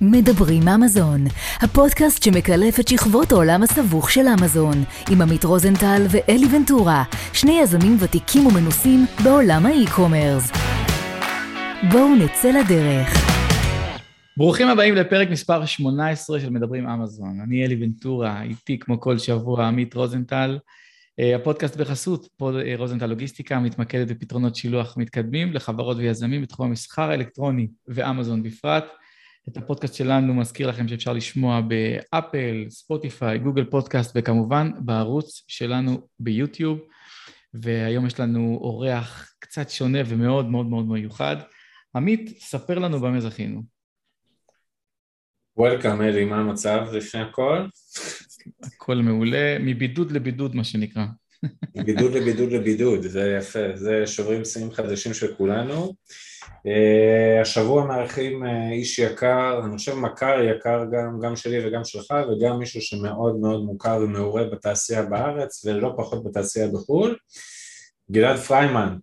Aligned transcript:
מדברים 0.00 0.68
אמזון, 0.68 1.24
הפודקאסט 1.60 2.22
שמקלף 2.22 2.80
את 2.80 2.88
שכבות 2.88 3.32
העולם 3.32 3.62
הסבוך 3.62 4.10
של 4.10 4.26
אמזון, 4.40 4.84
עם 5.10 5.22
עמית 5.22 5.44
רוזנטל 5.44 6.02
ואלי 6.10 6.46
ונטורה, 6.56 7.04
שני 7.32 7.60
יזמים 7.62 7.96
ותיקים 8.00 8.46
ומנוסים 8.46 9.06
בעולם 9.24 9.66
האי-קומרס. 9.66 10.50
בואו 11.92 12.14
נצא 12.14 12.50
לדרך. 12.50 13.08
ברוכים 14.36 14.68
הבאים 14.68 14.94
לפרק 14.94 15.30
מספר 15.30 15.64
18 15.64 16.40
של 16.40 16.50
מדברים 16.50 16.88
אמזון. 16.88 17.40
אני 17.46 17.64
אלי 17.64 17.84
ונטורה, 17.84 18.42
איתי 18.42 18.78
כמו 18.78 19.00
כל 19.00 19.18
שבוע 19.18 19.66
עמית 19.66 19.94
רוזנטל. 19.94 20.58
אה, 21.20 21.36
הפודקאסט 21.36 21.76
בחסות 21.76 22.28
אה, 22.42 22.74
רוזנטל 22.76 23.06
לוגיסטיקה 23.06 23.58
מתמקדת 23.58 24.08
בפתרונות 24.08 24.56
שילוח 24.56 24.96
מתקדמים 24.96 25.52
לחברות 25.52 25.96
ויזמים 25.96 26.42
בתחום 26.42 26.66
המסחר 26.66 27.10
האלקטרוני 27.10 27.68
ואמזון 27.88 28.42
בפרט. 28.42 28.84
את 29.48 29.56
הפודקאסט 29.56 29.94
שלנו 29.94 30.34
מזכיר 30.34 30.68
לכם 30.68 30.88
שאפשר 30.88 31.12
לשמוע 31.12 31.60
באפל, 31.60 32.66
ספוטיפיי, 32.68 33.38
גוגל 33.38 33.64
פודקאסט 33.64 34.12
וכמובן 34.14 34.70
בערוץ 34.78 35.44
שלנו 35.48 36.08
ביוטיוב. 36.18 36.78
והיום 37.54 38.06
יש 38.06 38.20
לנו 38.20 38.58
אורח 38.60 39.34
קצת 39.38 39.70
שונה 39.70 39.98
ומאוד 40.06 40.46
מאוד 40.46 40.66
מאוד 40.66 40.86
מיוחד. 40.86 41.36
עמית, 41.96 42.38
ספר 42.40 42.78
לנו 42.78 43.00
במה 43.00 43.20
זכינו. 43.20 43.62
Welcome 45.56 46.02
אלי, 46.02 46.24
מה 46.24 46.36
המצב 46.36 46.80
לפני 46.92 47.20
הכל? 47.20 47.66
הכל 48.62 48.96
מעולה, 48.96 49.56
מבידוד 49.60 50.12
לבידוד 50.12 50.56
מה 50.56 50.64
שנקרא. 50.64 51.04
מבידוד 51.76 52.12
לבידוד 52.12 52.52
לבידוד, 52.52 53.02
זה 53.02 53.36
יפה, 53.38 53.76
זה 53.76 54.06
שוברים 54.06 54.44
שיאים 54.44 54.70
חדשים 54.70 55.14
של 55.14 55.34
כולנו. 55.34 55.94
Uh, 56.44 57.42
השבוע 57.42 57.84
מארחים 57.86 58.44
uh, 58.44 58.72
איש 58.72 58.98
יקר, 58.98 59.60
אני 59.64 59.76
חושב 59.76 59.94
מכר 59.94 60.40
יקר 60.42 60.84
גם, 60.92 61.20
גם 61.20 61.36
שלי 61.36 61.66
וגם 61.66 61.84
שלך 61.84 62.10
וגם 62.10 62.58
מישהו 62.58 62.80
שמאוד 62.80 63.36
מאוד 63.36 63.64
מוכר 63.64 63.98
ומעורה 64.02 64.44
בתעשייה 64.44 65.02
בארץ 65.02 65.64
ולא 65.64 65.92
פחות 65.96 66.24
בתעשייה 66.24 66.68
בחו"ל, 66.68 67.16
גלעד 68.10 68.36
פריימן, 68.36 68.96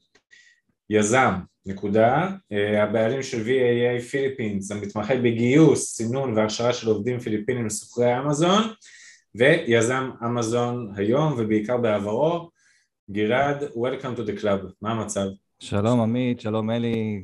יזם, 0.89 1.33
נקודה, 1.65 2.27
uh, 2.27 2.77
הבעלים 2.77 3.23
של 3.23 3.45
VAA 3.45 4.01
פיליפינס, 4.01 4.71
המתמחה 4.71 5.15
בגיוס, 5.15 5.95
סינון 5.95 6.37
והכשרה 6.37 6.73
של 6.73 6.87
עובדים 6.87 7.19
פיליפינים 7.19 7.65
לסוחרי 7.65 8.19
אמזון 8.19 8.63
ויזם 9.35 10.09
אמזון 10.25 10.93
היום 10.95 11.33
ובעיקר 11.37 11.77
בעברו, 11.77 12.49
גלעד, 13.11 13.63
Welcome 13.63 14.17
to 14.17 14.21
the 14.21 14.41
club, 14.41 14.71
מה 14.81 14.91
המצב? 14.91 15.25
שלום 15.59 16.01
עמית, 16.01 16.39
שלום 16.39 16.69
אלי, 16.69 17.23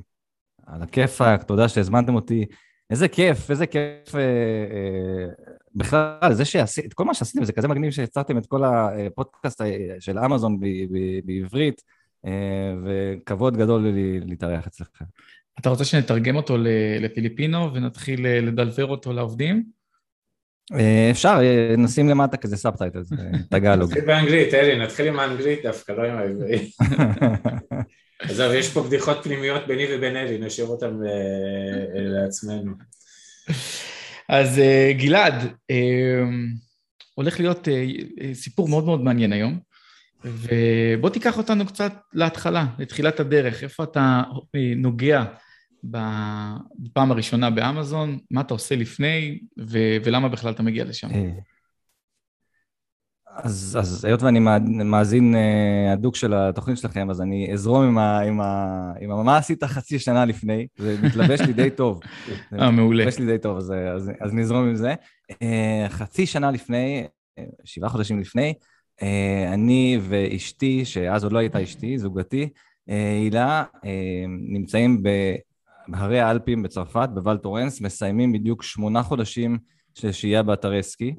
על 0.68 0.82
הכיפאק, 0.82 1.44
תודה 1.44 1.70
שהזמנתם 1.70 2.16
אותי. 2.16 2.46
איזה 2.90 3.08
כיף, 3.08 3.52
איזה 3.52 3.68
כיף 3.68 4.16
אה, 4.16 4.22
אה, 4.22 5.28
בכלל, 5.76 6.34
זה 6.34 6.46
שעשיתם, 6.46 6.90
כל 6.90 7.06
מה 7.06 7.14
שעשיתם 7.14 7.44
זה 7.46 7.54
כזה 7.54 7.68
מגניב 7.68 7.92
שיצרתם 7.92 8.38
את 8.38 8.46
כל 8.46 8.64
הפודקאסט 8.64 9.62
אה, 9.62 9.96
של 10.00 10.20
אמזון 10.20 10.60
בעברית, 11.26 11.82
וכבוד 12.84 13.58
גדול 13.58 13.82
לי 13.82 14.20
להתארח 14.20 14.68
אצלכם. 14.68 15.06
אתה 15.60 15.70
רוצה 15.70 15.86
שנתרגם 15.86 16.36
אותו 16.36 16.58
לפיליפינו 17.00 17.74
ונתחיל 17.74 18.28
לדלבר 18.28 18.86
אותו 18.86 19.14
לעובדים? 19.14 19.77
אה, 20.74 21.08
אפשר, 21.12 21.40
אה, 21.42 21.76
נשים 21.78 22.10
למטה 22.10 22.38
כזה 22.38 22.58
subtitle, 22.58 23.02
תגלוג. 23.52 23.90
נתחיל 23.90 24.06
באנגלית, 24.06 24.54
אלי, 24.54 24.80
נתחיל 24.80 25.08
עם 25.08 25.20
האנגלית 25.20 25.60
דווקא, 25.64 25.92
לא 25.92 26.04
עם 26.04 26.18
העברית. 26.18 26.76
עזוב, 28.20 28.54
יש 28.54 28.74
פה 28.74 28.84
בדיחות 28.84 29.18
פנימיות 29.24 29.68
ביני 29.68 29.86
ובין 29.90 30.16
אלי, 30.16 30.38
נשאיר 30.38 30.68
אותן 30.68 30.98
אה, 31.06 32.02
לעצמנו. 32.02 32.72
אז 34.30 34.62
גלעד, 34.98 35.34
הולך 37.16 37.40
להיות 37.40 37.68
סיפור 38.34 38.70
מאוד 38.70 38.86
מאוד 38.86 39.04
מעניין 39.04 39.34
היום, 39.34 39.60
ובוא 40.24 41.10
תיקח 41.10 41.38
אותנו 41.38 41.66
קצת 41.66 41.94
להתחלה, 42.14 42.66
לתחילת 42.80 43.20
הדרך, 43.20 43.64
איפה 43.64 43.84
אתה 43.84 44.22
נוגע 44.76 45.24
בפעם 45.84 47.12
הראשונה 47.12 47.50
באמזון, 47.50 48.18
מה 48.32 48.42
אתה 48.42 48.54
עושה 48.54 48.76
לפני, 48.76 49.40
ולמה 50.04 50.30
בכלל 50.30 50.52
אתה 50.52 50.64
מגיע 50.64 50.86
לשם. 50.86 51.10
אז, 53.38 53.78
אז 53.80 54.06
היות 54.06 54.22
ואני 54.22 54.40
מאזין 54.70 55.36
הדוק 55.94 56.16
של 56.16 56.34
התוכנית 56.34 56.78
שלכם, 56.78 57.10
אז 57.10 57.22
אני 57.22 57.54
אזרום 57.54 57.84
עם, 57.84 57.98
ה, 57.98 58.20
עם, 58.20 58.42
ה, 58.42 58.92
עם 59.00 59.12
ה, 59.12 59.24
מה 59.24 59.38
עשית 59.38 59.64
חצי 59.64 60.00
שנה 60.00 60.26
לפני, 60.26 60.68
זה 60.78 60.96
מתלבש 61.04 61.42
לי 61.42 61.54
די 61.54 61.70
טוב. 61.70 62.00
אה, 62.60 62.72
מעולה. 62.72 63.06
מתלבש 63.06 63.20
לי 63.20 63.26
די 63.26 63.38
טוב, 63.38 63.58
אז, 63.58 63.74
אז, 63.96 64.12
אז 64.22 64.34
נזרום 64.34 64.68
עם 64.68 64.76
זה. 64.76 64.94
חצי 65.90 66.26
שנה 66.26 66.52
לפני, 66.52 67.08
שבעה 67.64 67.90
חודשים 67.90 68.20
לפני, 68.20 68.54
אני 69.54 70.00
ואשתי, 70.02 70.86
שאז 70.86 71.24
עוד 71.24 71.34
לא 71.34 71.40
הייתה 71.40 71.64
אשתי, 71.64 71.98
זוגתי, 71.98 72.50
הילה, 72.88 73.64
נמצאים 74.50 75.04
בהרי 75.88 76.20
האלפים 76.20 76.64
בצרפת, 76.64 77.10
בוואל 77.14 77.38
טורנס, 77.38 77.82
מסיימים 77.82 78.34
בדיוק 78.34 78.64
שמונה 78.64 79.04
חודשים 79.04 79.58
של 79.94 80.12
שהייה 80.12 80.44
באתרי 80.44 80.84
סקי. 80.84 81.16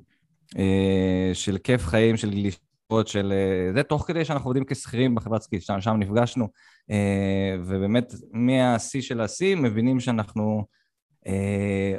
אה, 0.57 1.31
של 1.35 1.59
כיף 1.59 1.87
חיים, 1.87 2.17
של 2.17 2.31
גלישות, 2.31 3.09
של... 3.09 3.33
אה, 3.33 3.73
זה 3.73 3.83
תוך 3.83 4.05
כדי 4.07 4.25
שאנחנו 4.25 4.49
עובדים 4.49 4.65
כשכירים 4.65 5.15
בחברת 5.15 5.43
סקי, 5.43 5.61
שם, 5.61 5.81
שם 5.81 5.97
נפגשנו, 5.97 6.49
אה, 6.91 7.57
ובאמת 7.61 8.13
מהשיא 8.33 9.01
של 9.01 9.21
השיא 9.21 9.57
מבינים 9.57 10.01
שאנחנו 10.01 10.65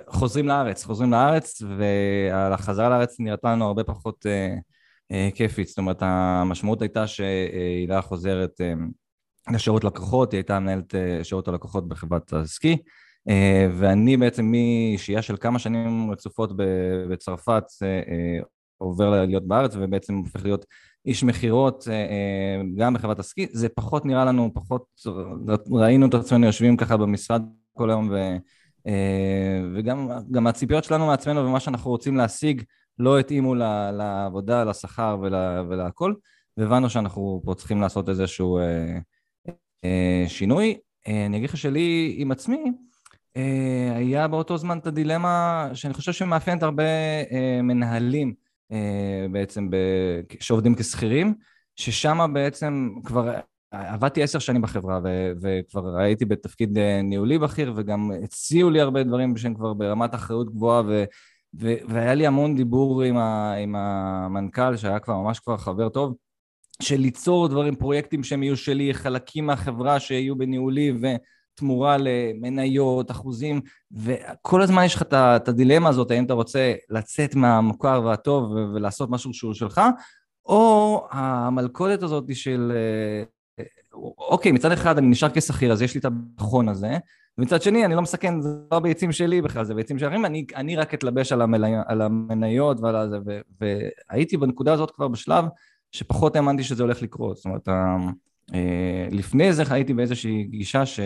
חוזרים 0.08 0.48
לארץ, 0.48 0.84
חוזרים 0.84 1.12
לארץ, 1.12 1.62
והחזרה 1.78 2.90
לארץ 2.90 3.20
נראתה 3.20 3.52
לנו 3.52 3.66
הרבה 3.66 3.84
פחות 3.84 4.26
כיפית, 5.36 5.68
זאת 5.68 5.78
אומרת 5.78 5.98
המשמעות 6.02 6.82
הייתה 6.82 7.08
שהילה 7.08 8.02
חוזרת 8.02 8.62
לשירות 9.54 9.84
לקוחות, 9.84 10.32
היא 10.32 10.38
הייתה 10.38 10.60
מנהלת 10.60 10.96
שירות 11.24 11.48
הלקוחות 11.48 11.88
בחברת 11.88 12.34
הסקי, 12.34 12.78
אה, 13.30 13.68
ואני 13.78 14.18
בעצם 14.18 14.54
משהייה 14.94 15.22
של 15.22 15.38
כמה 15.38 15.60
שנים 15.60 16.12
רצופות 16.12 16.52
בצרפת 17.10 17.64
אה, 17.84 18.40
עובר 18.78 19.26
להיות 19.26 19.48
בארץ 19.48 19.76
ובעצם 19.76 20.16
הופך 20.16 20.44
להיות 20.44 20.66
איש 21.06 21.24
מכירות 21.24 21.88
אה, 21.92 22.62
גם 22.78 22.94
בחברת 22.94 23.20
הסקי, 23.20 23.48
זה 23.52 23.70
פחות 23.70 24.06
נראה 24.06 24.26
לנו, 24.26 24.52
פחות 24.54 24.86
ראינו 25.72 26.06
את 26.08 26.14
עצמנו 26.14 26.46
יושבים 26.46 26.78
ככה 26.78 26.98
במשרד 26.98 27.42
כל 27.74 27.90
היום 27.90 28.10
ו, 28.12 28.38
וגם 29.76 30.48
הציפיות 30.48 30.84
שלנו 30.84 31.08
מעצמנו 31.08 31.46
ומה 31.46 31.60
שאנחנו 31.60 31.92
רוצים 31.92 32.18
להשיג 32.18 32.64
לא 33.00 33.20
התאימו 33.20 33.56
לעבודה, 33.94 34.64
לשכר 34.64 35.18
ולהכל 35.70 36.14
והבנו 36.58 36.90
שאנחנו 36.90 37.42
פה 37.46 37.56
צריכים 37.56 37.82
לעשות 37.82 38.10
איזשהו 38.10 38.60
שינוי. 40.28 40.78
אני 41.08 41.38
אגיד 41.38 41.50
לך 41.50 41.58
שלי 41.58 42.16
עם 42.18 42.32
עצמי, 42.32 42.72
אה, 43.38 43.96
היה 43.96 44.28
באותו 44.28 44.58
זמן 44.58 44.78
את 44.78 44.88
הדילמה 44.88 45.68
שאני 45.74 45.94
חושב 45.94 46.12
שמאפיינת 46.12 46.64
הרבה 46.64 46.84
אה, 47.32 47.60
מנהלים 47.64 48.34
אה, 48.72 49.26
בעצם 49.32 49.70
שעובדים 50.40 50.76
כשכירים, 50.76 51.34
ששם 51.76 52.32
בעצם 52.34 52.90
כבר 53.04 53.34
עבדתי 53.72 54.24
עשר 54.24 54.40
שנים 54.40 54.62
בחברה 54.62 55.00
וכבר 55.42 55.98
הייתי 55.98 56.26
בתפקיד 56.26 56.78
ניהולי 57.04 57.40
בכיר 57.40 57.74
וגם 57.76 58.12
הציעו 58.24 58.70
לי 58.70 58.82
הרבה 58.82 59.04
דברים 59.04 59.38
שהם 59.38 59.54
כבר 59.54 59.74
ברמת 59.74 60.16
אחריות 60.16 60.54
גבוהה 60.54 60.82
ו- 60.88 61.04
ו- 61.60 61.76
והיה 61.88 62.16
לי 62.16 62.28
המון 62.28 62.56
דיבור 62.56 63.02
עם, 63.04 63.18
ה- 63.18 63.54
עם 63.54 63.76
המנכ"ל 63.76 64.78
שהיה 64.78 65.00
כבר 65.00 65.18
ממש 65.18 65.40
כבר 65.40 65.58
חבר 65.58 65.90
טוב 65.90 66.16
של 66.82 66.98
ליצור 66.98 67.48
דברים, 67.48 67.76
פרויקטים 67.76 68.24
שהם 68.24 68.44
יהיו 68.44 68.58
שלי, 68.58 68.94
חלקים 68.94 69.46
מהחברה 69.46 70.00
שיהיו 70.00 70.36
בניהולי 70.36 70.94
ו- 71.02 71.16
תמורה 71.60 71.98
למניות, 72.00 73.12
אחוזים, 73.12 73.62
וכל 73.92 74.62
הזמן 74.62 74.84
יש 74.84 74.96
לך 74.96 75.02
את 75.14 75.48
הדילמה 75.48 75.90
הזאת, 75.90 76.12
האם 76.12 76.26
אתה 76.26 76.34
רוצה 76.34 76.74
לצאת 76.90 77.36
מהמוכר 77.36 78.02
והטוב 78.06 78.52
ולעשות 78.52 79.10
משהו 79.10 79.34
שהוא 79.34 79.54
שלך, 79.54 79.82
או 80.46 81.08
המלכודת 81.12 82.04
הזאת 82.04 82.36
של, 82.36 82.72
אה, 82.76 83.64
אוקיי, 84.18 84.52
מצד 84.52 84.72
אחד 84.72 84.98
אני 84.98 85.08
נשאר 85.08 85.30
כשכיר, 85.34 85.72
אז 85.72 85.82
יש 85.82 85.94
לי 85.94 86.00
את 86.00 86.06
הביטחון 86.06 86.70
הזה, 86.70 86.98
ומצד 87.38 87.62
שני, 87.62 87.86
אני 87.86 87.96
לא 87.96 88.02
מסכן, 88.02 88.42
זה 88.42 88.50
לא 88.72 88.80
ביצים 88.80 89.12
שלי 89.12 89.42
בכלל, 89.42 89.66
זה 89.66 89.74
ביצים 89.74 90.00
של 90.00 90.08
אחרים, 90.08 90.26
אני, 90.26 90.46
אני 90.56 90.76
רק 90.76 90.94
אתלבש 90.94 91.32
על, 91.32 91.42
המלי, 91.42 91.72
על 91.88 92.02
המניות 92.02 92.80
ועל 92.80 93.10
זה, 93.10 93.18
והייתי 93.62 94.38
בנקודה 94.38 94.74
הזאת 94.74 94.92
כבר 94.92 95.08
בשלב 95.08 95.46
שפחות 95.92 96.36
האמנתי 96.36 96.64
שזה 96.64 96.84
הולך 96.84 97.02
לקרות. 97.02 97.38
זאת 97.38 97.46
אומרת, 97.46 97.68
אה, 98.54 99.08
לפני 99.12 99.54
זה 99.54 99.64
הייתי 99.70 99.94
באיזושהי 99.94 100.44
גישה 100.44 100.86
ש... 100.86 101.00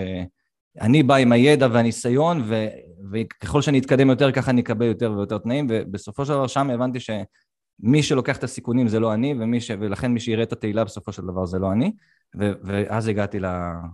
אני 0.82 1.04
בא 1.04 1.16
עם 1.16 1.32
הידע 1.32 1.68
והניסיון, 1.72 2.44
ו, 2.46 2.68
וככל 3.12 3.62
שאני 3.62 3.80
אתקדם 3.80 4.10
יותר, 4.10 4.32
ככה 4.32 4.52
אני 4.52 4.62
אקבל 4.62 4.86
יותר 4.86 5.12
ויותר 5.12 5.38
תנאים, 5.38 5.68
ובסופו 5.70 6.26
של 6.26 6.34
דבר 6.34 6.48
שם 6.48 6.70
הבנתי 6.70 7.00
שמי 7.00 8.04
שלוקח 8.04 8.38
את 8.38 8.44
הסיכונים 8.44 8.88
זה 8.88 9.00
לא 9.00 9.14
אני, 9.14 9.34
ומי 9.40 9.62
ש, 9.62 9.72
ולכן 9.80 10.12
מי 10.12 10.20
שיראה 10.20 10.44
את 10.44 10.54
התהילה 10.54 10.84
בסופו 10.84 11.12
של 11.12 11.22
דבר 11.22 11.46
זה 11.46 11.60
לא 11.60 11.72
אני, 11.72 11.92
ו, 12.40 12.52
ואז 12.64 13.08
הגעתי 13.08 13.40
ל... 13.40 13.46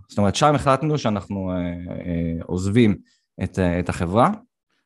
זאת 0.08 0.18
אומרת, 0.18 0.34
שם 0.34 0.54
החלטנו 0.54 0.98
שאנחנו 0.98 1.50
אה, 1.50 1.56
אה, 1.56 2.42
עוזבים 2.46 2.96
את, 3.42 3.58
את 3.58 3.88
החברה, 3.88 4.30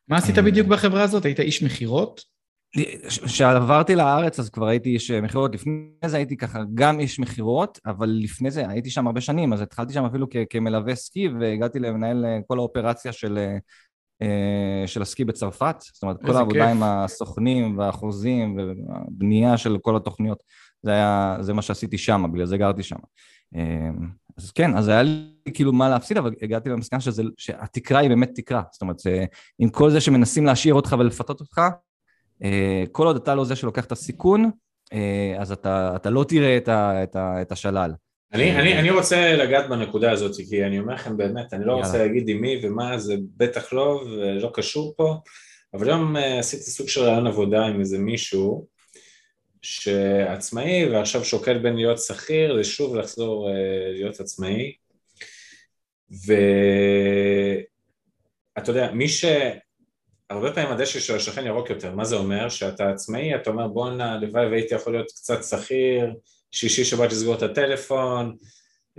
מה 0.07 0.17
עשית 0.17 0.37
בדיוק 0.37 0.67
בחברה 0.67 1.03
הזאת? 1.03 1.25
היית 1.25 1.39
איש 1.39 1.63
מכירות? 1.63 2.34
כשעברתי 3.25 3.95
לארץ 3.95 4.39
אז 4.39 4.49
כבר 4.49 4.67
הייתי 4.67 4.89
איש 4.89 5.11
מכירות, 5.11 5.55
לפני 5.55 5.73
זה 6.05 6.17
הייתי 6.17 6.37
ככה 6.37 6.59
גם 6.73 6.99
איש 6.99 7.19
מכירות, 7.19 7.79
אבל 7.85 8.09
לפני 8.09 8.51
זה 8.51 8.69
הייתי 8.69 8.89
שם 8.89 9.07
הרבה 9.07 9.21
שנים, 9.21 9.53
אז 9.53 9.61
התחלתי 9.61 9.93
שם 9.93 10.05
אפילו 10.05 10.27
כמלווה 10.49 10.95
סקי 10.95 11.27
והגעתי 11.27 11.79
למנהל 11.79 12.25
כל 12.47 12.57
האופרציה 12.57 13.11
של, 13.11 13.55
של 14.85 15.01
הסקי 15.01 15.25
בצרפת, 15.25 15.75
זאת 15.93 16.03
אומרת 16.03 16.17
כל 16.25 16.35
העבודה 16.35 16.59
כיף. 16.59 16.75
עם 16.75 16.83
הסוכנים 16.83 17.77
והחוזים 17.77 18.57
ובנייה 18.57 19.57
של 19.57 19.77
כל 19.81 19.95
התוכניות, 19.95 20.43
זה, 20.83 20.91
היה, 20.91 21.37
זה 21.41 21.53
מה 21.53 21.61
שעשיתי 21.61 21.97
שם, 21.97 22.23
בגלל 22.33 22.45
זה 22.45 22.57
גרתי 22.57 22.83
שם. 22.83 22.99
אז 24.37 24.51
כן, 24.51 24.77
אז 24.77 24.87
היה 24.87 25.03
לי 25.03 25.53
כאילו 25.53 25.73
מה 25.73 25.89
להפסיד, 25.89 26.17
אבל 26.17 26.33
הגעתי 26.41 26.69
למסקנה 26.69 26.99
שזה, 26.99 27.23
שהתקרה 27.37 27.99
היא 27.99 28.09
באמת 28.09 28.31
תקרה. 28.35 28.63
זאת 28.71 28.81
אומרת, 28.81 28.97
עם 29.59 29.69
כל 29.69 29.89
זה 29.89 30.01
שמנסים 30.01 30.45
להשאיר 30.45 30.73
אותך 30.73 30.95
ולפתות 30.99 31.39
אותך, 31.39 31.57
אה, 31.57 31.69
כל 32.91 33.07
עוד 33.07 33.15
אתה 33.15 33.35
לא 33.35 33.45
זה 33.45 33.55
שלוקח 33.55 33.85
את 33.85 33.91
הסיכון, 33.91 34.51
אה, 34.93 35.35
אז 35.39 35.51
אתה, 35.51 35.93
אתה 35.95 36.09
לא 36.09 36.25
תראה 36.27 36.57
את, 36.57 36.67
ה, 36.67 37.03
את, 37.03 37.15
ה, 37.15 37.41
את 37.41 37.51
השלל. 37.51 37.93
אני, 38.33 38.55
אני, 38.55 38.79
אני 38.79 38.89
רוצה 38.89 39.35
לגעת 39.35 39.69
בנקודה 39.69 40.11
הזאת, 40.11 40.35
כי 40.49 40.65
אני 40.65 40.79
אומר 40.79 40.93
לכם 40.93 41.17
באמת, 41.17 41.53
אני 41.53 41.65
לא 41.65 41.71
יאללה. 41.71 41.85
רוצה 41.85 41.97
להגיד 41.97 42.29
עם 42.29 42.41
מי 42.41 42.59
ומה, 42.63 42.97
זה 42.97 43.15
בטח 43.37 43.73
לא 43.73 44.03
ולא 44.05 44.51
קשור 44.53 44.93
פה, 44.97 45.15
אבל 45.73 45.89
היום 45.89 46.17
אה, 46.17 46.39
עשיתי 46.39 46.63
סוג 46.63 46.87
של 46.87 47.01
רעיון 47.01 47.27
עבודה 47.27 47.65
עם 47.65 47.79
איזה 47.79 47.97
מישהו 47.99 48.67
שעצמאי 49.61 50.89
ועכשיו 50.89 51.23
שוקל 51.25 51.57
בין 51.57 51.75
להיות 51.75 51.99
שכיר 51.99 52.53
לשוב 52.53 52.95
לחזור 52.95 53.49
להיות 53.93 54.19
עצמאי 54.19 54.73
ואתה 56.11 56.31
יודע, 58.71 58.91
מי 58.91 59.09
ש... 59.09 59.25
הרבה 60.29 60.51
פעמים 60.51 60.71
הדשא 60.71 60.99
של 60.99 61.15
השכן 61.15 61.45
ירוק 61.45 61.69
יותר, 61.69 61.95
מה 61.95 62.05
זה 62.05 62.15
אומר? 62.15 62.49
שאתה 62.49 62.89
עצמאי, 62.89 63.35
אתה 63.35 63.49
אומר 63.49 63.67
בואנה, 63.67 64.13
הלוואי 64.13 64.47
והייתי 64.47 64.75
יכול 64.75 64.93
להיות 64.93 65.11
קצת 65.11 65.43
שכיר, 65.43 66.13
שישי 66.51 66.85
שבת 66.85 67.11
לסגור 67.11 67.35
את 67.35 67.41
הטלפון, 67.41 68.35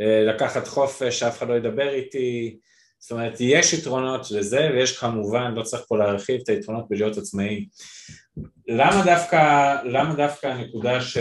אה, 0.01 0.25
לקחת 0.25 0.67
חופש, 0.67 1.19
שאף 1.19 1.39
אחד 1.39 1.49
לא 1.49 1.55
ידבר 1.55 1.89
איתי, 1.89 2.57
זאת 2.99 3.11
אומרת, 3.11 3.37
יש 3.41 3.73
יתרונות 3.73 4.31
לזה, 4.31 4.71
ויש 4.73 4.99
כמובן, 4.99 5.55
לא 5.55 5.63
צריך 5.63 5.83
פה 5.89 5.99
להרחיב 5.99 6.41
את 6.45 6.49
היתרונות 6.49 6.85
בלהיות 6.89 7.19
עצמאי. 7.19 7.67
למה 8.69 9.03
דווקא, 9.05 9.75
למה 9.85 10.15
דווקא 10.15 10.47
הנקודה 10.47 11.01
ש... 11.01 11.17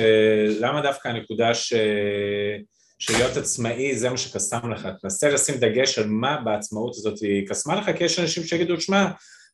למה 0.59 0.81
דווקא 0.81 1.07
הנקודה 1.07 1.53
ש... 1.53 1.73
שלהיות 2.99 3.37
עצמאי 3.37 3.95
זה 3.95 4.09
מה 4.09 4.17
שקסם 4.17 4.71
לך, 4.71 4.87
תנסה 5.01 5.29
לשים 5.29 5.55
דגש 5.55 5.99
על 5.99 6.07
מה 6.07 6.41
בעצמאות 6.45 6.95
הזאת 6.95 7.19
היא 7.19 7.47
קסמה 7.47 7.75
לך, 7.75 7.97
כי 7.97 8.03
יש 8.03 8.19
אנשים 8.19 8.43
שיגידו, 8.43 8.81
שמע, 8.81 9.07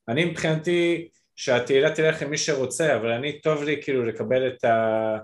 אני 0.09 0.25
מבחינתי 0.25 1.07
שהתהילה 1.35 1.95
תלך 1.95 2.21
עם 2.21 2.29
מי 2.29 2.37
שרוצה, 2.37 2.95
אבל 2.95 3.11
אני 3.11 3.41
טוב 3.41 3.63
לי 3.63 3.81
כאילו 3.81 4.05
לקבל 4.05 4.47
את 4.47 4.63
ה... 4.63 5.17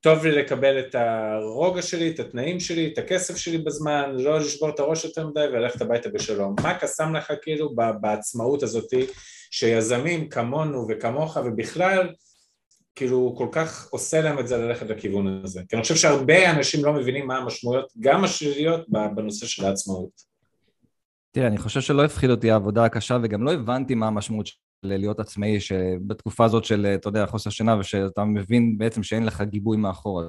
טוב 0.00 0.26
לי 0.26 0.32
לקבל 0.32 0.78
את 0.78 0.94
הרוגע 0.94 1.82
שלי, 1.82 2.10
את 2.10 2.20
התנאים 2.20 2.60
שלי, 2.60 2.90
את 2.92 2.98
הכסף 2.98 3.36
שלי 3.36 3.58
בזמן, 3.58 4.10
לא 4.14 4.38
לשבור 4.38 4.68
את 4.68 4.80
הראש 4.80 5.04
יותר 5.04 5.26
מדי 5.26 5.44
וללכת 5.52 5.80
הביתה 5.82 6.08
בשלום. 6.08 6.54
מה 6.62 6.78
קסם 6.78 7.14
לך 7.14 7.32
כאילו 7.42 7.74
בעצמאות 8.00 8.62
הזאתי 8.62 9.06
שיזמים 9.50 10.28
כמונו 10.28 10.86
וכמוך 10.88 11.36
ובכלל 11.44 12.08
כאילו 12.94 13.34
כל 13.38 13.48
כך 13.52 13.88
עושה 13.90 14.20
להם 14.20 14.38
את 14.38 14.48
זה 14.48 14.56
ללכת 14.56 14.86
לכיוון 14.90 15.40
הזה. 15.44 15.60
כי 15.68 15.76
אני 15.76 15.82
חושב 15.82 15.96
שהרבה 15.96 16.50
אנשים 16.50 16.84
לא 16.84 16.92
מבינים 16.92 17.26
מה 17.26 17.36
המשמעויות, 17.36 17.92
גם 18.00 18.24
השליליות, 18.24 18.88
בנושא 18.88 19.46
של 19.46 19.64
העצמאות. 19.64 20.25
תראה, 21.36 21.48
אני 21.48 21.58
חושב 21.58 21.80
שלא 21.80 22.04
הפחיד 22.04 22.30
אותי 22.30 22.50
העבודה 22.50 22.84
הקשה, 22.84 23.18
וגם 23.22 23.42
לא 23.42 23.52
הבנתי 23.52 23.94
מה 23.94 24.06
המשמעות 24.06 24.46
של 24.46 24.56
להיות 24.82 25.20
עצמאי, 25.20 25.60
שבתקופה 25.60 26.44
הזאת 26.44 26.64
של, 26.64 26.86
אתה 26.94 27.08
יודע, 27.08 27.26
חוסר 27.26 27.50
שינה, 27.50 27.78
ושאתה 27.78 28.24
מבין 28.24 28.78
בעצם 28.78 29.02
שאין 29.02 29.26
לך 29.26 29.42
גיבוי 29.42 29.76
מאחור. 29.76 30.22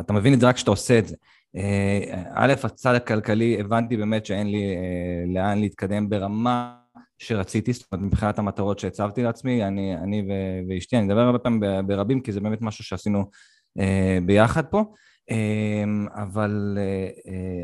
אתה 0.00 0.12
מבין 0.12 0.34
את 0.34 0.40
זה 0.40 0.48
רק 0.48 0.54
כשאתה 0.54 0.70
עושה 0.70 0.98
את 0.98 1.08
זה. 1.08 1.16
אה, 1.56 2.22
א', 2.34 2.52
הצד 2.64 2.94
הכלכלי, 2.94 3.60
הבנתי 3.60 3.96
באמת 3.96 4.26
שאין 4.26 4.50
לי 4.50 4.76
אה, 4.76 5.34
לאן 5.34 5.58
להתקדם 5.58 6.08
ברמה 6.08 6.74
שרציתי, 7.18 7.72
זאת 7.72 7.92
אומרת, 7.92 8.06
מבחינת 8.06 8.38
המטרות 8.38 8.78
שהצבתי 8.78 9.22
לעצמי, 9.22 9.64
אני, 9.64 9.96
אני 9.96 10.22
ואשתי, 10.68 10.96
אני 10.96 11.06
אדבר 11.06 11.20
הרבה 11.20 11.38
פעמים 11.38 11.86
ברבים, 11.86 12.20
כי 12.20 12.32
זה 12.32 12.40
באמת 12.40 12.62
משהו 12.62 12.84
שעשינו 12.84 13.24
אה, 13.78 14.18
ביחד 14.26 14.66
פה. 14.66 14.84
אבל 16.14 16.78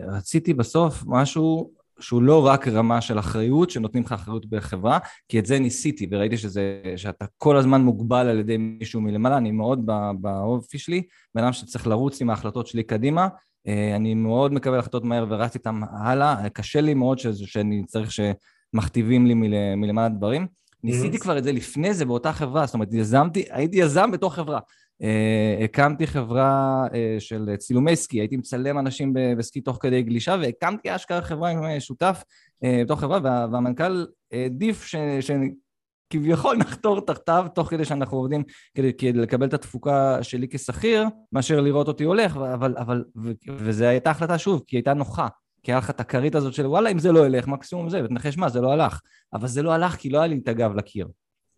רציתי 0.07 0.55
בסוף 0.55 1.03
משהו 1.07 1.78
שהוא 2.01 2.23
לא 2.23 2.47
רק 2.47 2.69
רמה 2.69 3.01
של 3.01 3.19
אחריות, 3.19 3.71
שנותנים 3.71 4.03
לך 4.03 4.13
אחריות 4.13 4.47
בחברה, 4.47 4.99
כי 5.29 5.39
את 5.39 5.47
זה 5.47 5.59
ניסיתי 5.59 6.09
וראיתי 6.11 6.37
שזה, 6.37 6.83
שאתה 6.97 7.25
כל 7.39 7.57
הזמן 7.57 7.81
מוגבל 7.83 8.29
על 8.29 8.39
ידי 8.39 8.57
מישהו 8.57 9.01
מלמעלה, 9.01 9.37
אני 9.37 9.51
מאוד 9.51 9.87
באופי 10.21 10.79
שלי, 10.79 11.03
בן 11.35 11.43
אדם 11.43 11.53
שצריך 11.53 11.87
לרוץ 11.87 12.21
עם 12.21 12.31
ההחלטות 12.31 12.67
שלי 12.67 12.83
קדימה, 12.83 13.29
אה, 13.67 13.97
אני 13.97 14.15
מאוד 14.15 14.53
מקבל 14.53 14.79
החלטות 14.79 15.05
מהר 15.05 15.27
ורץ 15.29 15.55
איתם 15.55 15.81
הלאה, 16.03 16.49
קשה 16.49 16.81
לי 16.81 16.95
מאוד 16.95 17.19
ש, 17.19 17.27
שאני 17.27 17.85
צריך 17.87 18.11
שמכתיבים 18.11 19.27
לי 19.27 19.35
מל, 19.35 19.75
מלמעלה 19.77 20.09
דברים. 20.09 20.47
ניסיתי 20.85 21.19
כבר 21.19 21.39
את 21.39 21.45
זה 21.45 21.53
לפני 21.53 21.95
זה 21.95 22.05
באותה 22.05 22.33
חברה, 22.33 22.67
זאת 22.67 22.75
אומרת, 22.75 22.89
יזמתי, 22.93 23.45
הייתי 23.51 23.77
יזם 23.77 24.11
בתוך 24.11 24.35
חברה. 24.35 24.61
Uh, 25.03 25.65
הקמתי 25.65 26.07
חברה 26.07 26.85
uh, 26.87 26.93
של 27.19 27.57
צילומי 27.57 27.97
סקי, 27.97 28.21
הייתי 28.21 28.37
מצלם 28.37 28.79
אנשים 28.79 29.13
בסקי 29.39 29.61
תוך 29.61 29.79
כדי 29.81 30.03
גלישה 30.03 30.37
והקמתי 30.41 30.95
אשכרה 30.95 31.23
חברה 31.23 31.51
עם 31.51 31.65
אה, 31.65 31.81
שותף 31.81 32.25
בתוך 32.65 33.01
חברה 33.01 33.19
וה, 33.23 33.47
והמנכ"ל 33.53 34.07
העדיף 34.33 34.85
ש, 34.85 34.97
שכביכול 35.21 36.57
נחתור 36.61 37.01
תחתיו 37.01 37.47
תוך 37.55 37.71
כדי 37.71 37.85
שאנחנו 37.85 38.17
עובדים 38.17 38.43
כדי, 38.75 38.93
כדי 38.93 39.13
לקבל 39.13 39.47
את 39.47 39.55
התפוקה 39.55 40.23
שלי 40.23 40.49
כשכיר 40.51 41.05
מאשר 41.33 41.61
לראות 41.61 41.89
אותי 41.89 42.05
הולך 42.05 42.37
אבל, 42.37 42.77
אבל, 42.79 43.05
ו, 43.17 43.33
וזו 43.59 43.85
הייתה 43.85 44.11
החלטה 44.11 44.39
שוב 44.39 44.63
כי 44.67 44.77
הייתה 44.77 44.95
נוחה 44.95 45.29
כי 45.63 45.73
היה 45.73 45.79
לך 45.79 45.91
את 45.91 46.01
הכרית 46.01 46.35
הזאת 46.35 46.55
של 46.55 46.67
וואלה 46.67 46.91
אם 46.91 46.99
זה 46.99 47.13
לא 47.13 47.27
ילך 47.27 47.47
מקסימום 47.47 47.89
זה 47.89 48.05
ותנחש 48.05 48.39
מה 48.39 48.49
זה 48.49 48.61
לא 48.61 48.73
הלך 48.73 49.01
אבל 49.33 49.49
זה 49.49 49.63
לא 49.63 49.73
הלך 49.73 49.97
כי 49.97 50.11
לא 50.11 50.19
היה 50.19 50.27
לי 50.27 50.39
את 50.43 50.49
הגב 50.49 50.75
לקיר 50.77 51.09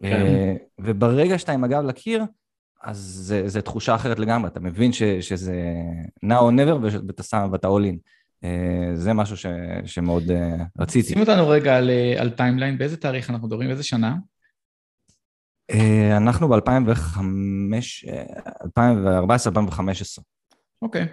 כן. 0.03 0.57
וברגע 0.81 1.39
שאתה 1.39 1.53
עם 1.53 1.65
הגב 1.65 1.83
לקיר 1.83 2.25
אז 2.83 3.35
זו 3.47 3.61
תחושה 3.61 3.95
אחרת 3.95 4.19
לגמרי, 4.19 4.49
אתה 4.49 4.61
מבין 4.61 4.93
ש, 4.93 5.03
שזה 5.03 5.55
now 6.25 6.39
or 6.39 6.53
never 6.53 6.87
ואתה 7.07 7.23
שם 7.23 7.49
ואתה 7.53 7.69
all 7.69 7.95
in. 7.95 7.97
אה, 8.45 8.47
זה 8.95 9.13
משהו 9.13 9.37
ש, 9.37 9.47
שמאוד 9.85 10.23
אה, 10.23 10.35
רציתי. 10.79 11.09
שים 11.09 11.21
אותנו 11.21 11.49
רגע 11.49 11.77
על, 11.77 11.91
אה, 11.91 12.15
על 12.21 12.31
timeline, 12.31 12.79
באיזה 12.79 12.97
תאריך 12.97 13.31
אנחנו 13.31 13.47
מדברים, 13.47 13.69
באיזה 13.69 13.83
שנה? 13.83 14.15
אנחנו 16.17 16.49
ב-2005, 16.49 17.21
2014-2015. 18.79 20.23
אוקיי, 20.83 21.07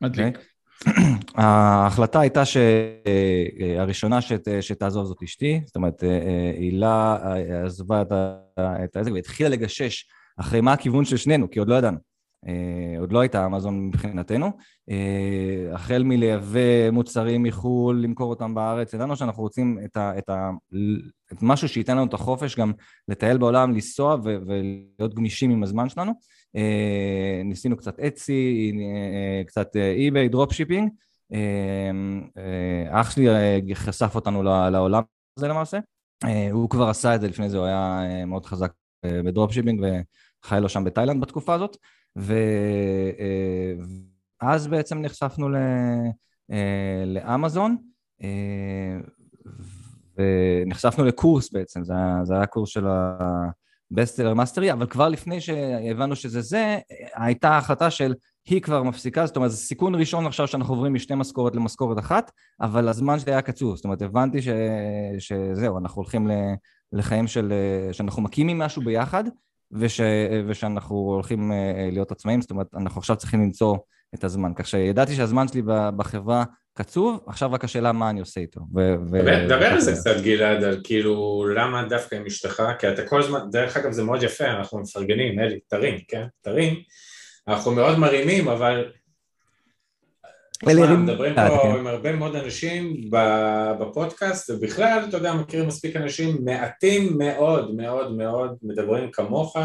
מדליק. 0.00 0.38
אוקיי. 0.38 0.40
ההחלטה 1.40 2.20
הייתה 2.20 2.42
שהראשונה 2.44 4.20
שת, 4.20 4.48
שתעזוב 4.60 5.06
זאת 5.06 5.22
אשתי, 5.24 5.60
זאת 5.66 5.76
אומרת, 5.76 6.04
הילה 6.58 7.16
עזבה 7.64 8.02
את 8.84 8.96
זה 9.04 9.12
והתחילה 9.12 9.48
לגשש 9.48 10.04
אחרי 10.42 10.60
מה 10.60 10.72
הכיוון 10.72 11.04
של 11.04 11.16
שנינו, 11.16 11.50
כי 11.50 11.58
עוד 11.58 11.68
לא 11.68 11.74
ידענו. 11.74 11.98
Uh, 12.46 13.00
עוד 13.00 13.12
לא 13.12 13.20
הייתה 13.20 13.46
אמזון 13.46 13.86
מבחינתנו. 13.86 14.46
Uh, 14.90 15.74
החל 15.74 16.02
מלייבא 16.02 16.90
מוצרים 16.92 17.42
מחו"ל, 17.42 17.96
למכור 18.02 18.30
אותם 18.30 18.54
בארץ, 18.54 18.94
ידענו 18.94 19.16
שאנחנו 19.16 19.42
רוצים 19.42 19.78
את, 19.84 19.96
ה, 19.96 20.18
את, 20.18 20.28
ה, 20.28 20.50
את 21.32 21.42
משהו 21.42 21.68
שייתן 21.68 21.96
לנו 21.96 22.06
את 22.06 22.14
החופש 22.14 22.56
גם 22.56 22.72
לטייל 23.08 23.38
בעולם, 23.38 23.72
לנסוע 23.72 24.14
ו, 24.24 24.36
ולהיות 24.46 25.14
גמישים 25.14 25.50
עם 25.50 25.62
הזמן 25.62 25.88
שלנו. 25.88 26.12
אה, 26.56 27.44
ניסינו 27.44 27.76
קצת 27.76 28.00
Etsy, 28.00 28.72
קצת 29.46 29.76
eBay, 29.76 30.28
dropshipping. 30.28 30.90
אח 32.90 33.10
שלי 33.10 33.26
חשף 33.74 34.14
אותנו 34.14 34.42
לעולם 34.42 35.02
הזה 35.38 35.48
למעשה. 35.48 35.78
הוא 36.52 36.70
כבר 36.70 36.88
עשה 36.88 37.14
את 37.14 37.20
זה 37.20 37.28
לפני 37.28 37.50
זה, 37.50 37.58
הוא 37.58 37.66
היה 37.66 38.02
מאוד 38.26 38.46
חזק 38.46 38.72
ב 39.06 39.12
dropshipping 39.12 39.86
וחי 40.44 40.60
לו 40.60 40.68
שם 40.68 40.84
בתאילנד 40.84 41.20
בתקופה 41.20 41.54
הזאת, 41.54 41.76
ואז 44.42 44.66
בעצם 44.66 44.98
נחשפנו 44.98 45.48
אה, 46.52 47.04
לאמזון, 47.06 47.76
אה, 48.22 48.98
ונחשפנו 50.18 51.04
לקורס 51.04 51.52
בעצם, 51.52 51.84
זה 51.84 51.92
היה, 51.92 52.20
זה 52.24 52.34
היה 52.34 52.46
קורס 52.46 52.68
של 52.70 52.84
Best 53.90 54.08
Seller 54.08 54.34
Mastery, 54.34 54.72
אבל 54.72 54.86
כבר 54.86 55.08
לפני 55.08 55.40
שהבנו 55.40 56.16
שזה 56.16 56.40
זה, 56.40 56.78
הייתה 57.14 57.58
החלטה 57.58 57.90
שליהיא 57.90 58.62
כבר 58.62 58.82
מפסיקה, 58.82 59.26
זאת 59.26 59.36
אומרת 59.36 59.50
זה 59.50 59.56
סיכון 59.56 59.94
ראשון 59.94 60.26
עכשיו 60.26 60.48
שאנחנו 60.48 60.74
עוברים 60.74 60.94
משתי 60.94 61.14
משכורת 61.14 61.56
למשכורת 61.56 61.98
אחת, 61.98 62.30
אבל 62.60 62.88
הזמן 62.88 63.18
שלי 63.18 63.32
היה 63.32 63.42
קצוב, 63.42 63.76
זאת 63.76 63.84
אומרת 63.84 64.02
הבנתי 64.02 64.42
ש... 64.42 64.48
שזהו, 65.18 65.78
אנחנו 65.78 66.02
הולכים 66.02 66.30
לחיים 66.92 67.26
של... 67.26 67.52
שאנחנו 67.92 68.22
מקימים 68.22 68.58
משהו 68.58 68.82
ביחד, 68.82 69.24
וש... 69.72 70.00
ושאנחנו 70.48 70.96
הולכים 70.96 71.52
להיות 71.92 72.12
עצמאים, 72.12 72.40
זאת 72.40 72.50
אומרת 72.50 72.66
אנחנו 72.74 72.98
עכשיו 72.98 73.16
צריכים 73.16 73.42
למצוא 73.42 73.76
את 74.14 74.24
הזמן, 74.24 74.52
כך 74.56 74.66
שידעתי 74.66 75.14
שהזמן 75.14 75.48
שלי 75.48 75.62
בחברה 75.96 76.44
קצוב, 76.74 77.20
עכשיו 77.26 77.52
רק 77.52 77.64
השאלה 77.64 77.92
מה 77.92 78.10
אני 78.10 78.20
עושה 78.20 78.40
איתו. 78.40 78.60
דבר 79.48 79.66
על 79.66 79.80
זה. 79.80 79.92
קצת 79.92 80.20
גלעד, 80.22 80.64
על 80.64 80.80
כאילו 80.84 81.46
למה 81.56 81.88
דווקא 81.88 82.14
עם 82.14 82.26
אשתך, 82.26 82.62
כי 82.78 82.88
אתה 82.88 83.06
כל 83.06 83.20
הזמן, 83.20 83.38
דרך 83.50 83.76
אגב 83.76 83.92
זה 83.92 84.02
מאוד 84.02 84.22
יפה, 84.22 84.44
אנחנו 84.44 84.78
מפרגנים, 84.78 85.40
אלי, 85.40 85.60
תרים, 85.68 85.98
כן, 86.08 86.26
תרים, 86.42 86.74
אנחנו 87.48 87.70
מאוד 87.70 87.98
מרימים, 87.98 88.48
אבל 88.48 88.84
מדברים 90.66 91.34
פה 91.34 91.58
כן. 91.62 91.78
עם 91.78 91.86
הרבה 91.86 92.16
מאוד 92.16 92.36
אנשים 92.36 93.10
בפודקאסט, 93.80 94.50
ובכלל, 94.50 95.04
אתה 95.08 95.16
יודע, 95.16 95.34
מכירים 95.34 95.68
מספיק 95.68 95.96
אנשים, 95.96 96.44
מעטים 96.44 97.18
מאוד 97.18 97.74
מאוד 97.74 98.16
מאוד 98.16 98.56
מדברים 98.62 99.10
כמוך, 99.12 99.56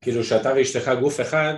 כאילו 0.00 0.24
שאתה 0.24 0.52
ואשתך 0.56 0.90
גוף 1.00 1.20
אחד, 1.20 1.54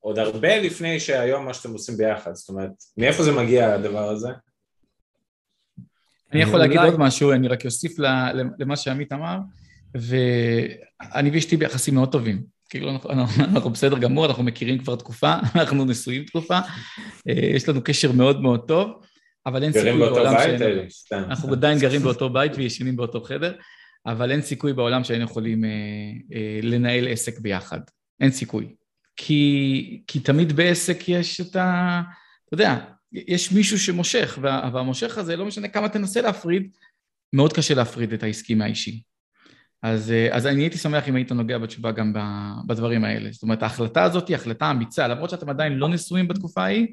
עוד 0.00 0.18
הרבה 0.18 0.58
לפני 0.58 1.00
שהיום 1.00 1.44
מה 1.44 1.54
שאתם 1.54 1.72
עושים 1.72 1.96
ביחד, 1.96 2.34
זאת 2.34 2.48
אומרת, 2.48 2.70
מאיפה 2.96 3.22
זה 3.22 3.32
מגיע 3.32 3.74
הדבר 3.74 4.08
הזה? 4.08 4.28
אני 6.32 6.42
יכול 6.42 6.58
להגיד 6.58 6.80
עוד 6.80 6.98
משהו, 6.98 7.32
אני 7.32 7.48
רק 7.48 7.64
אוסיף 7.64 7.98
למה 8.58 8.76
שעמית 8.76 9.12
אמר, 9.12 9.38
ואני 9.94 11.30
ואשתי 11.30 11.56
ביחסים 11.56 11.94
מאוד 11.94 12.12
טובים. 12.12 12.57
כאילו 12.68 12.90
אנחנו, 12.90 13.10
אנחנו 13.38 13.70
בסדר 13.70 13.98
גמור, 13.98 14.26
אנחנו 14.26 14.42
מכירים 14.42 14.78
כבר 14.78 14.96
תקופה, 14.96 15.34
אנחנו 15.54 15.84
נשואים 15.84 16.24
תקופה, 16.24 16.58
אה, 17.28 17.32
יש 17.54 17.68
לנו 17.68 17.80
קשר 17.84 18.12
מאוד 18.12 18.40
מאוד 18.40 18.60
טוב, 18.68 19.02
אבל 19.46 19.62
אין 19.62 19.72
סיכוי 19.72 19.98
בעולם 19.98 20.34
בית, 20.36 20.62
אלי, 20.62 20.90
סתם. 20.90 21.22
אנחנו 21.28 21.52
עדיין 21.52 21.78
גרים 21.78 22.02
באותו 22.02 22.30
בית 22.30 22.52
וישנים 22.56 22.96
באותו 22.96 23.20
חדר, 23.20 23.54
אבל 24.06 24.30
אין 24.30 24.42
סיכוי 24.42 24.72
בעולם 24.72 25.04
שהיינו 25.04 25.24
יכולים 25.24 25.64
אה, 25.64 25.70
אה, 26.34 26.60
לנהל 26.62 27.08
עסק 27.08 27.38
ביחד. 27.38 27.80
אין 28.20 28.30
סיכוי. 28.30 28.74
כי, 29.16 30.02
כי 30.06 30.20
תמיד 30.20 30.52
בעסק 30.52 31.08
יש 31.08 31.40
את 31.40 31.56
ה... 31.56 32.00
אתה 32.46 32.54
יודע, 32.54 32.76
יש 33.12 33.52
מישהו 33.52 33.78
שמושך, 33.78 34.38
וה, 34.42 34.70
והמושך 34.74 35.18
הזה, 35.18 35.36
לא 35.36 35.46
משנה 35.46 35.68
כמה 35.68 35.88
תנסה 35.88 36.20
להפריד, 36.20 36.70
מאוד 37.32 37.52
קשה 37.52 37.74
להפריד 37.74 38.12
את 38.12 38.22
העסקי 38.22 38.54
מהאישי. 38.54 39.02
אז, 39.82 40.12
אז 40.30 40.46
אני 40.46 40.62
הייתי 40.62 40.78
שמח 40.78 41.08
אם 41.08 41.14
היית 41.14 41.32
נוגע 41.32 41.58
בתשובה 41.58 41.92
גם 41.92 42.12
בדברים 42.66 43.04
האלה. 43.04 43.32
זאת 43.32 43.42
אומרת, 43.42 43.62
ההחלטה 43.62 44.02
הזאת 44.02 44.28
היא 44.28 44.36
החלטה 44.36 44.70
אמיצה, 44.70 45.08
למרות 45.08 45.30
שאתם 45.30 45.48
עדיין 45.48 45.72
לא 45.72 45.88
נשואים 45.88 46.28
בתקופה 46.28 46.62
ההיא, 46.62 46.86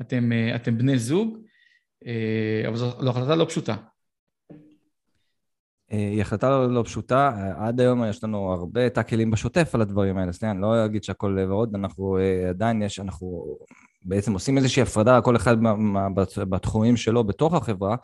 אתם, 0.00 0.30
אתם 0.54 0.78
בני 0.78 0.98
זוג, 0.98 1.38
אבל 2.68 2.76
זו, 2.76 2.90
זו 3.00 3.10
החלטה 3.10 3.34
לא 3.34 3.44
פשוטה. 3.44 3.76
היא 5.90 6.20
החלטה 6.20 6.50
לא, 6.50 6.74
לא 6.74 6.82
פשוטה, 6.82 7.52
עד 7.56 7.80
היום 7.80 8.04
יש 8.04 8.24
לנו 8.24 8.52
הרבה 8.52 8.90
טאקלים 8.90 9.30
בשוטף 9.30 9.74
על 9.74 9.80
הדברים 9.80 10.18
האלה, 10.18 10.32
סליחה, 10.32 10.50
אני 10.50 10.60
לא 10.60 10.84
אגיד 10.84 11.04
שהכל 11.04 11.38
ורוד, 11.48 11.74
אנחנו 11.74 12.18
אה, 12.18 12.48
עדיין 12.48 12.82
יש, 12.82 13.00
אנחנו 13.00 13.56
בעצם 14.02 14.32
עושים 14.32 14.56
איזושהי 14.56 14.82
הפרדה, 14.82 15.20
כל 15.20 15.36
אחד 15.36 15.56
בתחומים 16.48 16.96
שלו 16.96 17.24
בתוך 17.24 17.54
החברה, 17.54 17.90
אה, 17.92 17.96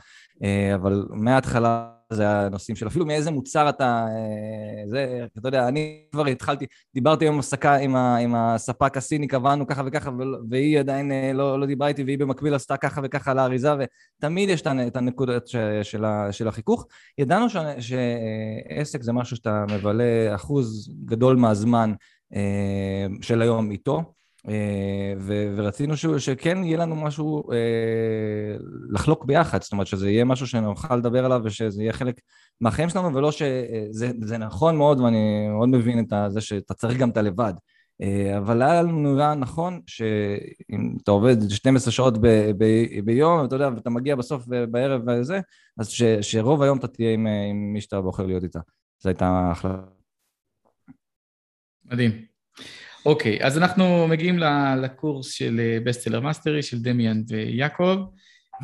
אבל 0.74 1.06
מההתחלה 1.10 1.92
זה 2.12 2.28
הנושאים 2.28 2.76
של 2.76 2.86
אפילו 2.86 3.06
מאיזה 3.06 3.30
מוצר 3.30 3.68
אתה... 3.68 4.06
אה, 4.08 4.88
זה, 4.88 5.26
אתה 5.38 5.48
יודע, 5.48 5.68
אני 5.68 6.02
כבר 6.12 6.26
התחלתי, 6.26 6.66
דיברתי 6.94 7.24
היום 7.24 7.38
הפסקה 7.38 7.74
עם, 7.74 7.96
עם 7.96 8.34
הספק 8.34 8.96
הסיני, 8.96 9.28
קבענו 9.28 9.66
ככה 9.66 9.82
וככה, 9.86 10.10
והיא 10.50 10.80
עדיין 10.80 11.12
אה, 11.12 11.32
לא, 11.34 11.60
לא 11.60 11.66
דיברה 11.66 11.88
איתי, 11.88 12.04
והיא 12.04 12.18
במקביל 12.18 12.54
עשתה 12.54 12.76
ככה 12.76 13.00
וככה 13.04 13.30
על 13.30 13.38
האריזה, 13.38 13.70
ותמיד 14.18 14.48
יש 14.48 14.62
את 14.62 14.96
הנקודות 14.96 15.48
של, 15.48 15.80
של 16.30 16.48
החיכוך. 16.48 16.86
ידענו 17.18 17.50
ש, 17.50 17.56
שעסק 17.78 19.02
זה 19.02 19.12
משהו 19.12 19.36
שאתה 19.36 19.64
מבלה 19.70 20.34
אחוז 20.34 20.94
גדול 21.04 21.36
מהזמן 21.36 21.92
של 23.20 23.42
היום 23.42 23.70
איתו. 23.70 24.12
אה, 24.48 25.14
ו- 25.18 25.52
ורצינו 25.56 25.96
ש- 25.96 26.06
שכן 26.06 26.64
יהיה 26.64 26.78
לנו 26.78 26.96
משהו 26.96 27.52
אה, 27.52 28.56
לחלוק 28.90 29.24
ביחד, 29.24 29.62
זאת 29.62 29.72
אומרת 29.72 29.86
שזה 29.86 30.10
יהיה 30.10 30.24
משהו 30.24 30.46
שנוכל 30.46 30.96
לדבר 30.96 31.24
עליו 31.24 31.40
ושזה 31.44 31.82
יהיה 31.82 31.92
חלק 31.92 32.20
מהחיים 32.60 32.88
שלנו, 32.88 33.14
ולא 33.14 33.32
שזה 33.32 34.38
נכון 34.38 34.76
מאוד, 34.76 35.00
ואני 35.00 35.48
מאוד 35.48 35.68
מבין 35.68 35.98
את 35.98 36.12
זה 36.32 36.40
שאתה 36.40 36.74
צריך 36.74 36.98
גם 36.98 37.10
את 37.10 37.16
הלבד. 37.16 37.52
אה, 38.02 38.38
אבל 38.38 38.62
היה 38.62 38.82
לנו 38.82 39.14
נראה 39.14 39.34
נכון 39.34 39.80
שאם 39.86 40.96
אתה 41.02 41.10
עובד 41.10 41.36
12 41.48 41.92
שעות 41.92 42.18
ב- 42.18 42.50
ב- 42.58 43.00
ביום, 43.04 43.44
אתה 43.44 43.54
יודע, 43.54 43.68
ואתה 43.74 43.90
מגיע 43.90 44.16
בסוף 44.16 44.44
בערב 44.70 45.02
וזה, 45.08 45.40
אז 45.78 45.88
ש- 45.88 46.02
שרוב 46.20 46.62
היום 46.62 46.78
אתה 46.78 46.88
תהיה 46.88 47.12
עם, 47.14 47.26
עם 47.26 47.72
מי 47.72 47.80
שאתה 47.80 48.00
בוחר 48.00 48.26
להיות 48.26 48.42
איתה. 48.44 48.60
זו 49.02 49.08
הייתה 49.08 49.26
ההחלטה. 49.26 49.82
מדהים. 51.84 52.12
אוקיי, 53.06 53.38
אז 53.42 53.58
אנחנו 53.58 54.08
מגיעים 54.08 54.38
לקורס 54.82 55.30
של 55.30 55.60
Best 55.84 55.98
Seller 55.98 56.18
אה, 56.18 56.24
Mastery 56.24 56.62
של 56.62 56.78
דמיאן 56.78 57.22
ויעקב, 57.28 57.98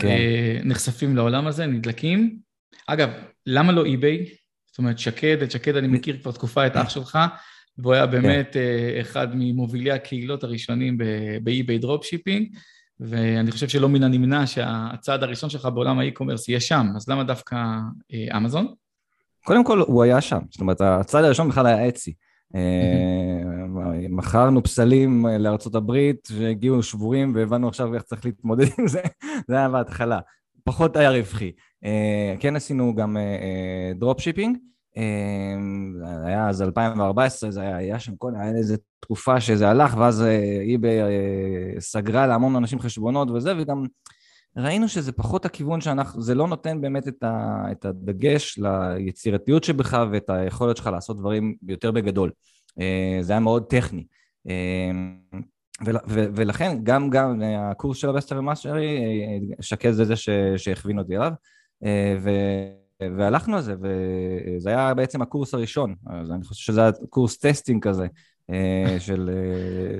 כן. 0.00 0.08
אה, 0.08 0.58
נחשפים 0.64 1.16
לעולם 1.16 1.46
הזה, 1.46 1.66
נדלקים. 1.66 2.38
אגב, 2.86 3.10
למה 3.46 3.72
לא 3.72 3.84
eBay? 3.84 4.24
זאת 4.66 4.78
אומרת, 4.78 4.98
שקד, 4.98 5.42
את 5.42 5.50
שקד 5.50 5.76
אני 5.76 5.88
מכיר 5.88 6.18
כבר 6.22 6.32
תקופה, 6.32 6.66
את 6.66 6.76
אח 6.76 6.88
שלך, 6.88 7.18
והוא 7.78 7.94
היה 7.94 8.06
באמת 8.06 8.50
כן. 8.52 9.00
אחד 9.00 9.28
ממובילי 9.34 9.90
הקהילות 9.90 10.44
הראשונים 10.44 10.98
ב 11.42 11.50
eBay 11.50 11.78
dropshipping, 11.78 12.48
ואני 13.00 13.50
חושב 13.50 13.68
שלא 13.68 13.88
מן 13.88 14.02
הנמנע 14.02 14.46
שהצעד 14.46 15.22
הראשון 15.22 15.50
שלך 15.50 15.68
בעולם 15.74 15.98
ה 15.98 16.03
e-commerce 16.03 16.48
יהיה 16.48 16.60
שם, 16.60 16.86
אז 16.96 17.08
למה 17.08 17.24
דווקא 17.24 17.56
אמזון? 18.36 18.74
קודם 19.44 19.64
כל, 19.64 19.80
הוא 19.80 20.02
היה 20.02 20.20
שם, 20.20 20.40
זאת 20.50 20.60
אומרת, 20.60 20.80
הצעד 20.80 21.24
הראשון 21.24 21.48
בכלל 21.48 21.66
היה 21.66 21.88
Etsy. 21.88 22.14
אה, 22.54 23.42
מכרנו 24.08 24.62
פסלים 24.62 25.26
אה, 25.26 25.38
לארצות 25.38 25.74
הברית 25.74 26.28
והגיעו 26.32 26.82
שבורים 26.82 27.32
והבנו 27.34 27.68
עכשיו 27.68 27.94
איך 27.94 28.02
צריך 28.02 28.24
להתמודד 28.24 28.66
עם 28.78 28.88
זה, 28.88 29.00
זה 29.48 29.56
היה 29.56 29.68
בהתחלה, 29.68 30.20
פחות 30.64 30.96
היה 30.96 31.10
רווחי. 31.10 31.52
אה, 31.84 32.34
כן 32.40 32.56
עשינו 32.56 32.94
גם 32.94 33.16
dropshipping, 33.94 34.56
היה 36.24 36.48
אז 36.48 36.62
2014, 36.62 37.50
זה 37.50 37.60
היה, 37.60 37.76
היה 37.76 37.98
שם 37.98 38.16
כל, 38.16 38.32
היה 38.40 38.56
איזה 38.56 38.76
תקופה 39.00 39.40
שזה 39.40 39.68
הלך 39.68 39.96
ואז 39.96 40.24
eBay 40.60 41.00
סגרה 41.78 42.26
להמון 42.26 42.56
אנשים 42.56 42.80
חשבונות 42.80 43.30
וזה 43.30 43.52
וגם 43.58 43.84
ראינו 44.56 44.88
שזה 44.88 45.12
פחות 45.12 45.44
הכיוון 45.44 45.80
שאנחנו, 45.80 46.22
זה 46.22 46.34
לא 46.34 46.48
נותן 46.48 46.80
באמת 46.80 47.08
את, 47.08 47.22
ה, 47.22 47.64
את 47.72 47.84
הדגש 47.84 48.58
ליצירתיות 48.58 49.64
שבך 49.64 50.06
ואת 50.12 50.30
היכולת 50.30 50.76
שלך 50.76 50.86
לעשות 50.86 51.16
דברים 51.18 51.54
יותר 51.68 51.90
בגדול. 51.90 52.30
אה, 52.80 53.18
זה 53.20 53.32
היה 53.32 53.40
מאוד 53.40 53.64
טכני. 53.64 54.04
אה, 54.48 54.90
ולכן 56.08 56.78
גם, 56.82 57.10
גם 57.10 57.42
הקורס 57.42 57.96
של 57.98 58.08
ה 58.08 58.11
Best 58.11 58.22
Seller 58.22 58.38
Mastery 58.38 58.98
אה, 58.98 59.38
שקד 59.60 59.90
זה 59.90 60.04
זה 60.04 60.14
שהכווין 60.56 60.98
אותי 60.98 61.16
אליו. 61.16 61.32
והלכנו 63.16 63.56
על 63.56 63.62
זה, 63.62 63.74
וזה 63.82 64.70
היה 64.70 64.94
בעצם 64.94 65.22
הקורס 65.22 65.54
הראשון, 65.54 65.94
אז 66.06 66.30
אני 66.30 66.44
חושב 66.44 66.64
שזה 66.64 66.80
היה 66.80 66.90
קורס 67.10 67.38
testing 67.38 67.82
כזה, 67.82 68.06
של 68.98 69.30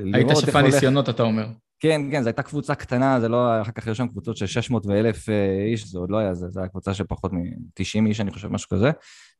לראות... 0.05 0.31
היית 0.31 0.38
שפע 0.40 0.62
ניסיונות, 0.62 1.09
אתה 1.09 1.23
אומר. 1.23 1.47
כן, 1.80 2.00
כן, 2.11 2.23
זו 2.23 2.28
הייתה 2.28 2.42
קבוצה 2.42 2.75
קטנה, 2.75 3.20
זה 3.20 3.28
לא 3.28 3.62
אחר 3.62 3.73
כך 3.73 3.87
היו 3.87 3.94
שם 3.94 4.08
קבוצות 4.08 4.37
של 4.37 4.47
600 4.47 4.87
ו-1,000 4.87 4.92
אה, 5.28 5.64
איש, 5.73 5.88
זה 5.88 5.99
עוד 5.99 6.11
לא 6.11 6.18
היה, 6.18 6.35
זה, 6.35 6.49
זה 6.50 6.61
היה 6.61 6.68
קבוצה 6.68 6.94
של 6.94 7.04
פחות 7.08 7.32
מ-90 7.32 8.06
איש, 8.06 8.20
אני 8.20 8.30
חושב, 8.30 8.49
משהו 8.49 8.68
כזה, 8.68 8.90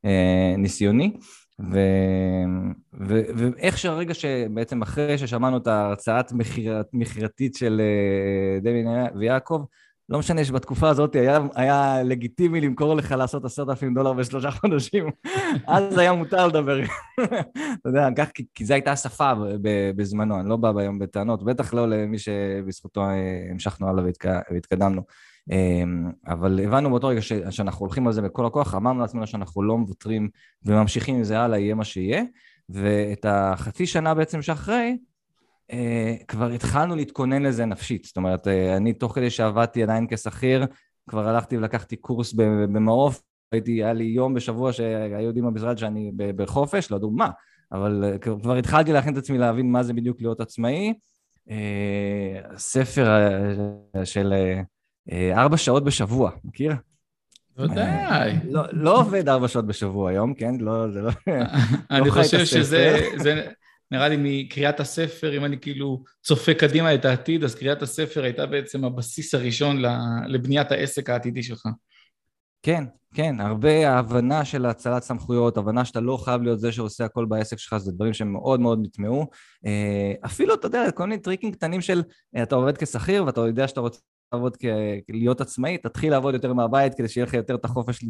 אה, 0.04 0.54
ניסיוני. 0.59 1.12
ו... 1.73 1.78
ו... 3.09 3.21
ואיך 3.37 3.78
שהרגע 3.78 4.14
שבעצם 4.14 4.83
אחרי 4.83 5.18
ששמענו 5.18 5.57
את 5.57 5.66
ההרצאת 5.66 6.33
מכירתית 6.92 7.54
של 7.54 7.80
אה, 7.80 8.61
דבי 8.61 8.85
ויעקב, 9.18 9.64
לא 10.09 10.19
משנה 10.19 10.45
שבתקופה 10.45 10.88
הזאת 10.88 11.17
היה, 11.17 11.38
היה 11.55 12.03
לגיטימי 12.05 12.61
למכור 12.61 12.95
לך 12.95 13.12
לעשות 13.12 13.45
עשרת 13.45 13.69
אלפים 13.69 13.95
דולר 13.95 14.12
בשלושה 14.12 14.50
חודשים, 14.50 15.11
אז 15.67 15.99
היה 15.99 16.12
מותר 16.12 16.47
לדבר. 16.47 16.81
אתה 17.21 17.88
יודע, 17.88 18.09
כך, 18.17 18.31
כי, 18.35 18.45
כי 18.55 18.65
זו 18.65 18.75
הייתה 18.75 18.93
השפה 18.93 19.33
בזמנו, 19.97 20.41
אני 20.41 20.49
לא 20.49 20.57
בא 20.57 20.73
היום 20.77 20.99
בטענות, 20.99 21.43
בטח 21.43 21.75
לא 21.75 21.88
למי 21.88 22.19
שבזכותו 22.19 23.00
אה, 23.00 23.50
המשכנו 23.50 23.88
הלאה 23.88 24.05
והתקדמנו. 24.50 25.03
אמ, 25.50 26.11
אבל 26.27 26.61
הבנו 26.65 26.91
באותו 26.91 27.07
רגע 27.07 27.21
שאנחנו 27.50 27.81
הולכים 27.81 28.07
על 28.07 28.12
זה 28.12 28.23
בכל 28.23 28.47
הכוח, 28.47 28.75
אמרנו 28.75 29.00
לעצמנו 29.00 29.27
שאנחנו 29.27 29.62
לא 29.62 29.79
מוותרים 29.79 30.29
וממשיכים 30.65 31.17
עם 31.17 31.25
זה 31.25 31.41
הלאה, 31.41 31.59
יהיה 31.59 31.75
מה 31.75 31.85
שיהיה, 31.85 32.23
ואת 32.69 33.27
החצי 33.29 33.87
שנה 33.87 34.15
בעצם 34.15 34.43
שאחרי, 34.43 34.97
כבר 36.29 36.51
התחלנו 36.51 36.97
להתכונן 36.97 37.43
לזה 37.43 37.65
נפשית. 37.65 38.05
זאת 38.05 38.17
אומרת, 38.17 38.47
uh, 38.47 38.51
אני 38.77 38.93
תוך 38.93 39.15
כדי 39.15 39.31
שעבדתי 39.31 39.83
עדיין 39.83 40.07
כשכיר, 40.11 40.67
כבר 41.11 41.29
הלכתי 41.29 41.57
ולקחתי 41.57 41.97
קורס 41.97 42.33
במעוף, 42.33 43.23
הייתי, 43.53 43.73
היה 43.73 43.93
לי 43.93 44.05
יום 44.05 44.35
בשבוע 44.35 44.73
שהיו 44.73 45.21
יודעים 45.21 45.45
במשרד 45.45 45.79
שאני 45.79 46.13
בחופש, 46.17 46.91
לא 46.91 46.97
ידעו 46.97 47.11
מה, 47.11 47.31
אבל 47.73 48.15
uh, 48.15 48.19
כבר 48.43 48.57
התחלתי 48.57 48.93
להכין 48.93 49.13
את 49.13 49.19
עצמי 49.19 49.39
להבין 49.39 49.73
מה 49.73 49.83
זה 49.83 49.93
בדיוק 49.93 50.21
להיות 50.21 50.41
עצמאי. 50.41 50.95
ספר 52.57 53.07
של 54.05 54.35
ארבע 55.33 55.57
שעות 55.57 55.85
בשבוע, 55.85 56.31
מכיר? 56.45 56.73
ודאי. 57.59 58.37
לא, 58.45 58.63
לא 58.73 58.99
עובד 59.01 59.29
ארבע 59.29 59.49
שעות 59.49 59.67
בשבוע 59.67 60.11
היום, 60.11 60.35
כן? 60.35 60.55
לא, 60.61 60.91
זה 60.91 61.03
לא... 61.03 61.11
אני 61.91 62.11
חושב 62.11 62.45
שזה... 62.45 63.01
נראה 63.90 64.09
לי 64.09 64.16
מקריאת 64.21 64.80
הספר, 64.80 65.37
אם 65.37 65.45
אני 65.45 65.61
כאילו 65.61 66.02
צופה 66.23 66.54
קדימה 66.54 66.95
את 66.95 67.04
העתיד, 67.04 67.45
אז 67.45 67.54
קריאת 67.54 67.83
הספר 67.83 68.23
הייתה 68.23 68.47
בעצם 68.47 68.85
הבסיס 68.85 69.35
הראשון 69.35 69.83
לבניית 70.26 70.73
העסק 70.73 71.11
העתידי 71.11 71.42
שלך. 71.42 71.66
כן, 72.62 72.85
כן, 73.14 73.40
הרבה 73.40 73.90
הבנה 73.90 74.45
של 74.45 74.66
הצלת 74.66 75.02
סמכויות, 75.02 75.57
הבנה 75.57 75.85
שאתה 75.85 76.00
לא 76.00 76.16
חייב 76.16 76.42
להיות 76.42 76.61
זה 76.61 76.73
שעושה 76.73 77.04
הכל 77.04 77.25
בעסק 77.25 77.59
שלך, 77.59 77.76
זה 77.76 77.92
דברים 77.92 78.12
שהם 78.12 78.33
מאוד 78.33 78.61
מאוד 78.61 78.78
נטמעו. 78.83 79.26
אה, 79.66 80.12
אפילו, 80.26 80.54
אתה 80.54 80.66
יודע, 80.66 80.90
כל 80.90 81.04
מיני 81.07 81.23
טריקים 81.23 81.52
קטנים 81.52 81.80
של 81.80 82.02
אה, 82.37 82.42
אתה 82.42 82.54
עובד 82.54 82.76
כשכיר 82.76 83.25
ואתה 83.25 83.40
יודע 83.40 83.68
שאתה 83.68 83.80
רוצה 83.80 84.00
לעבוד 84.33 84.57
כ... 84.57 84.64
להיות 85.09 85.40
עצמאי, 85.40 85.78
תתחיל 85.78 86.11
לעבוד 86.11 86.35
יותר 86.35 86.52
מהבית 86.52 86.95
כדי 86.95 87.09
שיהיה 87.09 87.26
לך 87.26 87.35
יותר 87.35 87.54
את 87.54 87.64
החופש 87.64 88.04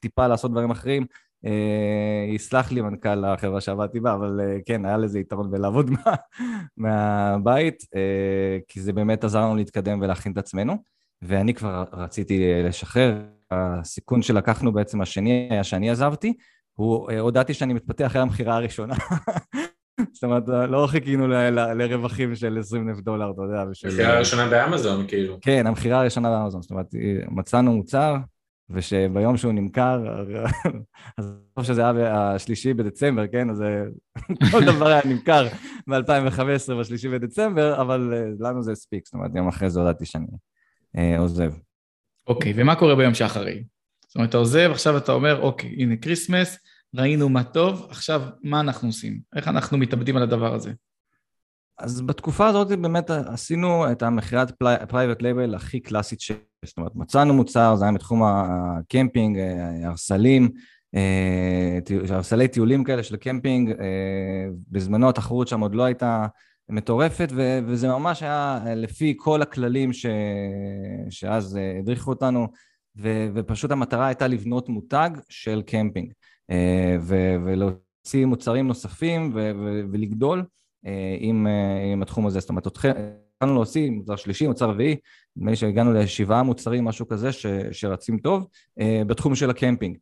טיפה 0.00 0.26
לעשות 0.26 0.50
דברים 0.50 0.70
אחרים. 0.70 1.06
אה, 1.46 2.34
יסלח 2.34 2.72
לי 2.72 2.80
מנכ"ל 2.80 3.24
החברה 3.24 3.60
שעבדתי 3.60 4.00
בה, 4.00 4.14
אבל 4.14 4.40
כן, 4.66 4.84
היה 4.84 4.96
לזה 4.96 5.18
יתרון 5.18 5.50
בלעבוד 5.50 5.90
מה... 5.90 6.14
מהבית, 6.76 7.82
כי 8.68 8.80
זה 8.80 8.92
באמת 8.92 9.24
עזר 9.24 9.40
לנו 9.40 9.56
להתקדם 9.56 10.00
ולהכין 10.02 10.32
את 10.32 10.38
עצמנו. 10.38 10.76
ואני 11.22 11.54
כבר 11.54 11.84
רציתי 11.92 12.62
לשחרר, 12.64 13.22
הסיכון 13.50 14.22
שלקחנו 14.22 14.72
בעצם 14.72 15.00
השני 15.00 15.48
היה 15.50 15.64
שאני 15.64 15.90
עזבתי, 15.90 16.32
הוא, 16.74 17.10
אה, 17.10 17.20
הודעתי 17.20 17.54
שאני 17.54 17.72
מתפתח 17.74 18.06
אחרי 18.06 18.20
המכירה 18.20 18.56
הראשונה. 18.56 18.94
זאת 20.12 20.24
אומרת, 20.24 20.48
לא 20.48 20.86
חיכינו 20.90 21.28
ל, 21.28 21.34
ל, 21.34 21.82
לרווחים 21.82 22.34
של 22.34 22.58
20 22.58 22.88
אלף 22.88 22.98
דולר, 23.00 23.30
אתה 23.30 23.42
יודע. 23.42 23.60
המכירה 23.60 24.14
הראשונה 24.14 24.48
באמזון, 24.48 25.06
כאילו. 25.06 25.38
כן, 25.40 25.66
המכירה 25.66 26.00
הראשונה 26.00 26.30
באמזון. 26.30 26.62
זאת 26.62 26.70
אומרת, 26.70 26.86
מצאנו 27.28 27.72
מוצר, 27.72 28.16
ושביום 28.70 29.36
שהוא 29.36 29.52
נמכר, 29.52 30.24
אז 31.18 31.34
חושב 31.58 31.72
שזה 31.72 31.90
היה 31.90 32.34
השלישי 32.34 32.74
בדצמבר, 32.74 33.26
כן? 33.26 33.50
אז 33.50 33.62
אה, 33.62 33.84
כל 34.52 34.64
דבר 34.64 34.86
היה 34.86 35.00
נמכר 35.04 35.48
ב-2015 35.86 36.74
בשלישי 36.80 37.08
בדצמבר, 37.08 37.80
אבל 37.80 38.14
אה, 38.14 38.48
לנו 38.48 38.62
זה 38.62 38.72
הספיק, 38.72 39.04
זאת 39.06 39.14
אומרת, 39.14 39.30
יום 39.34 39.48
אחרי 39.48 39.70
זה 39.70 39.80
הודעתי 39.80 40.04
שאני 40.06 41.16
עוזב. 41.16 41.52
אוקיי, 42.26 42.52
ומה 42.56 42.74
קורה 42.74 42.94
ביום 42.94 43.14
שאחרי? 43.14 43.64
זאת 44.06 44.16
אומרת, 44.16 44.28
אתה 44.30 44.36
עוזב, 44.36 44.68
עכשיו 44.70 44.96
אתה 44.96 45.12
אומר, 45.12 45.40
אוקיי, 45.40 45.74
הנה 45.78 45.96
כריסמס, 45.96 46.58
ראינו 46.94 47.28
מה 47.28 47.44
טוב, 47.44 47.86
עכשיו 47.90 48.22
מה 48.42 48.60
אנחנו 48.60 48.88
עושים? 48.88 49.20
איך 49.36 49.48
אנחנו 49.48 49.78
מתאבדים 49.78 50.16
על 50.16 50.22
הדבר 50.22 50.54
הזה? 50.54 50.72
אז 51.78 52.00
בתקופה 52.00 52.46
הזאת 52.46 52.68
באמת 52.68 53.10
עשינו 53.10 53.92
את 53.92 54.02
המכירת 54.02 54.52
private 54.88 55.22
label 55.22 55.54
הכי 55.54 55.80
קלאסית 55.80 56.20
ש... 56.20 56.32
זאת 56.66 56.76
אומרת, 56.76 56.92
מצאנו 56.94 57.34
מוצר, 57.34 57.76
זה 57.76 57.84
היה 57.84 57.92
מתחום 57.92 58.22
הקמפינג, 58.24 59.38
ערסלים, 59.84 60.50
ערסלי 62.08 62.48
טיולים 62.48 62.84
כאלה 62.84 63.02
של 63.02 63.16
קמפינג, 63.16 63.74
בזמנו 64.70 65.08
התחרות 65.08 65.48
שם 65.48 65.60
עוד 65.60 65.74
לא 65.74 65.82
הייתה 65.82 66.26
מטורפת, 66.68 67.28
וזה 67.66 67.88
ממש 67.88 68.22
היה 68.22 68.62
לפי 68.76 69.14
כל 69.16 69.42
הכללים 69.42 69.92
ש- 69.92 70.06
שאז 71.10 71.56
אה, 71.56 71.78
הדריכו 71.78 72.10
אותנו, 72.10 72.48
ו- 72.96 73.28
ופשוט 73.34 73.70
המטרה 73.70 74.06
הייתה 74.06 74.26
לבנות 74.26 74.68
מותג 74.68 75.10
של 75.28 75.62
קמפינג, 75.66 76.12
אה, 76.50 76.96
ו- 77.00 77.36
ולהוציא 77.44 78.26
מוצרים 78.26 78.68
נוספים 78.68 79.32
ו- 79.34 79.50
ולגדול 79.92 80.44
אה, 80.86 81.16
עם, 81.18 81.46
עם 81.92 82.02
התחום 82.02 82.26
הזה. 82.26 82.40
זאת 82.40 82.48
אומרת, 82.48 82.66
התחלנו 82.66 83.54
להוציא 83.54 83.90
מוצר 83.90 84.16
שלישי, 84.16 84.46
מוצר 84.46 84.70
רביעי, 84.70 84.96
נדמה 85.36 85.50
לי 85.50 85.56
שהגענו 85.56 85.92
לשבעה 85.92 86.42
מוצרים, 86.42 86.84
משהו 86.84 87.08
כזה, 87.08 87.32
ש- 87.32 87.46
שרצים 87.72 88.18
טוב, 88.18 88.46
בתחום 89.06 89.34
של 89.34 89.50
הקמפינג. 89.50 89.96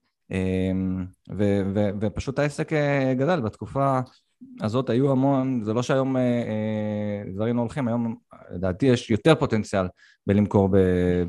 ו- 1.39 1.63
ו- 1.75 1.91
ופשוט 2.01 2.39
העסק 2.39 2.73
גדל 3.17 3.41
בתקופה 3.41 4.01
הזאת 4.61 4.91
היו 4.91 5.13
המון, 5.13 5.61
זה 5.65 5.73
לא 5.73 5.83
שהיום 5.83 6.17
אה, 6.17 6.23
אה, 6.23 7.33
דברים 7.35 7.57
לא 7.57 7.61
הולכים, 7.61 7.89
היום 7.89 8.17
לדעתי 8.55 8.87
יש 8.87 9.11
יותר 9.11 9.35
פוטנציאל 9.35 9.87
בלמכור 10.27 10.69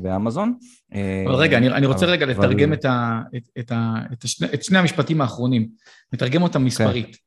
באמזון. 0.02 0.54
אה, 0.94 1.24
אבל 1.26 1.34
רגע, 1.34 1.58
אני, 1.58 1.68
אני 1.68 1.86
רוצה 1.86 2.04
אבל, 2.04 2.12
רגע 2.12 2.26
לתרגם 2.26 2.68
אבל... 2.68 2.72
את, 2.72 2.84
ה, 2.84 3.20
את, 3.36 3.42
את, 3.58 3.72
ה, 3.72 3.94
את, 4.12 4.24
השני, 4.24 4.48
את 4.54 4.64
שני 4.64 4.78
המשפטים 4.78 5.20
האחרונים, 5.20 5.68
לתרגם 6.12 6.42
אותם 6.42 6.64
מספרית. 6.64 7.23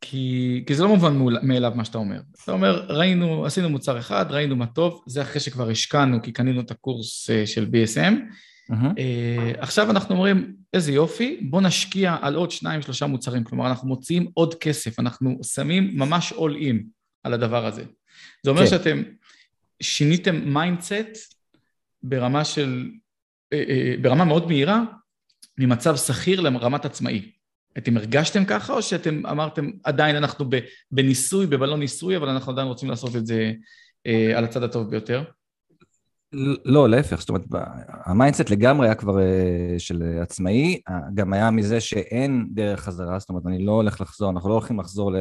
כי, 0.00 0.64
כי 0.66 0.74
זה 0.74 0.82
לא 0.82 0.88
מובן 0.88 1.18
מאליו 1.42 1.72
מה 1.74 1.84
שאתה 1.84 1.98
אומר. 1.98 2.20
אתה 2.44 2.52
אומר, 2.52 2.86
ראינו, 2.88 3.46
עשינו 3.46 3.70
מוצר 3.70 3.98
אחד, 3.98 4.26
ראינו 4.30 4.56
מה 4.56 4.66
טוב, 4.66 5.04
זה 5.06 5.22
אחרי 5.22 5.40
שכבר 5.40 5.70
השקענו 5.70 6.22
כי 6.22 6.32
קנינו 6.32 6.60
את 6.60 6.70
הקורס 6.70 7.30
של 7.44 7.70
BSM, 7.72 8.14
Uh-huh. 8.70 8.74
Uh, 8.74 9.58
עכשיו 9.58 9.90
אנחנו 9.90 10.14
אומרים, 10.14 10.56
איזה 10.74 10.92
יופי, 10.92 11.40
בוא 11.50 11.60
נשקיע 11.60 12.16
על 12.20 12.34
עוד 12.34 12.50
שניים, 12.50 12.82
שלושה 12.82 13.06
מוצרים. 13.06 13.44
כלומר, 13.44 13.66
אנחנו 13.66 13.88
מוציאים 13.88 14.30
עוד 14.34 14.54
כסף, 14.54 15.00
אנחנו 15.00 15.38
שמים 15.42 15.98
ממש 15.98 16.32
all 16.32 16.62
in 16.62 16.76
על 17.24 17.34
הדבר 17.34 17.66
הזה. 17.66 17.84
זה 18.44 18.50
אומר. 18.50 18.60
כן. 18.62 18.66
שאתם 18.66 19.02
שיניתם 19.82 20.36
מיינדסט 20.36 21.34
ברמה 22.02 22.44
של, 22.44 22.90
uh, 23.54 23.56
ברמה 24.02 24.24
מאוד 24.24 24.46
מהירה, 24.46 24.82
ממצב 25.58 25.96
שכיר 25.96 26.40
לרמת 26.40 26.84
עצמאי. 26.84 27.30
אתם 27.78 27.96
הרגשתם 27.96 28.44
ככה, 28.44 28.72
או 28.72 28.82
שאתם 28.82 29.26
אמרתם, 29.26 29.70
עדיין 29.84 30.16
אנחנו 30.16 30.44
בניסוי, 30.90 31.46
בבלון 31.46 31.80
ניסוי, 31.80 32.16
אבל 32.16 32.28
אנחנו 32.28 32.52
עדיין 32.52 32.68
רוצים 32.68 32.90
לעשות 32.90 33.16
את 33.16 33.26
זה 33.26 33.52
uh, 34.08 34.36
על 34.36 34.44
הצד 34.44 34.62
הטוב 34.62 34.90
ביותר? 34.90 35.24
לא, 36.64 36.88
להפך, 36.88 37.20
זאת 37.20 37.28
אומרת, 37.28 37.44
המיינדסט 37.88 38.50
לגמרי 38.50 38.86
היה 38.86 38.94
כבר 38.94 39.20
אה, 39.20 39.74
של 39.78 40.18
עצמאי, 40.22 40.80
גם 41.14 41.32
היה 41.32 41.50
מזה 41.50 41.80
שאין 41.80 42.46
דרך 42.50 42.80
חזרה, 42.80 43.18
זאת 43.18 43.28
אומרת, 43.28 43.46
אני 43.46 43.64
לא 43.64 43.72
הולך 43.72 44.00
לחזור, 44.00 44.30
אנחנו 44.30 44.48
לא 44.48 44.54
הולכים 44.54 44.80
לחזור 44.80 45.12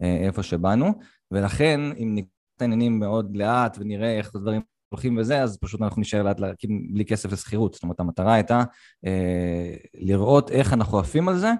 לאיפה 0.00 0.42
שבאנו, 0.42 0.92
ולכן 1.30 1.80
אם 2.02 2.12
נקרא 2.14 2.28
את 2.56 2.62
העניינים 2.62 2.98
מאוד 2.98 3.36
לאט 3.36 3.76
ונראה 3.80 4.18
איך 4.18 4.34
הדברים 4.34 4.60
הולכים 4.88 5.18
וזה, 5.18 5.42
אז 5.42 5.58
פשוט 5.58 5.82
אנחנו 5.82 6.00
נשאר 6.00 6.22
לאט 6.22 6.40
לאט 6.40 6.56
בלי 6.92 7.04
כסף 7.04 7.32
לשכירות. 7.32 7.74
זאת 7.74 7.82
אומרת, 7.82 8.00
המטרה 8.00 8.34
הייתה 8.34 8.62
אה, 9.06 9.74
לראות 9.94 10.50
איך 10.50 10.72
אנחנו 10.72 10.98
עפים 10.98 11.28
על 11.28 11.38
זה, 11.38 11.48
אה, 11.48 11.54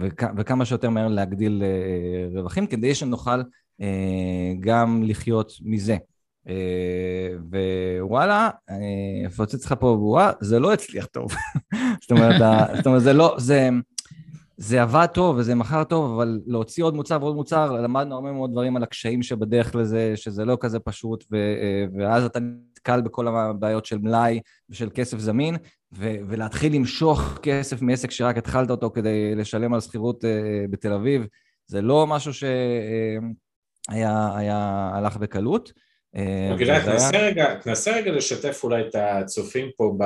וכ- 0.00 0.32
וכמה 0.36 0.64
שיותר 0.64 0.90
מהר 0.90 1.08
להגדיל 1.08 1.62
אה, 1.64 2.38
רווחים, 2.38 2.66
כדי 2.66 2.94
שנוכל 2.94 3.40
אה, 3.80 4.52
גם 4.60 5.02
לחיות 5.06 5.52
מזה. 5.62 5.96
אה, 6.48 7.28
ווואלה, 8.00 8.50
אפוצץ 9.26 9.64
לך 9.66 9.74
פה 9.80 9.96
בועה, 10.00 10.32
זה 10.40 10.58
לא 10.58 10.72
הצליח 10.72 11.06
טוב. 11.06 11.32
זאת 12.02 12.10
אומרת, 12.10 12.40
זאת 12.76 12.86
אומרת, 12.86 13.02
זה 13.02 13.12
לא, 13.12 13.34
זה, 13.38 13.68
זה 14.56 14.82
עבד 14.82 15.06
טוב 15.06 15.36
וזה 15.36 15.54
מכר 15.54 15.84
טוב, 15.84 16.14
אבל 16.14 16.40
להוציא 16.46 16.84
עוד 16.84 16.94
מוצר 16.94 17.18
ועוד 17.20 17.36
מוצר, 17.36 17.72
למדנו 17.72 18.14
הרבה 18.14 18.32
מאוד 18.32 18.52
דברים 18.52 18.76
על 18.76 18.82
הקשיים 18.82 19.22
שבדרך 19.22 19.74
לזה, 19.74 20.12
שזה 20.16 20.44
לא 20.44 20.56
כזה 20.60 20.80
פשוט, 20.80 21.24
ו, 21.32 21.36
אה, 21.36 21.84
ואז 21.98 22.24
אתה 22.24 22.38
נתקל 22.40 23.00
בכל 23.00 23.28
הבעיות 23.28 23.86
של 23.86 23.98
מלאי 23.98 24.40
ושל 24.70 24.88
כסף 24.94 25.18
זמין, 25.18 25.56
ו, 25.92 26.14
ולהתחיל 26.28 26.74
למשוך 26.74 27.38
כסף 27.42 27.82
מעסק 27.82 28.10
שרק 28.10 28.36
התחלת 28.36 28.70
אותו 28.70 28.90
כדי 28.90 29.34
לשלם 29.34 29.74
על 29.74 29.80
שכירות 29.80 30.24
אה, 30.24 30.30
בתל 30.70 30.92
אביב, 30.92 31.26
זה 31.66 31.82
לא 31.82 32.06
משהו 32.06 32.34
שהיה 32.34 34.36
היה, 34.36 34.90
הלך 34.94 35.16
בקלות. 35.16 35.72
תנסה 37.62 37.96
רגע 37.96 38.12
לשתף 38.12 38.60
אולי 38.64 38.82
את 38.88 38.94
הצופים 38.94 39.70
פה 39.76 39.96
ב... 39.98 40.04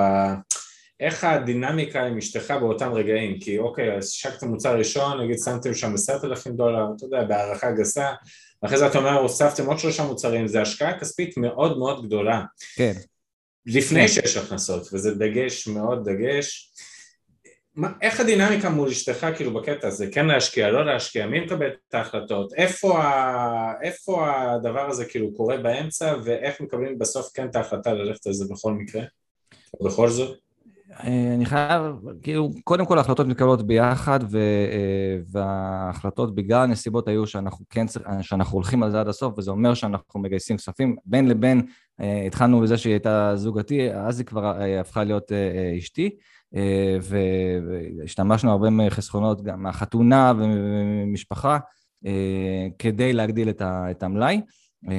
איך 1.00 1.24
הדינמיקה 1.24 2.06
עם 2.06 2.18
אשתך 2.18 2.54
באותם 2.60 2.92
רגעים, 2.92 3.40
כי 3.40 3.58
אוקיי, 3.58 3.96
אז 3.96 4.08
השקת 4.08 4.42
מוצר 4.42 4.78
ראשון, 4.78 5.20
נגיד 5.20 5.38
שמתם 5.44 5.74
שם 5.74 5.94
עשרת 5.94 6.24
אלפים 6.24 6.56
דולר, 6.56 6.86
אתה 6.96 7.04
יודע, 7.04 7.24
בהערכה 7.24 7.70
גסה, 7.70 8.12
ואחרי 8.62 8.78
זה 8.78 8.86
אתה 8.86 8.98
אומר, 8.98 9.18
הוספתם 9.18 9.66
עוד 9.66 9.78
שלושה 9.78 10.04
מוצרים, 10.04 10.46
זה 10.46 10.62
השקעה 10.62 11.00
כספית 11.00 11.36
מאוד 11.36 11.78
מאוד 11.78 12.06
גדולה. 12.06 12.42
כן. 12.76 12.92
לפני 13.66 14.00
כן. 14.00 14.08
שיש 14.08 14.36
הכנסות, 14.36 14.88
וזה 14.92 15.14
דגש 15.14 15.68
מאוד 15.68 16.08
דגש. 16.08 16.72
מה, 17.74 17.92
איך 18.02 18.20
הדינמיקה 18.20 18.70
מול 18.70 18.88
אשתך 18.88 19.26
כאילו 19.36 19.54
בקטע 19.54 19.88
הזה, 19.88 20.06
כן 20.12 20.26
להשקיע, 20.26 20.70
לא 20.70 20.86
להשקיע, 20.86 21.26
מי 21.26 21.40
מקבל 21.40 21.70
את 21.88 21.94
ההחלטות, 21.94 22.52
איפה, 22.52 22.98
ה, 22.98 23.72
איפה 23.82 24.30
הדבר 24.30 24.90
הזה 24.90 25.04
כאילו 25.04 25.34
קורה 25.34 25.56
באמצע 25.56 26.14
ואיך 26.24 26.60
מקבלים 26.60 26.98
בסוף 26.98 27.30
כן 27.34 27.46
את 27.46 27.56
ההחלטה 27.56 27.92
ללכת 27.92 28.26
על 28.26 28.32
זה 28.32 28.44
בכל 28.50 28.72
מקרה, 28.72 29.02
בכל 29.82 30.08
זאת? 30.08 30.49
אה, 31.04 31.34
אני 31.34 31.46
חייב, 31.46 31.82
כאילו, 32.22 32.50
קודם 32.64 32.86
כל 32.86 32.98
ההחלטות 32.98 33.26
מתקבלות 33.26 33.66
ביחד 33.66 34.20
ו, 34.30 34.38
אה, 34.38 35.18
וההחלטות 35.30 36.34
בגלל 36.34 36.62
הנסיבות 36.62 37.08
היו 37.08 37.26
שאנחנו 37.26 37.64
כן 37.70 37.86
שאנחנו 38.22 38.54
הולכים 38.54 38.82
על 38.82 38.90
זה 38.90 39.00
עד 39.00 39.08
הסוף 39.08 39.38
וזה 39.38 39.50
אומר 39.50 39.74
שאנחנו 39.74 40.20
מגייסים 40.20 40.56
כספים 40.56 40.96
בין 41.04 41.28
לבין 41.28 41.62
אה, 42.00 42.22
התחלנו 42.26 42.60
בזה 42.60 42.78
שהיא 42.78 42.92
הייתה 42.92 43.32
זוגתי 43.36 43.92
אז 43.92 44.18
היא 44.18 44.26
כבר 44.26 44.56
הפכה 44.80 45.04
להיות 45.04 45.32
אשתי 45.78 46.10
אה, 46.56 46.98
והשתמשנו 47.02 48.50
הרבה 48.50 48.70
מחסכונות 48.70 49.42
גם 49.42 49.62
מהחתונה 49.62 50.32
ומשפחה 50.38 51.58
אה, 52.06 52.66
כדי 52.78 53.12
להגדיל 53.12 53.50
את 53.60 54.02
המלאי. 54.02 54.40
אה, 54.88 54.94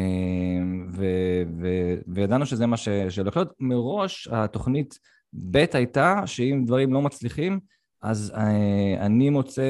וידענו 2.07 2.45
שזה 2.45 2.65
מה 2.65 2.77
שהולך 2.77 3.35
להיות. 3.35 3.53
מראש 3.59 4.27
התוכנית 4.31 4.99
ב' 5.33 5.65
הייתה 5.73 6.21
שאם 6.25 6.63
דברים 6.65 6.93
לא 6.93 7.01
מצליחים, 7.01 7.59
אז 8.01 8.33
אה, 8.35 9.05
אני 9.05 9.29
מוצא 9.29 9.63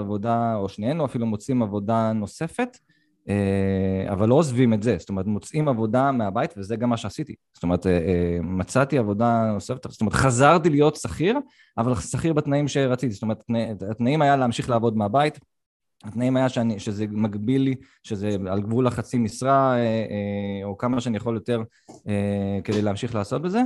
עבודה, 0.00 0.54
או 0.54 0.68
שנינו 0.68 1.04
אפילו 1.04 1.26
מוצאים 1.26 1.62
עבודה 1.62 2.12
נוספת, 2.12 2.78
אה, 3.28 4.12
אבל 4.12 4.28
לא 4.28 4.34
עוזבים 4.34 4.74
את 4.74 4.82
זה, 4.82 4.96
זאת 4.98 5.08
אומרת, 5.08 5.26
מוצאים 5.26 5.68
עבודה 5.68 6.12
מהבית, 6.12 6.54
וזה 6.56 6.76
גם 6.76 6.90
מה 6.90 6.96
שעשיתי. 6.96 7.34
זאת 7.54 7.62
אומרת, 7.62 7.86
אה, 7.86 8.38
מצאתי 8.42 8.98
עבודה 8.98 9.50
נוספת, 9.54 9.90
זאת 9.90 10.00
אומרת, 10.00 10.14
חזרתי 10.14 10.70
להיות 10.70 10.96
שכיר, 10.96 11.38
אבל 11.78 11.94
שכיר 11.94 12.32
בתנאים 12.32 12.68
שרציתי, 12.68 13.12
זאת 13.14 13.22
אומרת, 13.22 13.44
התנאים 13.90 14.22
היה 14.22 14.36
להמשיך 14.36 14.70
לעבוד 14.70 14.96
מהבית, 14.96 15.38
התנאים 16.04 16.36
היה 16.36 16.48
שאני, 16.48 16.78
שזה 16.78 17.06
מגביל 17.10 17.62
לי, 17.62 17.74
שזה 18.02 18.36
על 18.46 18.62
גבול 18.62 18.86
החצי 18.86 19.18
משרה, 19.18 19.76
או 20.64 20.78
כמה 20.78 21.00
שאני 21.00 21.16
יכול 21.16 21.34
יותר 21.34 21.62
כדי 22.64 22.82
להמשיך 22.82 23.14
לעשות 23.14 23.42
בזה, 23.42 23.62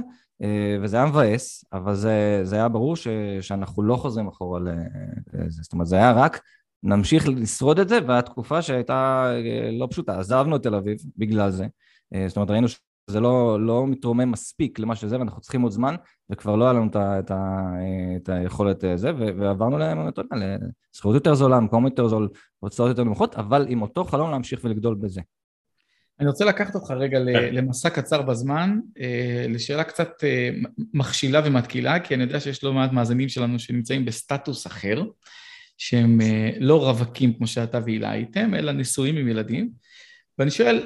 וזה 0.83 0.97
היה 0.97 1.07
מבאס, 1.07 1.65
אבל 1.73 1.95
זה, 1.95 2.41
זה 2.43 2.57
היה 2.57 2.69
ברור 2.69 2.97
ש, 2.97 3.09
שאנחנו 3.41 3.83
לא 3.83 3.97
חוזרים 3.97 4.29
אחורה 4.29 4.61
לזה, 4.61 5.63
זאת 5.63 5.73
אומרת, 5.73 5.87
זה 5.87 5.97
היה 5.97 6.13
רק 6.13 6.41
נמשיך 6.83 7.29
לשרוד 7.29 7.79
את 7.79 7.89
זה, 7.89 7.99
והתקופה 8.09 8.63
שהייתה 8.63 9.27
אה, 9.35 9.71
לא 9.79 9.89
פשוטה, 9.91 10.19
עזבנו 10.19 10.57
את 10.57 10.63
תל 10.63 10.75
אביב 10.75 10.99
בגלל 11.17 11.51
זה, 11.51 11.67
אה, 12.15 12.25
זאת 12.29 12.37
אומרת 12.37 12.51
ראינו 12.51 12.67
שזה 13.11 13.21
לא, 13.21 13.67
לא 13.67 13.87
מתרומם 13.87 14.31
מספיק 14.31 14.79
למה 14.79 14.97
שזה, 14.97 15.19
ואנחנו 15.19 15.41
צריכים 15.41 15.63
עוד 15.63 15.73
זמן, 15.73 15.95
וכבר 16.31 16.57
לא 16.57 16.65
היה 16.65 16.73
לנו 16.73 16.87
את, 16.87 16.97
את, 16.97 17.31
את 18.17 18.29
היכולת 18.29 18.85
הזה, 18.85 19.11
ועברנו 19.17 19.79
לשכירות 19.79 21.15
יותר 21.15 21.35
זולה, 21.35 21.61
מקום 21.61 21.85
יותר 21.85 22.09
זול, 22.09 22.29
הוצאות 22.59 22.89
יותר 22.89 23.05
נמוכות, 23.05 23.35
אבל 23.35 23.67
עם 23.69 23.83
אותו 23.83 24.05
חלום 24.05 24.31
להמשיך 24.31 24.61
ולגדול 24.65 24.95
בזה. 24.95 25.21
אני 26.21 26.29
רוצה 26.29 26.45
לקחת 26.45 26.75
אותך 26.75 26.91
רגע 26.91 27.19
כן. 27.19 27.55
למסע 27.55 27.91
קצר 27.91 28.23
בזמן, 28.23 28.79
אה, 29.01 29.47
לשאלה 29.49 29.85
קצת 29.85 30.11
מכשילה 30.95 31.41
ומתקילה, 31.45 32.01
כי 32.01 32.15
אני 32.15 32.23
יודע 32.23 32.41
שיש 32.41 32.65
לא 32.65 32.73
מעט 32.73 32.93
מאזינים 32.93 33.29
שלנו 33.29 33.59
שנמצאים 33.59 34.05
בסטטוס 34.05 34.67
אחר. 34.67 35.03
שהם 35.79 36.21
אה, 36.21 36.51
לא 36.61 36.83
רווקים 36.85 37.33
כמו 37.33 37.47
שאתה 37.47 37.81
והילה 37.85 38.11
הייתם, 38.11 38.55
אלא 38.55 38.73
נשואים 38.73 39.17
עם 39.17 39.29
ילדים. 39.29 39.71
ואני 40.39 40.51
שואל, 40.51 40.83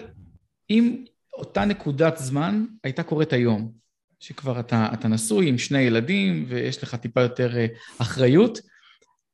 אם 0.70 1.04
אותה 1.40 1.64
נקודת 1.64 2.16
זמן 2.16 2.64
הייתה 2.85 3.03
קורית 3.03 3.33
היום, 3.33 3.72
שכבר 4.20 4.61
אתה, 4.61 4.88
אתה 4.92 5.09
נשוי 5.09 5.48
עם 5.48 5.59
שני 5.59 5.79
ילדים 5.81 6.44
ויש 6.48 6.83
לך 6.83 6.94
טיפה 6.94 7.20
יותר 7.20 7.57
אה, 7.57 7.66
אחריות, 7.98 8.59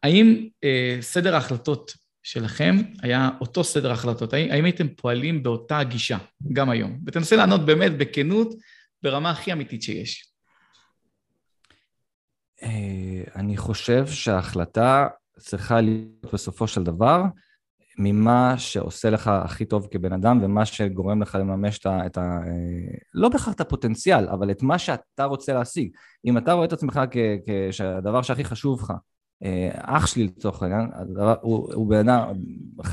האם 0.03 0.49
אה, 0.65 0.99
סדר 1.01 1.35
ההחלטות 1.35 1.93
שלכם 2.23 2.77
היה 3.03 3.31
אותו 3.41 3.65
סדר 3.65 3.93
החלטות? 3.93 4.33
האם, 4.33 4.51
האם 4.51 4.65
הייתם 4.65 4.89
פועלים 4.89 5.43
באותה 5.43 5.85
גישה 5.85 6.19
גם 6.53 6.71
היום? 6.71 6.99
ותנסה 7.07 7.37
לענות 7.37 7.67
באמת 7.67 7.99
בכנות, 7.99 8.55
ברמה 9.03 9.31
הכי 9.31 9.53
אמיתית 9.53 9.83
שיש. 9.83 10.33
אני 13.37 13.57
חושב 13.57 14.07
שההחלטה 14.07 15.07
צריכה 15.39 15.81
להיות 15.81 16.33
בסופו 16.33 16.69
של 16.69 16.83
דבר 16.83 17.23
ממה 17.99 18.59
שעושה 18.59 19.11
לך 19.11 19.29
הכי 19.29 19.65
טוב 19.65 19.89
כבן 19.91 20.13
אדם 20.13 20.39
ומה 20.43 20.65
שגורם 20.65 21.23
לך 21.23 21.35
לממש 21.41 21.79
את 21.79 21.87
ה... 21.87 22.07
את 22.07 22.19
ה 22.19 22.21
אה, 22.21 22.99
לא 23.15 23.29
בהכרח 23.29 23.55
את 23.55 23.61
הפוטנציאל, 23.61 24.29
אבל 24.29 24.51
את 24.51 24.63
מה 24.63 24.79
שאתה 24.79 25.25
רוצה 25.25 25.53
להשיג. 25.53 25.91
אם 26.25 26.39
אתה 26.39 26.53
רואה 26.53 26.65
את 26.65 26.73
עצמך 26.73 27.01
כדבר 27.77 28.23
שהכי 28.23 28.45
חשוב 28.45 28.81
לך, 28.81 28.93
אה, 29.45 29.71
אח 29.73 30.07
שלי 30.07 30.25
לצורך 30.25 30.63
העניין, 30.63 30.91
הוא, 31.41 31.75
הוא 31.75 31.91
בן 31.91 32.09
אדם, 32.09 32.33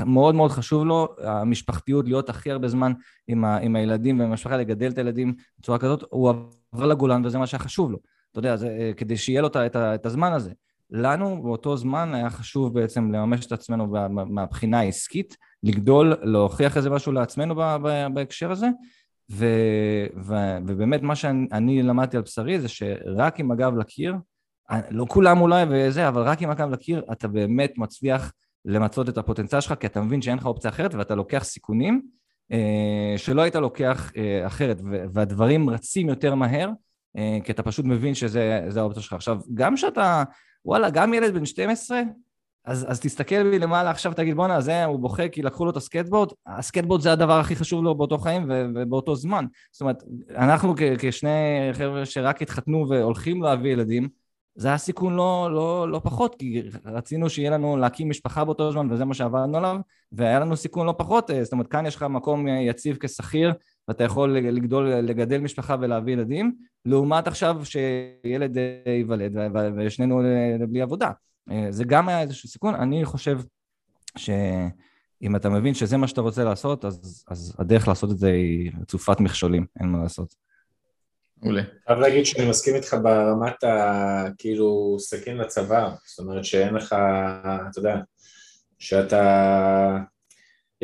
מאוד 0.06 0.34
מאוד 0.34 0.50
חשוב 0.50 0.84
לו 0.84 1.08
המשפחתיות, 1.18 2.04
להיות 2.04 2.28
הכי 2.28 2.50
הרבה 2.50 2.68
זמן 2.68 2.92
עם, 3.28 3.44
ה, 3.44 3.56
עם 3.56 3.76
הילדים 3.76 4.20
ועם 4.20 4.30
המשפחה, 4.30 4.56
לגדל 4.56 4.90
את 4.90 4.98
הילדים 4.98 5.34
בצורה 5.58 5.78
כזאת, 5.78 6.04
הוא 6.10 6.30
עבר 6.72 6.86
לגולן 6.86 7.24
וזה 7.24 7.38
מה 7.38 7.46
שהיה 7.46 7.60
חשוב 7.62 7.92
לו. 7.92 7.98
אתה 8.30 8.38
יודע, 8.38 8.56
זה, 8.56 8.68
אה, 8.68 8.90
כדי 8.96 9.16
שיהיה 9.16 9.40
לו 9.40 9.46
את, 9.46 9.56
את, 9.56 9.76
את 9.76 10.06
הזמן 10.06 10.32
הזה. 10.32 10.50
לנו 10.96 11.42
באותו 11.42 11.76
זמן 11.76 12.14
היה 12.14 12.30
חשוב 12.30 12.74
בעצם 12.74 13.12
לממש 13.12 13.46
את 13.46 13.52
עצמנו 13.52 13.86
מהבחינה 14.10 14.80
העסקית, 14.80 15.36
לגדול, 15.62 16.14
להוכיח 16.22 16.76
איזה 16.76 16.90
משהו 16.90 17.12
לעצמנו 17.12 17.54
בהקשר 18.14 18.50
הזה, 18.50 18.68
ו, 19.30 19.46
ו, 20.26 20.34
ובאמת 20.66 21.02
מה 21.02 21.16
שאני 21.16 21.82
למדתי 21.82 22.16
על 22.16 22.22
בשרי 22.22 22.60
זה 22.60 22.68
שרק 22.68 23.40
עם 23.40 23.50
הגב 23.50 23.76
לקיר, 23.76 24.14
לא 24.90 25.06
כולם 25.08 25.40
אולי 25.40 25.64
וזה, 25.70 26.08
אבל 26.08 26.22
רק 26.22 26.42
עם 26.42 26.50
הגב 26.50 26.70
לקיר 26.70 27.02
אתה 27.12 27.28
באמת 27.28 27.72
מצליח 27.76 28.32
למצות 28.64 29.08
את 29.08 29.18
הפוטנציאל 29.18 29.60
שלך, 29.60 29.74
כי 29.80 29.86
אתה 29.86 30.00
מבין 30.00 30.22
שאין 30.22 30.38
לך 30.38 30.46
אופציה 30.46 30.70
אחרת 30.70 30.94
ואתה 30.94 31.14
לוקח 31.14 31.44
סיכונים 31.44 32.02
אה, 32.52 33.14
שלא 33.16 33.42
היית 33.42 33.56
לוקח 33.56 34.12
אה, 34.16 34.46
אחרת, 34.46 34.80
והדברים 35.12 35.70
רצים 35.70 36.08
יותר 36.08 36.34
מהר, 36.34 36.70
אה, 37.16 37.38
כי 37.44 37.52
אתה 37.52 37.62
פשוט 37.62 37.84
מבין 37.84 38.14
שזה 38.14 38.80
האופציה 38.80 39.02
שלך. 39.02 39.12
עכשיו, 39.12 39.38
גם 39.54 39.76
שאתה 39.76 40.22
וואלה, 40.64 40.90
גם 40.90 41.14
ילד 41.14 41.34
בן 41.34 41.46
12, 41.46 42.00
אז, 42.64 42.86
אז 42.88 43.00
תסתכל 43.00 43.42
מלמעלה 43.42 43.90
עכשיו 43.90 44.12
ותגיד 44.12 44.36
בואנה, 44.36 44.60
זה, 44.60 44.84
הוא 44.84 44.98
בוכה 44.98 45.28
כי 45.28 45.42
לקחו 45.42 45.64
לו 45.64 45.70
את 45.70 45.76
הסקטבורד, 45.76 46.32
הסקטבורד 46.46 47.00
זה 47.00 47.12
הדבר 47.12 47.40
הכי 47.40 47.56
חשוב 47.56 47.84
לו 47.84 47.94
באותו 47.94 48.18
חיים 48.18 48.46
ובאותו 48.48 49.16
זמן. 49.16 49.44
זאת 49.72 49.80
אומרת, 49.80 50.02
אנחנו 50.30 50.74
כ- 50.76 50.98
כשני 50.98 51.28
חבר'ה 51.72 52.06
שרק 52.06 52.42
התחתנו 52.42 52.88
והולכים 52.88 53.42
להביא 53.42 53.72
ילדים, 53.72 54.08
זה 54.56 54.68
היה 54.68 54.78
סיכון 54.78 55.14
לא, 55.16 55.48
לא, 55.52 55.90
לא 55.90 56.00
פחות, 56.04 56.36
כי 56.38 56.62
רצינו 56.84 57.30
שיהיה 57.30 57.50
לנו 57.50 57.76
להקים 57.76 58.10
משפחה 58.10 58.44
באותו 58.44 58.72
זמן 58.72 58.92
וזה 58.92 59.04
מה 59.04 59.14
שעבדנו 59.14 59.58
עליו, 59.58 59.76
והיה 60.12 60.40
לנו 60.40 60.56
סיכון 60.56 60.86
לא 60.86 60.94
פחות, 60.98 61.30
זאת 61.42 61.52
אומרת, 61.52 61.66
כאן 61.66 61.86
יש 61.86 61.96
לך 61.96 62.02
מקום 62.02 62.48
יציב 62.48 62.96
כשכיר, 62.96 63.52
ואתה 63.88 64.04
יכול 64.04 64.38
לגדול, 64.38 64.94
לגדל 64.94 65.40
משפחה 65.40 65.76
ולהביא 65.80 66.12
ילדים, 66.12 66.54
לעומת 66.84 67.28
עכשיו 67.28 67.60
שילד 67.64 68.58
אה, 68.58 68.92
ייוולד 68.92 69.32
ושנינו 69.76 70.22
בלי 70.68 70.82
עבודה. 70.82 71.10
אה, 71.50 71.66
זה 71.70 71.84
גם 71.84 72.08
היה 72.08 72.20
איזשהו 72.20 72.48
סיכון. 72.48 72.74
אני 72.74 73.04
חושב 73.04 73.40
שאם 74.16 75.36
אתה 75.36 75.48
מבין 75.48 75.74
שזה 75.74 75.96
מה 75.96 76.08
שאתה 76.08 76.20
רוצה 76.20 76.44
לעשות, 76.44 76.84
אז, 76.84 77.24
אז 77.28 77.56
הדרך 77.58 77.88
לעשות 77.88 78.10
את 78.10 78.18
זה 78.18 78.28
היא 78.28 78.72
רצופת 78.80 79.20
מכשולים, 79.20 79.66
אין 79.80 79.88
מה 79.88 80.02
לעשות. 80.02 80.34
מעולה. 81.42 81.62
חייב 81.86 81.98
להגיד 81.98 82.26
שאני 82.26 82.48
מסכים 82.48 82.74
איתך 82.74 82.96
ברמת 83.02 83.64
ה... 83.64 84.26
כאילו 84.38 84.96
סכין 84.98 85.36
לצבא, 85.36 85.94
זאת 86.06 86.18
אומרת 86.18 86.44
שאין 86.44 86.74
לך, 86.74 86.92
אתה 87.70 87.78
יודע, 87.78 87.96
שאתה... 88.78 89.98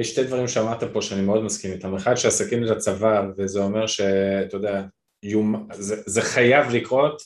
יש 0.01 0.11
שתי 0.11 0.25
דברים 0.25 0.49
שאמרת 0.49 0.85
פה 0.85 1.03
שאני 1.03 1.23
מאוד 1.23 1.43
מסכים 1.43 1.73
איתם, 1.73 1.95
אחד 1.95 2.15
שהסכין 2.15 2.63
לצבא, 2.63 3.23
וזה 3.37 3.61
אומר 3.61 3.87
שאתה 3.87 4.57
יודע, 4.57 4.83
יום, 5.23 5.69
זה, 5.73 6.03
זה 6.07 6.23
חייב 6.23 6.71
לקרות, 6.71 7.23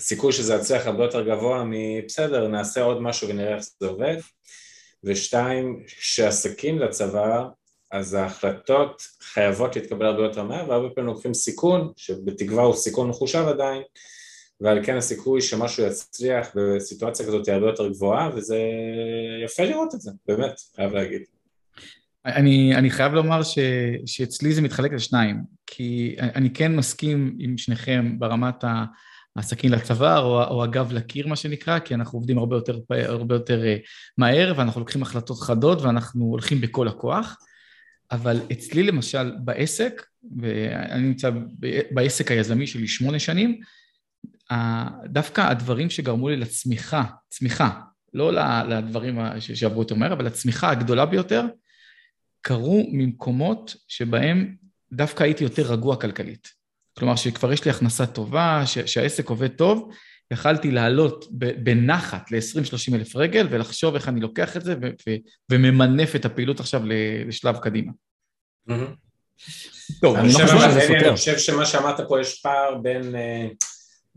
סיכוי 0.00 0.32
שזה 0.32 0.54
יצליח 0.54 0.86
הרבה 0.86 1.04
יותר 1.04 1.22
גבוה 1.22 1.64
מבסדר, 1.66 2.48
נעשה 2.48 2.82
עוד 2.82 3.02
משהו 3.02 3.28
ונראה 3.28 3.56
איך 3.56 3.64
זה 3.80 3.86
עובד, 3.86 4.16
ושתיים, 5.04 5.82
שהסכין 5.86 6.78
לצבא, 6.78 7.44
אז 7.90 8.14
ההחלטות 8.14 9.02
חייבות 9.20 9.76
להתקבל 9.76 10.06
הרבה 10.06 10.22
יותר 10.22 10.42
מהר, 10.42 10.70
והרבה 10.70 10.88
פעמים 10.94 11.10
לוקחים 11.10 11.34
סיכון, 11.34 11.92
שבתקווה 11.96 12.62
הוא 12.62 12.74
סיכון 12.74 13.08
מחושב 13.08 13.44
עדיין, 13.48 13.82
ועל 14.60 14.84
כן 14.84 14.96
הסיכוי 14.96 15.40
שמשהו 15.40 15.84
יצליח 15.84 16.48
בסיטואציה 16.54 17.26
כזאת 17.26 17.46
היא 17.46 17.54
הרבה 17.54 17.66
יותר 17.66 17.88
גבוהה, 17.88 18.30
וזה 18.34 18.58
יפה 19.44 19.62
לראות 19.62 19.94
את 19.94 20.00
זה, 20.00 20.10
באמת, 20.26 20.60
חייב 20.76 20.92
להגיד. 20.92 21.33
אני, 22.26 22.76
אני 22.76 22.90
חייב 22.90 23.14
לומר 23.14 23.42
ש, 23.42 23.58
שאצלי 24.06 24.54
זה 24.54 24.62
מתחלק 24.62 24.92
לשניים, 24.92 25.42
כי 25.66 26.16
אני 26.18 26.50
כן 26.50 26.76
מסכים 26.76 27.36
עם 27.38 27.58
שניכם 27.58 28.18
ברמת 28.18 28.64
הסכין 29.36 29.72
לצוואר 29.72 30.22
או, 30.22 30.44
או 30.44 30.64
הגב 30.64 30.92
לקיר 30.92 31.26
מה 31.26 31.36
שנקרא, 31.36 31.78
כי 31.78 31.94
אנחנו 31.94 32.18
עובדים 32.18 32.38
הרבה 32.38 32.56
יותר, 32.56 32.78
הרבה 32.90 33.34
יותר 33.34 33.64
אה, 33.64 33.76
מהר 34.18 34.54
ואנחנו 34.56 34.80
לוקחים 34.80 35.02
החלטות 35.02 35.40
חדות 35.40 35.82
ואנחנו 35.82 36.24
הולכים 36.24 36.60
בכל 36.60 36.88
הכוח, 36.88 37.36
אבל 38.10 38.40
אצלי 38.52 38.82
למשל 38.82 39.32
בעסק, 39.44 40.02
ואני 40.40 41.02
נמצא 41.02 41.30
בעסק 41.90 42.30
היזמי 42.30 42.66
שלי 42.66 42.88
שמונה 42.88 43.18
שנים, 43.18 43.60
דווקא 45.04 45.40
הדברים 45.40 45.90
שגרמו 45.90 46.28
לי 46.28 46.36
לצמיחה, 46.36 47.04
צמיחה, 47.28 47.80
לא 48.14 48.32
לדברים 48.68 49.18
שעברו 49.40 49.82
יותר 49.82 49.94
מהר, 49.94 50.12
אבל 50.12 50.26
הצמיחה 50.26 50.70
הגדולה 50.70 51.06
ביותר, 51.06 51.46
קרו 52.44 52.86
ממקומות 52.92 53.76
שבהם 53.88 54.54
דווקא 54.92 55.22
הייתי 55.24 55.44
יותר 55.44 55.72
רגוע 55.72 55.96
כלכלית. 55.96 56.48
כלומר, 56.98 57.16
שכבר 57.16 57.52
יש 57.52 57.64
לי 57.64 57.70
הכנסה 57.70 58.06
טובה, 58.06 58.62
שהעסק 58.66 59.28
עובד 59.28 59.48
טוב, 59.48 59.90
יכלתי 60.30 60.70
לעלות 60.70 61.24
בנחת 61.62 62.30
ל-20-30 62.30 62.94
אלף 62.94 63.16
רגל 63.16 63.46
ולחשוב 63.50 63.94
איך 63.94 64.08
אני 64.08 64.20
לוקח 64.20 64.56
את 64.56 64.64
זה 64.64 64.74
וממנף 65.50 66.16
את 66.16 66.24
הפעילות 66.24 66.60
עכשיו 66.60 66.82
לשלב 67.26 67.56
קדימה. 67.56 67.92
טוב, 70.00 70.16
אני 70.16 70.32
לא 71.02 71.12
חושב 71.16 71.38
שמה 71.38 71.66
שאמרת 71.66 72.00
פה 72.08 72.20
יש 72.20 72.40
פער 72.40 72.74
בין 72.82 73.14
אה, 73.14 73.48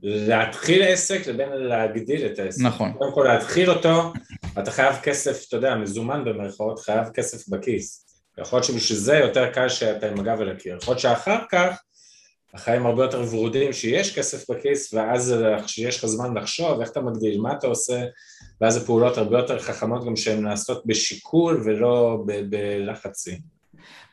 להתחיל 0.03 0.83
עסק 0.83 1.27
לבין 1.27 1.49
להגדיל 1.49 2.25
את 2.25 2.39
העסק. 2.39 2.61
נכון. 2.65 2.93
קודם 2.93 3.13
כל 3.13 3.25
להתחיל 3.33 3.69
אותו, 3.69 4.13
אתה 4.59 4.71
חייב 4.71 4.95
כסף, 5.03 5.45
אתה 5.47 5.57
יודע, 5.57 5.75
מזומן 5.75 6.25
במרכאות, 6.25 6.79
חייב 6.79 7.07
כסף 7.13 7.49
בכיס. 7.49 8.06
יכול 8.41 8.57
להיות 8.57 8.65
שבשביל 8.65 8.99
זה 8.99 9.15
יותר 9.15 9.51
קל 9.51 9.69
שאתה 9.69 10.09
עם 10.09 10.19
הגב 10.19 10.41
אל 10.41 10.49
הקיר. 10.49 10.77
יכול 10.81 10.91
להיות 10.91 10.99
שאחר 10.99 11.39
כך 11.51 11.81
החיים 12.53 12.85
הרבה 12.85 13.03
יותר 13.03 13.21
ורודים, 13.31 13.73
שיש 13.73 14.19
כסף 14.19 14.51
בכיס, 14.51 14.93
ואז 14.93 15.35
כשיש 15.65 15.97
לך 15.97 16.05
זמן 16.05 16.37
לחשוב 16.37 16.81
איך 16.81 16.91
אתה 16.91 17.01
מגדיל, 17.01 17.41
מה 17.41 17.53
אתה 17.53 17.67
עושה, 17.67 18.03
ואז 18.61 18.73
זה 18.73 18.85
פעולות 18.85 19.17
הרבה 19.17 19.37
יותר 19.37 19.59
חכמות 19.59 20.05
גם 20.05 20.15
שהן 20.15 20.43
נעשות 20.43 20.85
בשיקול 20.85 21.61
ולא 21.65 22.23
בלחצים. 22.49 23.37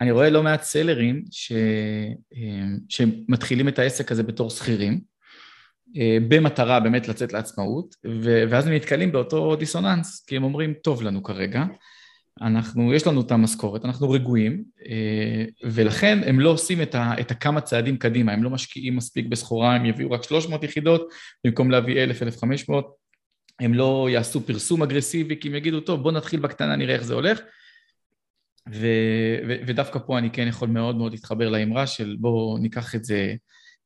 אני 0.00 0.10
רואה 0.10 0.30
לא 0.30 0.42
מעט 0.42 0.62
סלרים 0.62 1.24
ש... 1.30 1.52
אה, 2.36 2.64
שמתחילים 2.88 3.68
את 3.68 3.78
העסק 3.78 4.12
הזה 4.12 4.22
בתור 4.22 4.50
שכירים, 4.50 5.00
אה, 5.96 6.18
במטרה 6.28 6.80
באמת 6.80 7.08
לצאת 7.08 7.32
לעצמאות, 7.32 7.94
ואז 8.50 8.66
הם 8.66 8.72
נתקלים 8.72 9.12
באותו 9.12 9.56
דיסוננס, 9.56 10.24
כי 10.26 10.36
הם 10.36 10.44
אומרים, 10.44 10.74
טוב 10.82 11.02
לנו 11.02 11.22
כרגע, 11.22 11.64
אנחנו, 12.42 12.94
יש 12.94 13.06
לנו 13.06 13.20
את 13.20 13.30
המשכורת, 13.30 13.84
אנחנו 13.84 14.10
רגועים, 14.10 14.64
אה, 14.88 15.44
ולכן 15.62 16.18
הם 16.26 16.40
לא 16.40 16.50
עושים 16.50 16.82
את, 16.82 16.94
ה, 16.94 17.14
את 17.20 17.30
הכמה 17.30 17.60
צעדים 17.60 17.96
קדימה, 17.96 18.32
הם 18.32 18.42
לא 18.42 18.50
משקיעים 18.50 18.96
מספיק 18.96 19.26
בסחורה, 19.26 19.74
הם 19.74 19.84
יביאו 19.84 20.10
רק 20.10 20.22
300 20.22 20.62
יחידות 20.62 21.08
במקום 21.44 21.70
להביא 21.70 22.02
1,000, 22.02 22.22
1,500, 22.22 22.94
הם 23.60 23.74
לא 23.74 24.08
יעשו 24.10 24.46
פרסום 24.46 24.82
אגרסיבי, 24.82 25.36
כי 25.40 25.48
הם 25.48 25.54
יגידו, 25.54 25.80
טוב, 25.80 26.02
בואו 26.02 26.14
נתחיל 26.14 26.40
בקטנה, 26.40 26.76
נראה 26.76 26.94
איך 26.94 27.04
זה 27.04 27.14
הולך. 27.14 27.40
ו, 28.72 28.86
ו, 29.48 29.54
ודווקא 29.66 29.98
פה 29.98 30.18
אני 30.18 30.30
כן 30.30 30.48
יכול 30.48 30.68
מאוד 30.68 30.96
מאוד 30.96 31.12
להתחבר 31.12 31.48
לאמרה 31.48 31.86
של 31.86 32.16
בואו 32.20 32.58
ניקח 32.58 32.94
את 32.94 33.04
זה 33.04 33.34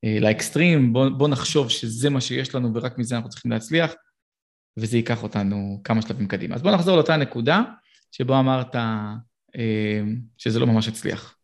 אה, 0.03 0.17
לאקסטרים, 0.21 0.93
בואו 0.93 1.17
בוא 1.17 1.27
נחשוב 1.27 1.69
שזה 1.69 2.09
מה 2.09 2.21
שיש 2.21 2.55
לנו 2.55 2.73
ורק 2.73 2.97
מזה 2.97 3.15
אנחנו 3.15 3.29
צריכים 3.29 3.51
להצליח, 3.51 3.93
וזה 4.77 4.97
ייקח 4.97 5.23
אותנו 5.23 5.81
כמה 5.83 6.01
שלבים 6.01 6.27
קדימה. 6.27 6.55
אז 6.55 6.61
בואו 6.61 6.73
נחזור 6.73 6.95
לאותה 6.95 7.17
נקודה. 7.17 7.63
שבו 8.11 8.39
אמרת 8.39 8.75
אה, 9.55 10.01
שזה 10.37 10.59
לא 10.59 10.67
ממש 10.67 10.87
הצליח. 10.87 11.35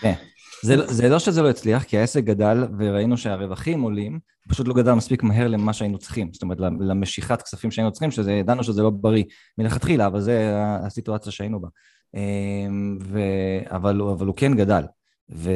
כן. 0.00 0.14
זה, 0.62 0.86
זה 0.86 1.08
לא 1.08 1.18
שזה 1.18 1.42
לא 1.42 1.50
הצליח, 1.50 1.82
כי 1.84 1.98
העסק 1.98 2.24
גדל 2.24 2.64
וראינו 2.78 3.16
שהרווחים 3.16 3.82
עולים, 3.82 4.18
פשוט 4.48 4.68
לא 4.68 4.74
גדל 4.74 4.92
מספיק 4.92 5.22
מהר 5.22 5.48
למה 5.48 5.72
שהיינו 5.72 5.98
צריכים, 5.98 6.32
זאת 6.32 6.42
אומרת 6.42 6.58
למשיכת 6.60 7.42
כספים 7.42 7.70
שהיינו 7.70 7.92
צריכים, 7.92 8.10
שזה 8.10 8.32
ידענו 8.32 8.64
שזה 8.64 8.82
לא 8.82 8.90
בריא 8.90 9.24
מלכתחילה, 9.58 10.06
אבל 10.06 10.20
זה 10.20 10.52
הסיטואציה 10.86 11.32
שהיינו 11.32 11.60
בה. 11.60 11.68
אה, 12.14 12.20
ו, 13.02 13.20
אבל, 13.66 14.02
אבל 14.02 14.26
הוא 14.26 14.34
כן 14.36 14.54
גדל. 14.54 14.82
ו, 15.34 15.50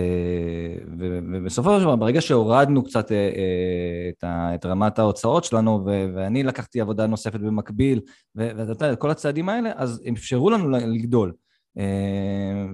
ו, 0.99 1.19
ובסופו 1.33 1.77
של 1.77 1.83
דבר, 1.83 1.97
ברגע 1.97 2.21
שהורדנו 2.21 2.85
קצת 2.85 3.13
אה, 3.13 3.17
אה, 3.17 4.09
את, 4.09 4.25
ה, 4.25 4.55
את 4.55 4.67
רמת 4.67 4.99
ההוצאות 4.99 5.45
שלנו, 5.45 5.85
ו, 5.87 6.07
ואני 6.15 6.43
לקחתי 6.43 6.81
עבודה 6.81 7.07
נוספת 7.07 7.41
במקביל, 7.41 8.01
ואתה 8.35 8.85
יודע, 8.85 8.97
כל 8.97 9.11
הצעדים 9.11 9.49
האלה, 9.49 9.71
אז 9.77 10.03
אפשרו 10.13 10.51
לנו 10.51 10.71
לגדול. 10.71 11.33
אה, 11.79 12.67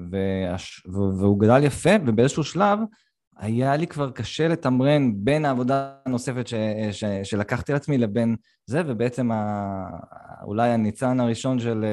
והוא 0.93 1.41
גדל 1.41 1.65
יפה, 1.65 1.91
ובאיזשהו 2.07 2.45
שלב 2.45 2.79
היה 3.39 3.77
לי 3.77 3.87
כבר 3.87 4.11
קשה 4.11 4.49
לתמרן 4.49 5.13
בין 5.15 5.45
העבודה 5.45 5.93
הנוספת 6.07 6.47
ש, 6.47 6.55
ש, 6.93 7.05
שלקחתי 7.23 7.73
על 7.73 7.77
עצמי 7.77 7.99
לבין 7.99 8.37
זה, 8.67 8.83
ובעצם 8.87 9.31
ה, 9.33 9.85
אולי 10.45 10.71
הניצן 10.71 11.21
הראשון 11.21 11.59
של, 11.59 11.85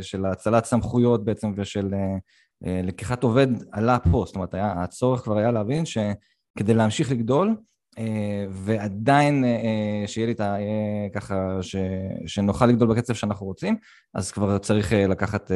של 0.00 0.26
הצלת 0.26 0.64
סמכויות 0.64 1.24
בעצם 1.24 1.52
ושל 1.56 1.94
אה, 1.94 2.16
לקיחת 2.62 3.22
עובד 3.22 3.46
עלה 3.72 3.98
פה, 4.12 4.24
זאת 4.26 4.34
אומרת, 4.34 4.54
היה, 4.54 4.72
הצורך 4.82 5.20
כבר 5.20 5.38
היה 5.38 5.50
להבין 5.50 5.84
שכדי 5.86 6.74
להמשיך 6.74 7.10
לגדול, 7.10 7.56
אה, 7.98 8.46
ועדיין 8.50 9.44
אה, 9.44 10.04
שיהיה 10.06 10.26
לי 10.26 10.32
את 10.32 10.40
ה... 10.40 10.56
ככה, 11.14 11.58
ש, 11.62 11.76
שנוכל 12.26 12.66
לגדול 12.66 12.88
בקצב 12.88 13.14
שאנחנו 13.14 13.46
רוצים, 13.46 13.76
אז 14.14 14.30
כבר 14.30 14.58
צריך 14.58 14.92
לקחת 14.92 15.50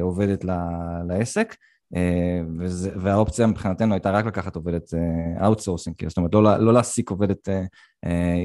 עובדת 0.00 0.44
לעסק. 1.08 1.56
וזה, 2.58 2.90
והאופציה 2.96 3.46
מבחינתנו 3.46 3.94
הייתה 3.94 4.10
רק 4.10 4.24
לקחת 4.24 4.56
עובדת 4.56 4.94
outsourcing, 5.44 6.08
זאת 6.08 6.16
אומרת 6.16 6.34
לא, 6.34 6.56
לא 6.56 6.72
להעסיק 6.72 7.10
עובדת 7.10 7.48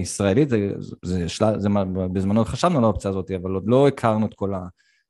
ישראלית, 0.02 0.50
זה, 0.50 0.72
זה, 1.06 1.30
של, 1.30 1.45
זה 1.58 1.69
בזמנו 2.13 2.45
חשבנו 2.45 2.78
על 2.78 2.84
האופציה 2.84 3.10
הזאת, 3.10 3.32
אבל 3.32 3.52
עוד 3.52 3.63
לא 3.67 3.88
הכרנו 3.88 4.26
את 4.26 4.34
כל, 4.34 4.54
ה, 4.54 4.60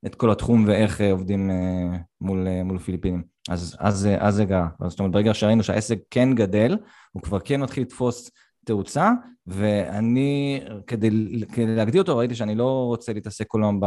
את 0.06 0.16
כל 0.16 0.32
התחום 0.32 0.66
ואיך 0.68 1.02
אה, 1.02 1.12
עובדים 1.12 1.52
אה, 1.52 1.98
מול, 2.22 2.48
אה, 2.48 2.64
מול 2.64 2.80
פיליפינים. 2.80 3.24
אז, 3.50 3.78
אז, 3.80 4.10
אז 4.20 4.36
זה 4.36 4.46
גרע. 4.46 4.68
זאת 4.88 5.00
אומרת, 5.00 5.12
ברגע 5.12 5.34
שראינו 5.34 5.64
שהעסק 5.64 6.00
כן 6.12 6.36
גדל, 6.36 6.78
הוא 7.12 7.22
כבר 7.24 7.40
כן 7.40 7.62
מתחיל 7.62 7.84
לתפוס 7.84 8.32
תאוצה, 8.66 9.12
ואני, 9.48 10.62
כדי, 10.88 11.10
כדי 11.54 11.76
להגדיר 11.76 12.02
אותו, 12.02 12.18
ראיתי 12.18 12.36
שאני 12.36 12.56
לא 12.56 12.86
רוצה 12.86 13.14
להתעסק 13.14 13.48
כל 13.48 13.64
היום 13.64 13.80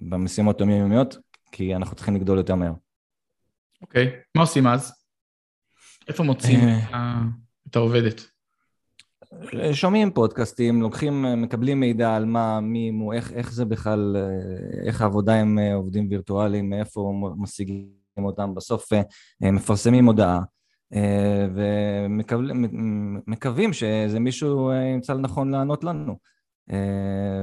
במשימות 0.00 0.60
יומיומיות, 0.60 1.16
כי 1.52 1.76
אנחנו 1.76 1.96
צריכים 1.96 2.14
לגדול 2.14 2.38
יותר 2.38 2.54
מהר. 2.54 2.72
אוקיי, 3.82 4.06
okay. 4.06 4.10
מה 4.34 4.42
עושים 4.42 4.66
אז? 4.66 4.92
איפה 6.08 6.22
מוצאים 6.22 6.58
את 7.70 7.76
העובדת? 7.76 8.31
שומעים 9.72 10.10
פודקאסטים, 10.10 10.82
לוקחים, 10.82 11.42
מקבלים 11.42 11.80
מידע 11.80 12.16
על 12.16 12.24
מה, 12.24 12.60
מי, 12.60 12.90
מו, 12.90 13.12
איך, 13.12 13.32
איך 13.32 13.52
זה 13.52 13.64
בכלל, 13.64 14.16
איך 14.86 15.02
העבודה 15.02 15.40
עם 15.40 15.58
אה, 15.58 15.74
עובדים 15.74 16.06
וירטואליים, 16.10 16.70
מאיפה 16.70 17.12
משיגים 17.36 17.88
אותם, 18.18 18.54
בסוף 18.54 18.92
אה, 18.92 19.50
מפרסמים 19.50 20.06
הודעה 20.06 20.40
אה, 20.94 21.46
ומקווים 22.08 23.72
שאיזה 23.72 24.20
מישהו 24.20 24.72
ימצא 24.72 25.12
לנכון 25.12 25.50
לענות 25.50 25.84
לנו. 25.84 26.16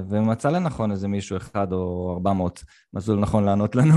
ומצא 0.10 0.50
לנכון 0.50 0.92
איזה 0.92 1.08
מישהו 1.08 1.38
אחד 1.38 1.74
או 1.74 2.12
ארבע 2.14 2.34
מאות 2.34 2.64
מצאו 2.94 3.16
לנכון 3.16 3.44
לענות 3.44 3.76
לנו 3.76 3.96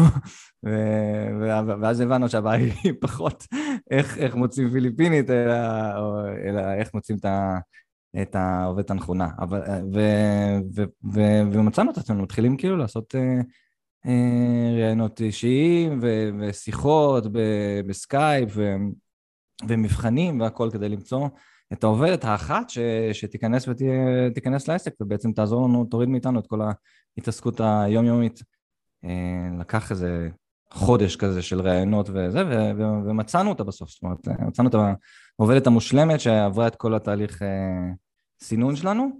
ואז 1.80 2.00
הבנו 2.00 2.28
שהבעיה 2.28 2.74
היא 2.84 2.92
פחות 3.00 3.46
איך, 3.90 4.18
איך 4.18 4.34
מוצאים 4.34 4.70
פיליפינית 4.70 5.30
אלא, 5.30 5.54
אלא 6.48 6.74
איך 6.74 6.94
מוצאים 6.94 7.18
את, 7.18 7.24
ה, 7.24 7.58
את 8.22 8.34
העובדת 8.34 8.90
הנכונה. 8.90 9.28
אבל, 9.38 9.60
ו, 9.94 10.00
ו, 10.74 10.82
ו, 11.14 11.20
ומצאנו 11.52 11.90
את 11.90 11.98
עצמנו, 11.98 12.22
מתחילים 12.22 12.56
כאילו 12.56 12.76
לעשות 12.76 13.14
אה, 13.14 13.40
אה, 14.06 14.70
ראיונות 14.76 15.20
אישיים 15.20 15.98
ו, 16.02 16.28
ושיחות 16.40 17.32
ב, 17.32 17.38
בסקייפ 17.86 18.48
ו, 18.52 18.74
ומבחנים 19.68 20.40
והכל 20.40 20.70
כדי 20.72 20.88
למצוא 20.88 21.28
את 21.72 21.84
העובדת 21.84 22.24
האחת 22.24 22.70
ש, 22.70 22.78
שתיכנס 23.12 23.68
ותיכנס 23.68 24.68
לעסק 24.68 24.92
ובעצם 25.00 25.32
תעזור 25.32 25.68
לנו, 25.68 25.84
תוריד 25.84 26.08
מאיתנו 26.08 26.40
את 26.40 26.46
כל 26.46 26.60
ההתעסקות 27.16 27.60
היומיומית. 27.60 28.42
אה, 29.04 29.48
לקח 29.58 29.90
איזה 29.90 30.28
חודש 30.72 31.16
כזה 31.16 31.42
של 31.42 31.60
ראיונות 31.60 32.10
וזה, 32.10 32.46
ו- 32.46 32.70
ו- 32.78 33.08
ומצאנו 33.08 33.50
אותה 33.50 33.64
בסוף, 33.64 33.90
זאת 33.90 34.02
אומרת, 34.02 34.28
מצאנו 34.28 34.68
את 34.68 34.74
העובדת 35.38 35.66
המושלמת 35.66 36.20
שעברה 36.20 36.66
את 36.66 36.76
כל 36.76 36.94
התהליך 36.94 37.42
אה, 37.42 37.48
סינון 38.40 38.76
שלנו, 38.76 39.10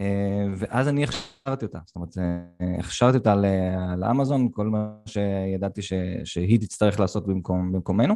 אה, 0.00 0.46
ואז 0.56 0.88
אני 0.88 1.04
הכשרתי 1.04 1.64
אותה, 1.64 1.78
זאת 1.86 1.96
אומרת, 1.96 2.18
אה, 2.18 2.78
הכשרתי 2.78 3.16
אותה 3.18 3.34
לאמזון, 3.96 4.48
כל 4.52 4.66
מה 4.66 4.94
שידעתי 5.06 5.82
ש- 5.82 5.92
שהיא 6.24 6.60
תצטרך 6.60 7.00
לעשות 7.00 7.26
במקום, 7.26 7.72
במקומנו, 7.72 8.14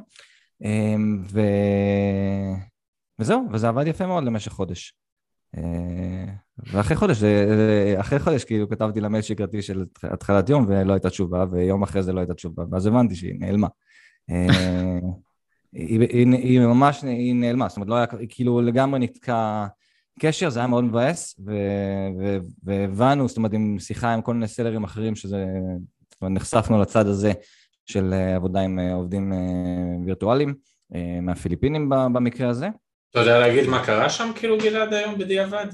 ו... 1.33 1.41
וזהו, 3.19 3.45
וזה 3.53 3.69
עבד 3.69 3.87
יפה 3.87 4.07
מאוד 4.07 4.25
למשך 4.25 4.53
חודש. 4.53 4.95
ואחרי 6.59 6.97
חודש, 6.97 7.23
אחרי 7.97 8.19
חודש 8.19 8.45
כאילו 8.45 8.69
כתבתי 8.69 9.01
לה 9.01 9.09
מייל 9.09 9.23
שגרתי 9.23 9.63
של 9.63 9.85
התחלת 10.03 10.49
יום 10.49 10.67
ולא 10.69 10.93
הייתה 10.93 11.11
תשובה, 11.11 11.45
ויום 11.51 11.83
אחרי 11.83 12.03
זה 12.03 12.13
לא 12.13 12.21
הייתה 12.21 12.35
תשובה, 12.35 12.65
ואז 12.71 12.87
הבנתי 12.87 13.15
שהיא 13.15 13.35
נעלמה. 13.41 13.69
אה, 14.31 14.99
היא, 15.73 16.01
היא, 16.01 16.33
היא 16.33 16.61
ממש, 16.61 17.03
היא 17.03 17.35
נעלמה, 17.35 17.69
זאת 17.69 17.77
אומרת, 17.77 17.89
לא 17.89 17.95
היה, 17.95 18.07
כאילו 18.29 18.61
לגמרי 18.61 19.01
נתקע 19.01 19.67
קשר, 20.21 20.51
זה 20.51 20.59
היה 20.59 20.67
מאוד 20.67 20.85
מבאס, 20.85 21.41
והבנו, 22.63 23.29
זאת 23.29 23.37
אומרת, 23.37 23.53
עם 23.53 23.77
שיחה 23.79 24.15
עם 24.15 24.23
כל 24.23 24.35
מיני 24.35 24.49
סלרים 24.49 24.85
אחרים, 24.85 25.15
שזה, 25.15 25.45
זאת 26.11 26.23
אומרת, 26.23 26.37
נחשפנו 26.37 26.81
לצד 26.81 27.07
הזה 27.07 27.33
של 27.87 28.15
עבודה 28.37 28.61
עם 28.61 28.79
עובדים 28.79 29.33
וירטואליים, 30.05 30.55
מהפיליפינים 31.23 31.89
במקרה 31.89 32.49
הזה. 32.49 32.69
אתה 33.17 33.25
יודע 33.25 33.39
להגיד 33.39 33.69
מה 33.69 33.85
קרה 33.85 34.11
שם 34.11 34.31
כאילו 34.35 34.59
גלעד 34.59 34.93
היום 34.93 35.19
בדיעבד? 35.19 35.67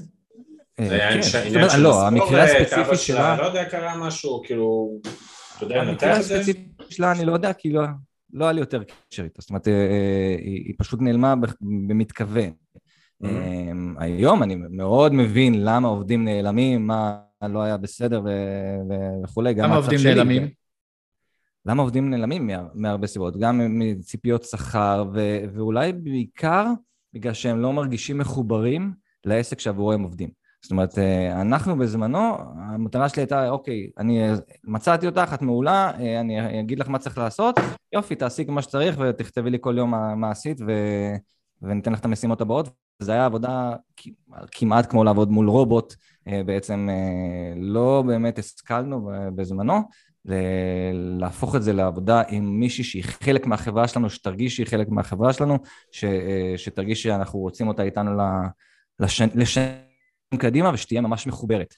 אה, 0.79 0.87
זה 0.87 0.93
היה 0.93 1.09
עניין 1.09 1.69
של 1.69 1.79
לא, 1.79 2.07
המקרה 2.07 2.43
הספציפי 2.43 2.95
שלה... 2.95 3.37
לא 3.37 3.43
יודע, 3.43 3.65
קרה 3.65 3.97
משהו, 3.97 4.41
כאילו, 4.45 4.91
אתה 5.57 5.65
יודע, 5.65 5.81
המקרה 5.81 6.11
הספציפי 6.11 6.63
שלה 6.89 7.11
אני 7.11 7.25
לא 7.25 7.33
יודע, 7.33 7.53
כי 7.53 7.73
לא 8.33 8.43
היה 8.43 8.51
לי 8.51 8.59
יותר 8.59 8.83
קשר 9.09 9.23
איתה, 9.23 9.41
זאת 9.41 9.49
אומרת, 9.49 9.67
אה, 9.67 9.73
אה, 9.73 10.35
היא 10.39 10.73
פשוט 10.77 11.01
נעלמה 11.01 11.35
במתכוון. 11.61 12.51
Mm-hmm. 13.23 13.27
היום 13.97 14.43
אני 14.43 14.55
מאוד 14.55 15.13
מבין 15.13 15.65
למה 15.65 15.87
עובדים 15.87 16.25
נעלמים, 16.25 16.87
מה 16.87 17.17
לא 17.41 17.61
היה 17.61 17.77
בסדר 17.77 18.21
וכולי, 19.23 19.53
גם 19.53 19.65
למה 19.65 19.75
עובדים 19.75 19.99
נעלמים? 20.03 20.47
למה 21.65 21.81
עובדים 21.81 22.09
נעלמים? 22.09 22.49
מהרבה 22.73 23.07
סיבות, 23.07 23.37
גם 23.37 23.79
מציפיות 23.79 24.43
שכר, 24.43 25.05
ואולי 25.53 25.93
בעיקר 25.93 26.65
בגלל 27.13 27.33
שהם 27.33 27.59
לא 27.59 27.73
מרגישים 27.73 28.17
מחוברים 28.17 28.93
לעסק 29.25 29.59
שעבורו 29.59 29.93
הם 29.93 30.03
עובדים. 30.03 30.29
זאת 30.63 30.71
אומרת, 30.71 30.97
אה, 30.97 31.41
אנחנו 31.41 31.77
בזמנו, 31.77 32.37
המטרה 32.55 33.09
שלי 33.09 33.21
הייתה, 33.21 33.49
אוקיי, 33.49 33.89
אני 33.97 34.21
מצאתי 34.63 35.05
אותך, 35.05 35.31
את 35.33 35.41
מעולה, 35.41 35.91
אה, 35.99 36.19
אני 36.19 36.59
אגיד 36.59 36.79
לך 36.79 36.89
מה 36.89 36.99
צריך 36.99 37.17
לעשות, 37.17 37.55
יופי, 37.93 38.15
תעשי 38.15 38.45
מה 38.47 38.61
שצריך 38.61 38.97
ותכתבי 38.99 39.49
לי 39.49 39.57
כל 39.61 39.75
יום 39.77 39.91
מה, 39.91 40.31
עשית 40.31 40.61
ו... 40.61 40.71
וניתן 41.61 41.93
לך 41.93 41.99
את 41.99 42.05
המשימות 42.05 42.41
הבאות. 42.41 42.69
זו 42.99 43.11
הייתה 43.11 43.25
עבודה 43.25 43.75
כמעט 44.51 44.89
כמו 44.89 45.03
לעבוד 45.03 45.31
מול 45.31 45.49
רובוט, 45.49 45.95
בעצם 46.45 46.89
לא 47.55 48.03
באמת 48.07 48.39
השכלנו 48.39 49.09
בזמנו, 49.35 49.81
להפוך 50.93 51.55
את 51.55 51.63
זה 51.63 51.73
לעבודה 51.73 52.21
עם 52.29 52.59
מישהי 52.59 52.83
שהיא 52.83 53.03
חלק 53.03 53.45
מהחברה 53.45 53.87
שלנו, 53.87 54.09
שתרגיש 54.09 54.55
שהיא 54.55 54.67
חלק 54.67 54.89
מהחברה 54.89 55.33
שלנו, 55.33 55.57
ש, 55.91 56.05
שתרגיש 56.57 57.03
שאנחנו 57.03 57.39
רוצים 57.39 57.67
אותה 57.67 57.83
איתנו 57.83 58.11
לשנים 59.35 59.83
קדימה 60.37 60.71
ושתהיה 60.73 61.01
ממש 61.01 61.27
מחוברת. 61.27 61.73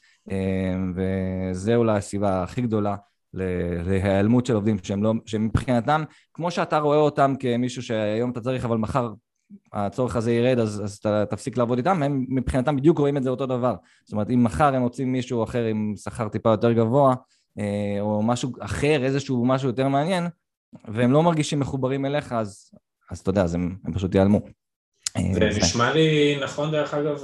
וזה 0.95 1.75
אולי 1.75 1.97
הסיבה 1.97 2.43
הכי 2.43 2.61
גדולה 2.61 2.95
להיעלמות 3.33 4.45
של 4.45 4.55
עובדים 4.55 4.77
שהם 4.83 5.03
לא, 5.03 5.13
שמבחינתם, 5.25 6.03
כמו 6.33 6.51
שאתה 6.51 6.79
רואה 6.79 6.97
אותם 6.97 7.33
כמישהו 7.39 7.83
שהיום 7.83 8.31
אתה 8.31 8.41
צריך 8.41 8.65
אבל 8.65 8.77
מחר 8.77 9.09
הצורך 9.73 10.15
הזה 10.15 10.31
ירד 10.31 10.59
אז, 10.59 10.83
אז 10.83 10.93
אתה 10.93 11.25
תפסיק 11.29 11.57
לעבוד 11.57 11.77
איתם, 11.77 12.03
הם 12.03 12.25
מבחינתם 12.29 12.75
בדיוק 12.75 12.99
רואים 12.99 13.17
את 13.17 13.23
זה 13.23 13.29
אותו 13.29 13.45
דבר. 13.45 13.75
זאת 14.05 14.13
אומרת, 14.13 14.29
אם 14.29 14.43
מחר 14.43 14.75
הם 14.75 14.81
רוצים 14.81 15.11
מישהו 15.11 15.43
אחר 15.43 15.65
עם 15.65 15.93
שכר 15.95 16.29
טיפה 16.29 16.49
יותר 16.49 16.71
גבוה, 16.71 17.09
אה, 17.09 17.15
או 17.99 18.23
משהו 18.23 18.51
אחר, 18.59 19.03
איזשהו 19.03 19.45
משהו 19.45 19.67
יותר 19.67 19.87
מעניין, 19.87 20.23
והם 20.87 21.11
לא 21.11 21.23
מרגישים 21.23 21.59
מחוברים 21.59 22.05
אליך, 22.05 22.31
אז, 22.31 22.71
אז 23.11 23.19
אתה 23.19 23.29
יודע, 23.29 23.43
אז 23.43 23.55
הם, 23.55 23.75
הם 23.85 23.93
פשוט 23.93 24.15
ייעלמו. 24.15 24.41
אה, 25.17 25.21
זה 25.33 25.59
נשמע 25.59 25.93
לי 25.93 26.39
נכון 26.43 26.71
דרך 26.71 26.93
אגב 26.93 27.23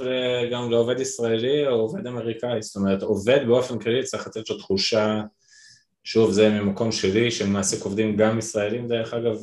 גם 0.52 0.70
לעובד 0.70 1.00
ישראלי 1.00 1.66
או 1.66 1.72
עובד 1.72 2.06
אמריקאי, 2.06 2.62
זאת 2.62 2.76
אומרת 2.76 3.02
עובד 3.02 3.40
באופן 3.46 3.78
כללי 3.78 4.02
צריך 4.02 4.26
לתת 4.26 4.50
לו 4.50 4.58
תחושה, 4.58 5.22
שוב 6.04 6.30
זה 6.30 6.50
ממקום 6.50 6.92
שלי, 6.92 7.30
שמעסיק 7.30 7.82
עובדים 7.82 8.16
גם 8.16 8.38
ישראלים 8.38 8.88
דרך 8.88 9.14
אגב, 9.14 9.36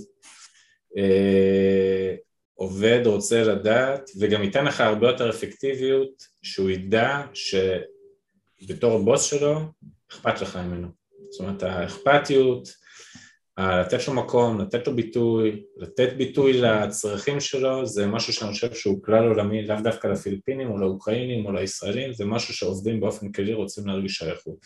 אה, 0.98 2.16
עובד 2.54 3.02
רוצה 3.06 3.44
לדעת 3.44 4.10
וגם 4.20 4.44
ייתן 4.44 4.66
לך 4.66 4.82
הרבה 4.82 5.08
יותר 5.08 5.30
אפקטיביות 5.30 6.24
שהוא 6.42 6.70
ידע 6.70 7.22
שבתור 7.34 9.00
בוס 9.04 9.24
שלו 9.24 9.60
אכפת 10.12 10.42
לך 10.42 10.56
ממנו. 10.56 10.88
זאת 11.30 11.40
אומרת, 11.40 11.64
האכפתיות, 11.64 12.70
לתת 13.60 14.08
לו 14.08 14.14
מקום, 14.14 14.60
לתת 14.62 14.88
לו 14.88 14.96
ביטוי, 14.96 15.64
לתת 15.78 16.14
ביטוי 16.18 16.62
לצרכים 16.62 17.40
שלו, 17.40 17.86
זה 17.86 18.08
משהו 18.08 18.34
שאני 18.34 18.52
חושב 18.52 18.74
שהוא 18.74 19.04
כלל 19.04 19.28
עולמי, 19.28 19.68
לאו 19.68 19.76
דווקא 19.84 20.08
לפיליפינים 20.08 20.72
או 20.72 20.78
לאוקראינים 20.78 21.46
או 21.46 21.52
לישראלים, 21.52 22.14
זה 22.14 22.26
משהו 22.26 22.54
שעובדים 22.54 23.00
באופן 23.00 23.32
כללי 23.32 23.54
רוצים 23.54 23.88
להרגיש 23.88 24.14
שייכות. 24.14 24.66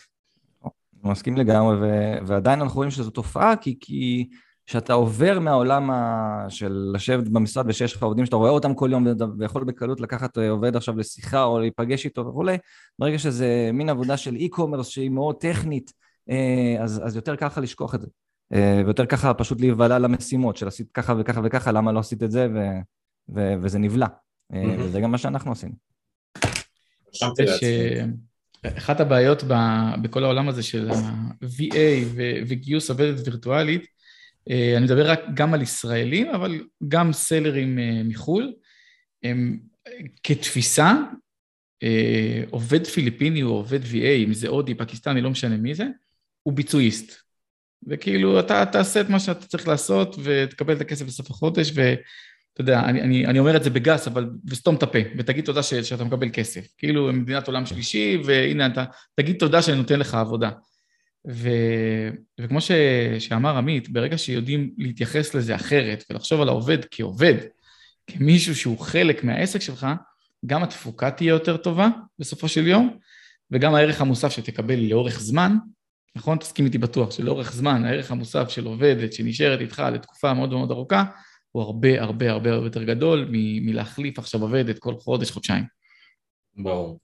מסכים 1.02 1.36
לגמרי, 1.36 1.76
ו- 1.76 2.26
ועדיין 2.26 2.60
אנחנו 2.60 2.76
רואים 2.76 2.90
שזו 2.90 3.10
תופעה, 3.10 3.56
כי, 3.56 3.76
כי 3.80 4.28
שאתה 4.66 4.92
עובר 4.92 5.40
מהעולם 5.40 5.90
ה... 5.90 6.46
של 6.48 6.90
לשבת 6.94 7.28
במשרד 7.28 7.64
ושיש 7.68 7.96
לך 7.96 8.02
עובדים 8.02 8.24
שאתה 8.26 8.36
רואה 8.36 8.50
אותם 8.50 8.74
כל 8.74 8.88
יום 8.92 9.06
ויכול 9.38 9.64
בקלות 9.64 10.00
לקחת 10.00 10.38
אה, 10.38 10.50
עובד 10.50 10.76
עכשיו 10.76 10.98
לשיחה 10.98 11.44
או 11.44 11.58
להיפגש 11.58 12.04
איתו 12.04 12.26
וכולי, 12.26 12.58
ברגע 12.98 13.18
שזה 13.18 13.70
מין 13.72 13.88
עבודה 13.88 14.16
של 14.16 14.36
אי-קומרס 14.36 14.88
שהיא 14.88 15.10
מאוד 15.10 15.36
טכנית, 15.36 15.92
אה, 16.30 16.76
אז, 16.80 17.02
אז 17.04 17.16
יותר 17.16 17.32
לך 17.32 17.58
לשכוח 17.62 17.94
את 17.94 18.00
זה. 18.00 18.06
אה, 18.54 18.82
ויותר 18.84 19.06
ככה 19.06 19.34
פשוט 19.34 19.60
להיבלע 19.60 19.98
למשימות 19.98 20.56
של 20.56 20.68
עשית 20.68 20.90
ככה 20.94 21.14
וככה 21.18 21.40
וככה, 21.44 21.72
למה 21.72 21.92
לא 21.92 21.98
עשית 21.98 22.22
את 22.22 22.30
זה, 22.30 22.48
ו... 22.54 22.58
ו... 23.34 23.54
וזה 23.62 23.78
נבלע. 23.78 24.06
Mm-hmm. 24.06 24.56
וזה 24.78 25.00
גם 25.00 25.10
מה 25.10 25.18
שאנחנו 25.18 25.52
עשינו. 25.52 25.74
אחת 28.64 29.00
הבעיות 29.00 29.44
בכל 30.02 30.24
העולם 30.24 30.48
הזה 30.48 30.62
של 30.62 30.90
ה-VA 30.90 31.76
וגיוס 32.48 32.90
עובדת 32.90 33.28
וירטואלית, 33.28 33.93
אני 34.50 34.84
מדבר 34.84 35.10
רק 35.10 35.20
גם 35.34 35.54
על 35.54 35.62
ישראלים, 35.62 36.30
אבל 36.30 36.60
גם 36.88 37.12
סלרים 37.12 37.78
אה, 37.78 38.02
מחו"ל. 38.04 38.52
הם, 39.22 39.58
כתפיסה, 40.22 40.92
אה, 41.82 42.42
עובד 42.50 42.86
פיליפיני 42.86 43.42
או 43.42 43.48
עובד 43.48 43.82
VA, 43.82 44.24
אם 44.24 44.34
זה 44.34 44.48
הודי, 44.48 44.74
פקיסטני, 44.74 45.20
לא 45.20 45.30
משנה 45.30 45.56
מי 45.56 45.74
זה, 45.74 45.86
הוא 46.42 46.54
ביצועיסט. 46.54 47.12
וכאילו, 47.86 48.40
אתה 48.40 48.66
תעשה 48.72 49.00
את 49.00 49.08
מה 49.08 49.20
שאתה 49.20 49.46
צריך 49.46 49.68
לעשות 49.68 50.16
ותקבל 50.24 50.76
את 50.76 50.80
הכסף 50.80 51.06
בסוף 51.06 51.30
החודש, 51.30 51.72
ואתה 51.74 52.60
יודע, 52.60 52.80
אני, 52.80 53.02
אני, 53.02 53.26
אני 53.26 53.38
אומר 53.38 53.56
את 53.56 53.64
זה 53.64 53.70
בגס, 53.70 54.06
אבל 54.06 54.30
וסתום 54.46 54.74
את 54.74 54.82
הפה, 54.82 54.98
ותגיד 55.18 55.44
תודה 55.44 55.62
ש, 55.62 55.74
שאתה 55.74 56.04
מקבל 56.04 56.28
כסף. 56.32 56.66
כאילו, 56.78 57.12
מדינת 57.12 57.48
עולם 57.48 57.66
שלישי, 57.66 58.18
והנה, 58.24 58.66
אתה, 58.66 58.84
תגיד 59.14 59.36
תודה 59.38 59.62
שאני 59.62 59.76
נותן 59.76 59.98
לך 59.98 60.14
עבודה. 60.14 60.50
ו... 61.28 61.48
וכמו 62.40 62.60
ש... 62.60 62.70
שאמר 63.18 63.56
עמית, 63.56 63.88
ברגע 63.88 64.18
שיודעים 64.18 64.74
להתייחס 64.78 65.34
לזה 65.34 65.54
אחרת 65.54 66.04
ולחשוב 66.10 66.40
על 66.40 66.48
העובד 66.48 66.78
כעובד, 66.90 67.34
כמישהו 68.06 68.56
שהוא 68.56 68.78
חלק 68.78 69.24
מהעסק 69.24 69.60
שלך, 69.60 69.86
גם 70.46 70.62
התפוקה 70.62 71.10
תהיה 71.10 71.28
יותר 71.28 71.56
טובה 71.56 71.88
בסופו 72.18 72.48
של 72.48 72.66
יום, 72.66 72.98
וגם 73.50 73.74
הערך 73.74 74.00
המוסף 74.00 74.28
שתקבל 74.28 74.78
לאורך 74.78 75.20
זמן, 75.20 75.56
נכון? 76.16 76.38
תסכים 76.38 76.64
איתי 76.64 76.78
בטוח 76.78 77.10
שלאורך 77.10 77.52
זמן 77.52 77.84
הערך 77.84 78.10
המוסף 78.10 78.48
של 78.48 78.66
עובדת 78.66 79.12
שנשארת 79.12 79.60
איתך 79.60 79.82
לתקופה 79.92 80.34
מאוד 80.34 80.50
מאוד 80.50 80.70
ארוכה, 80.70 81.04
הוא 81.52 81.62
הרבה 81.62 82.02
הרבה 82.02 82.30
הרבה 82.30 82.52
הרבה 82.52 82.66
יותר 82.66 82.84
גדול 82.84 83.28
מ- 83.30 83.66
מלהחליף 83.66 84.18
עכשיו 84.18 84.42
עובדת 84.42 84.78
כל 84.78 84.94
חודש, 84.98 85.30
חודשיים. 85.30 85.64
ברור. 86.56 86.98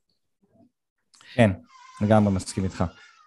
כן, 1.35 1.50
לגמרי 2.00 2.33
מסכים 2.33 2.64
איתך. 2.64 2.85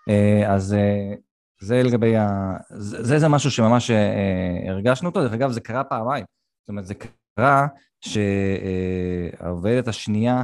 אה, 0.09 0.53
אז 0.53 0.73
אה, 0.73 1.13
זה 1.61 1.83
לגבי 1.83 2.17
ה... 2.17 2.53
זה, 2.69 3.19
זה 3.19 3.27
משהו 3.27 3.51
שממש 3.51 3.91
אה, 3.91 4.69
הרגשנו 4.71 5.09
אותו, 5.09 5.21
דרך 5.21 5.33
אגב 5.33 5.51
זה 5.51 5.61
קרה 5.61 5.83
פעמיים, 5.83 6.25
זאת 6.61 6.69
אומרת 6.69 6.85
זה 6.85 6.93
קרה 7.37 7.67
שהעובדת 8.01 9.87
השנייה 9.87 10.43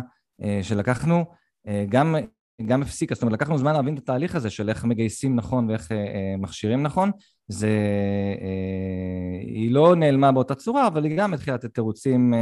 שלקחנו 0.61 1.25
גם, 1.89 2.15
גם 2.65 2.81
הפסיקה, 2.81 3.15
זאת 3.15 3.21
אומרת 3.21 3.33
לקחנו 3.33 3.57
זמן 3.57 3.73
להבין 3.73 3.93
את 3.93 3.99
התהליך 3.99 4.35
הזה 4.35 4.49
של 4.49 4.69
איך 4.69 4.85
מגייסים 4.85 5.35
נכון 5.35 5.69
ואיך 5.69 5.89
מכשירים 6.37 6.83
נכון, 6.83 7.11
זה... 7.47 7.69
היא 9.41 9.71
לא 9.71 9.95
נעלמה 9.95 10.31
באותה 10.31 10.55
צורה, 10.55 10.87
אבל 10.87 11.03
היא 11.03 11.17
גם 11.17 11.33
התחילה 11.33 11.55
לתת 11.55 11.73
תירוצים 11.73 12.33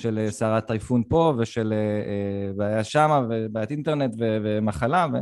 של 0.00 0.26
סערת 0.30 0.66
טייפון 0.66 1.02
פה 1.08 1.34
ושל 1.38 1.74
בעיה 2.56 2.84
שמה 2.84 3.20
ובעיית 3.30 3.70
אינטרנט 3.70 4.14
ומחלה 4.18 5.06
ו... 5.12 5.16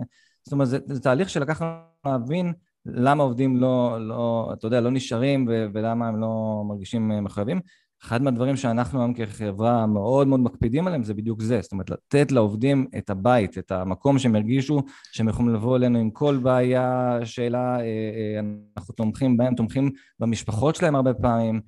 זאת 0.45 0.53
אומרת, 0.53 0.69
זה, 0.69 0.79
זה 0.87 1.01
תהליך 1.01 1.31
שלקח 1.31 1.63
לנו 1.63 1.73
להבין 2.07 2.53
למה 2.87 3.23
עובדים 3.23 3.57
לא, 3.57 3.97
לא, 4.09 4.51
אתה 4.53 4.67
יודע, 4.67 4.81
לא 4.81 4.91
נשארים 4.91 5.47
ו- 5.49 5.67
ולמה 5.73 6.09
הם 6.09 6.21
לא 6.21 6.63
מרגישים 6.69 7.13
אה, 7.13 7.21
מחויבים. 7.21 7.61
אחד 8.03 8.23
מהדברים 8.23 8.57
שאנחנו 8.57 9.01
היום 9.01 9.15
כחברה 9.15 9.87
מאוד 9.87 10.29
מאוד 10.29 10.41
מקפידים 10.41 10.87
עליהם 10.87 11.03
זה 11.03 11.15
בדיוק 11.15 11.43
זה, 11.43 11.61
זאת 11.63 11.73
אומרת 11.73 11.91
לתת 11.91 12.33
לעובדים 12.33 12.87
את 12.99 13.11
הבית, 13.11 13.59
את 13.59 13.73
המקום 13.73 14.19
שהם 14.19 14.37
ירגישו 14.37 14.83
שהם 15.13 15.29
יכולים 15.29 15.55
לבוא 15.55 15.77
אלינו 15.77 15.99
עם 15.99 16.11
כל 16.11 16.37
בעיה, 16.43 17.19
שאלה, 17.25 17.77
אה, 17.77 17.83
אה, 17.83 18.41
אנחנו 18.77 18.95
תומכים 18.95 19.37
בהם, 19.37 19.55
תומכים 19.55 19.91
במשפחות 20.21 20.77
שלהם 20.77 20.95
הרבה 20.95 21.15
פעמים 21.15 21.61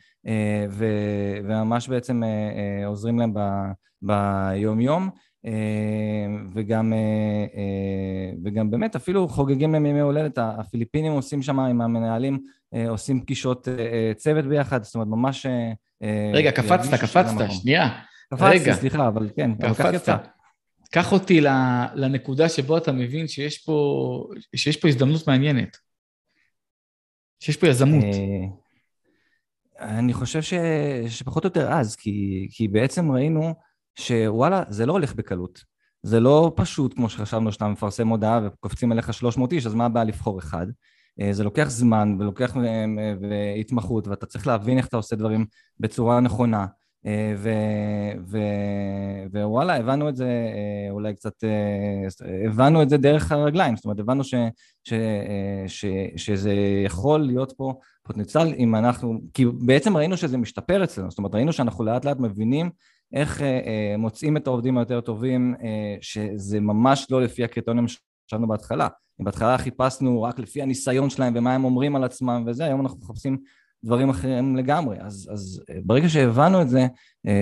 וממש 1.42 1.88
בעצם 1.88 2.22
עוזרים 2.86 3.18
להם 3.18 3.32
ביום 4.02 4.80
יום. 4.80 5.10
אה, 5.46 6.26
וגם, 6.54 6.92
אה, 6.92 6.98
אה, 7.54 8.30
וגם 8.44 8.70
באמת 8.70 8.96
אפילו 8.96 9.28
חוגגים 9.28 9.72
להם 9.72 9.86
ימי 9.86 10.00
הולדת, 10.00 10.38
הפיליפינים 10.38 11.12
עושים 11.12 11.42
שם 11.42 11.60
עם 11.60 11.80
המנהלים, 11.80 12.38
עושים 12.88 13.20
פגישות 13.20 13.68
צוות 14.16 14.44
ביחד, 14.44 14.82
זאת 14.82 14.94
אומרת 14.94 15.08
ממש... 15.08 15.46
רגע, 16.32 16.52
קפצת, 16.52 16.94
קפצת, 17.00 17.50
שנייה. 17.50 17.88
קפצתי, 18.34 18.74
סליחה, 18.74 19.08
אבל 19.08 19.30
כן, 19.36 19.50
קפצת. 19.54 20.26
קח 20.90 21.12
אותי 21.12 21.40
לנקודה 21.94 22.48
שבו 22.48 22.76
אתה 22.76 22.92
מבין 22.92 23.28
שיש 23.28 23.58
פה, 23.58 24.28
שיש 24.56 24.76
פה 24.76 24.88
הזדמנות 24.88 25.28
מעניינת. 25.28 25.76
שיש 27.40 27.56
פה 27.56 27.68
יזמות. 27.68 28.04
אני 29.80 30.12
חושב 30.12 30.42
ש, 30.42 30.54
שפחות 31.08 31.44
או 31.44 31.48
יותר 31.48 31.72
אז, 31.72 31.96
כי, 31.96 32.48
כי 32.50 32.68
בעצם 32.68 33.12
ראינו 33.12 33.54
שוואלה, 33.98 34.62
זה 34.68 34.86
לא 34.86 34.92
הולך 34.92 35.14
בקלות. 35.14 35.64
זה 36.02 36.20
לא 36.20 36.52
פשוט 36.56 36.94
כמו 36.94 37.08
שחשבנו 37.08 37.52
שאתה 37.52 37.68
מפרסם 37.68 38.08
הודעה 38.08 38.40
וקופצים 38.44 38.92
אליך 38.92 39.14
300 39.14 39.52
איש, 39.52 39.66
אז 39.66 39.74
מה 39.74 39.86
הבעיה 39.86 40.04
לבחור 40.04 40.38
אחד? 40.38 40.66
אה, 41.20 41.32
זה 41.32 41.44
לוקח 41.44 41.70
זמן 41.70 42.16
ולוקח 42.20 42.56
אה, 42.56 42.62
אה, 42.62 43.54
התמחות 43.60 44.08
ואתה 44.08 44.26
צריך 44.26 44.46
להבין 44.46 44.78
איך 44.78 44.86
אתה 44.86 44.96
עושה 44.96 45.16
דברים 45.16 45.46
בצורה 45.80 46.20
נכונה. 46.20 46.66
ו, 47.36 47.50
ו, 48.26 48.38
ווואלה, 49.32 49.76
הבנו 49.76 50.08
את 50.08 50.16
זה 50.16 50.28
אולי 50.90 51.14
קצת, 51.14 51.44
הבנו 52.46 52.82
את 52.82 52.88
זה 52.88 52.96
דרך 52.96 53.32
הרגליים, 53.32 53.76
זאת 53.76 53.84
אומרת, 53.84 54.00
הבנו 54.00 54.24
ש, 54.24 54.34
ש, 54.84 54.92
ש, 55.66 55.84
שזה 56.16 56.54
יכול 56.84 57.20
להיות 57.20 57.52
פה 57.56 57.74
פוטנציאל 58.02 58.54
אם 58.58 58.74
אנחנו, 58.74 59.20
כי 59.34 59.44
בעצם 59.66 59.96
ראינו 59.96 60.16
שזה 60.16 60.38
משתפר 60.38 60.84
אצלנו, 60.84 61.10
זאת 61.10 61.18
אומרת, 61.18 61.34
ראינו 61.34 61.52
שאנחנו 61.52 61.84
לאט 61.84 62.04
לאט 62.04 62.18
מבינים 62.20 62.70
איך 63.12 63.42
מוצאים 63.98 64.36
את 64.36 64.46
העובדים 64.46 64.78
היותר 64.78 65.00
טובים, 65.00 65.54
שזה 66.00 66.60
ממש 66.60 67.06
לא 67.10 67.22
לפי 67.22 67.44
הקריטריונים 67.44 67.86
שחשבנו 67.88 68.48
בהתחלה. 68.48 68.88
בהתחלה 69.18 69.58
חיפשנו 69.58 70.22
רק 70.22 70.38
לפי 70.38 70.62
הניסיון 70.62 71.10
שלהם 71.10 71.32
ומה 71.36 71.54
הם 71.54 71.64
אומרים 71.64 71.96
על 71.96 72.04
עצמם 72.04 72.44
וזה, 72.46 72.64
היום 72.64 72.80
אנחנו 72.80 72.98
מחפשים 72.98 73.38
דברים 73.84 74.10
אחרים 74.10 74.56
לגמרי. 74.56 74.96
אז, 75.00 75.28
אז 75.32 75.62
ברגע 75.84 76.08
שהבנו 76.08 76.62
את 76.62 76.68
זה, 76.68 76.86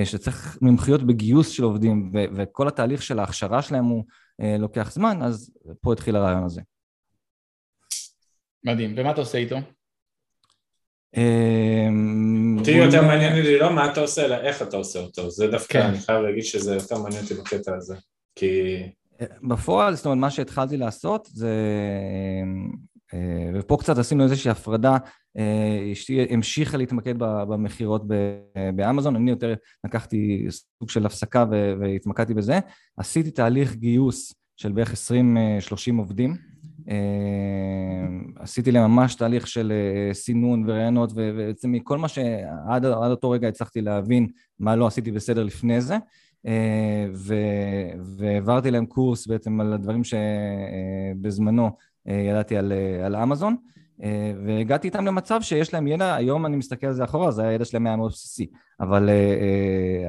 שצריך 0.05 0.59
מומחיות 0.63 1.03
בגיוס 1.03 1.49
של 1.49 1.65
עובדים 1.65 2.11
ו- 2.15 2.25
וכל 2.35 2.69
התהליך 2.69 3.03
של 3.03 3.19
ההכשרה 3.19 3.63
שלהם 3.63 3.85
הוא 3.85 4.05
לוקח 4.59 4.93
זמן, 4.93 5.23
אז 5.23 5.53
פה 5.81 5.93
התחיל 5.93 6.17
הרעיון 6.17 6.45
הזה. 6.45 6.63
מדהים. 8.65 8.95
ומה 8.97 9.11
אתה 9.11 9.21
עושה 9.21 9.39
איתו? 9.39 9.57
אמ, 11.17 12.57
אותי 12.59 12.71
יותר 12.71 13.03
מעניין 13.03 13.33
לי 13.33 13.59
לא 13.59 13.75
מה 13.75 13.93
אתה 13.93 14.01
עושה, 14.01 14.25
אלא 14.25 14.35
איך 14.35 14.63
אתה 14.63 14.77
עושה 14.77 14.99
אותו. 14.99 15.31
זה 15.31 15.47
דווקא, 15.47 15.81
כן. 15.81 15.87
אני 15.87 15.99
חייב 15.99 16.23
להגיד 16.23 16.45
שזה 16.45 16.75
יותר 16.75 16.99
מעניין 16.99 17.23
אותי 17.23 17.35
בקטע 17.35 17.77
הזה. 17.77 17.95
כי... 18.37 18.83
בפועל, 19.49 19.95
זאת 19.95 20.07
אומרת, 20.07 20.19
מה 20.19 20.31
שהתחלתי 20.31 20.77
לעשות 20.77 21.29
זה... 21.33 21.51
אה, 23.15 23.51
ופה 23.55 23.77
קצת 23.81 23.99
עשינו 23.99 24.25
איזושהי 24.25 24.51
הפרדה, 24.51 24.97
אה, 25.39 25.93
אשתי 25.93 26.27
המשיכה 26.31 26.77
להתמקד 26.77 27.15
במכירות 27.19 28.03
באמזון, 28.75 29.17
אני 29.17 29.31
יותר 29.31 29.55
לקחתי 29.85 30.47
סוג 30.51 30.91
של 30.91 31.07
הפסקה 31.07 31.45
והתמקדתי 31.81 32.35
בזה, 32.35 32.59
עשיתי 32.97 33.31
תהליך 33.31 33.75
גיוס 33.75 34.35
של 34.57 34.73
בערך 34.73 34.93
20-30 34.93 35.99
עובדים, 35.99 36.31
אה, 36.31 36.54
עשיתי 38.39 38.73
להם 38.73 38.91
ממש 38.91 39.15
תהליך 39.15 39.47
של 39.47 39.73
סינון 40.13 40.65
וראיונות 40.67 41.13
ובעצם 41.15 41.73
מכל 41.73 41.99
מה 41.99 42.09
שעד 42.09 42.85
אותו 42.85 43.31
רגע 43.31 43.49
הצלחתי 43.49 43.81
להבין 43.81 44.29
מה 44.59 44.77
לא 44.77 44.87
עשיתי 44.87 45.13
בסדר 45.13 45.45
לפני 45.45 45.81
זה 45.81 45.97
והעברתי 48.19 48.71
להם 48.71 48.87
קורס 48.87 49.27
בעצם 49.27 49.61
על 49.61 49.73
הדברים 49.73 50.03
שבזמנו 50.05 51.71
אה, 52.09 52.15
ידעתי 52.15 52.57
על, 52.57 52.73
אה, 52.73 53.07
על 53.07 53.17
אמזון, 53.17 53.57
אה, 54.03 54.33
והגעתי 54.47 54.89
איתם 54.89 55.07
למצב 55.07 55.43
שיש 55.43 55.75
להם 55.75 55.87
ידע, 55.87 56.15
היום 56.15 56.47
אני 56.47 56.57
מסתכל 56.57 56.87
על 56.87 56.93
זה 56.93 57.05
אחורה, 57.05 57.31
זה 57.31 57.49
הידע 57.49 57.65
שלהם 57.65 57.87
היה 57.87 57.97
מאוד 57.97 58.11
בסיסי, 58.11 58.47
אבל, 58.81 59.11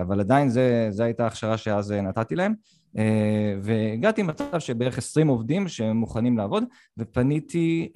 אבל 0.02 0.20
עדיין 0.20 0.50
זו 0.90 1.04
הייתה 1.04 1.24
ההכשרה 1.24 1.58
שאז 1.58 1.92
נתתי 1.92 2.36
להם, 2.36 2.54
והגעתי 3.62 4.24
למצב 4.24 4.60
שבערך 4.60 4.98
20 4.98 5.28
עובדים 5.28 5.68
שמוכנים 5.68 6.38
לעבוד, 6.38 6.64
ופניתי 6.98 7.90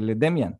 לדמיאן, 0.00 0.50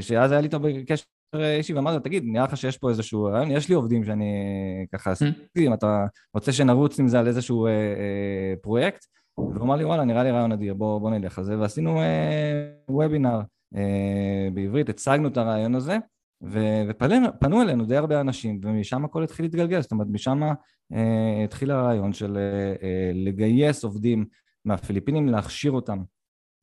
שאז 0.00 0.32
היה 0.32 0.40
לי 0.40 0.46
איתו 0.46 0.60
בקשר 0.60 1.04
אישי, 1.34 1.74
ואמרתי 1.74 1.96
לו, 1.96 2.02
תגיד, 2.02 2.22
נראה 2.26 2.44
לך 2.44 2.56
שיש 2.56 2.78
פה 2.78 2.90
איזשהו 2.90 3.24
רעיון, 3.24 3.50
יש 3.50 3.68
לי 3.68 3.74
עובדים 3.74 4.04
שאני 4.04 4.34
ככה 4.92 5.10
עשיתי, 5.10 5.66
אם 5.66 5.74
אתה 5.74 6.06
רוצה 6.34 6.52
שנרוץ 6.52 6.98
עם 6.98 7.08
זה 7.08 7.18
על 7.18 7.26
איזשהו 7.26 7.68
פרויקט, 8.62 9.04
והוא 9.38 9.62
אמר 9.62 9.76
לי, 9.76 9.84
וואלה, 9.84 10.04
נראה 10.04 10.22
לי 10.22 10.30
רעיון 10.30 10.52
אדיר, 10.52 10.74
בוא, 10.74 10.98
בוא 10.98 11.10
נלך 11.10 11.38
על 11.38 11.44
זה, 11.44 11.58
ועשינו 11.58 12.00
אה, 12.00 12.70
וובינר 12.88 13.40
אה, 13.76 14.48
בעברית, 14.54 14.88
הצגנו 14.88 15.28
את 15.28 15.36
הרעיון 15.36 15.74
הזה, 15.74 15.98
ופנו 16.42 17.62
אלינו 17.62 17.86
די 17.86 17.96
הרבה 17.96 18.20
אנשים, 18.20 18.60
ומשם 18.62 19.04
הכל 19.04 19.24
התחיל 19.24 19.44
להתגלגל, 19.44 19.80
זאת 19.80 19.92
אומרת, 19.92 20.06
משם 20.10 20.42
אה, 20.92 21.44
התחיל 21.44 21.70
הרעיון 21.70 22.12
של 22.12 22.36
אה, 22.36 22.74
אה, 22.82 23.10
לגייס 23.14 23.84
עובדים 23.84 24.24
מהפיליפינים, 24.64 25.28
להכשיר 25.28 25.72
אותם 25.72 26.02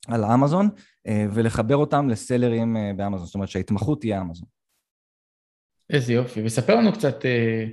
על 0.08 0.24
אמזון, 0.24 0.68
אה, 1.06 1.26
ולחבר 1.34 1.76
אותם 1.76 2.08
לסלרים 2.08 2.76
אה, 2.76 2.90
באמזון, 2.96 3.26
זאת 3.26 3.34
אומרת 3.34 3.48
שההתמחות 3.48 4.00
תהיה 4.00 4.20
אמזון. 4.20 4.48
איזה 5.90 6.12
יופי, 6.12 6.42
וספר 6.44 6.74
לנו 6.74 6.92
קצת 6.92 7.24
אה, 7.24 7.64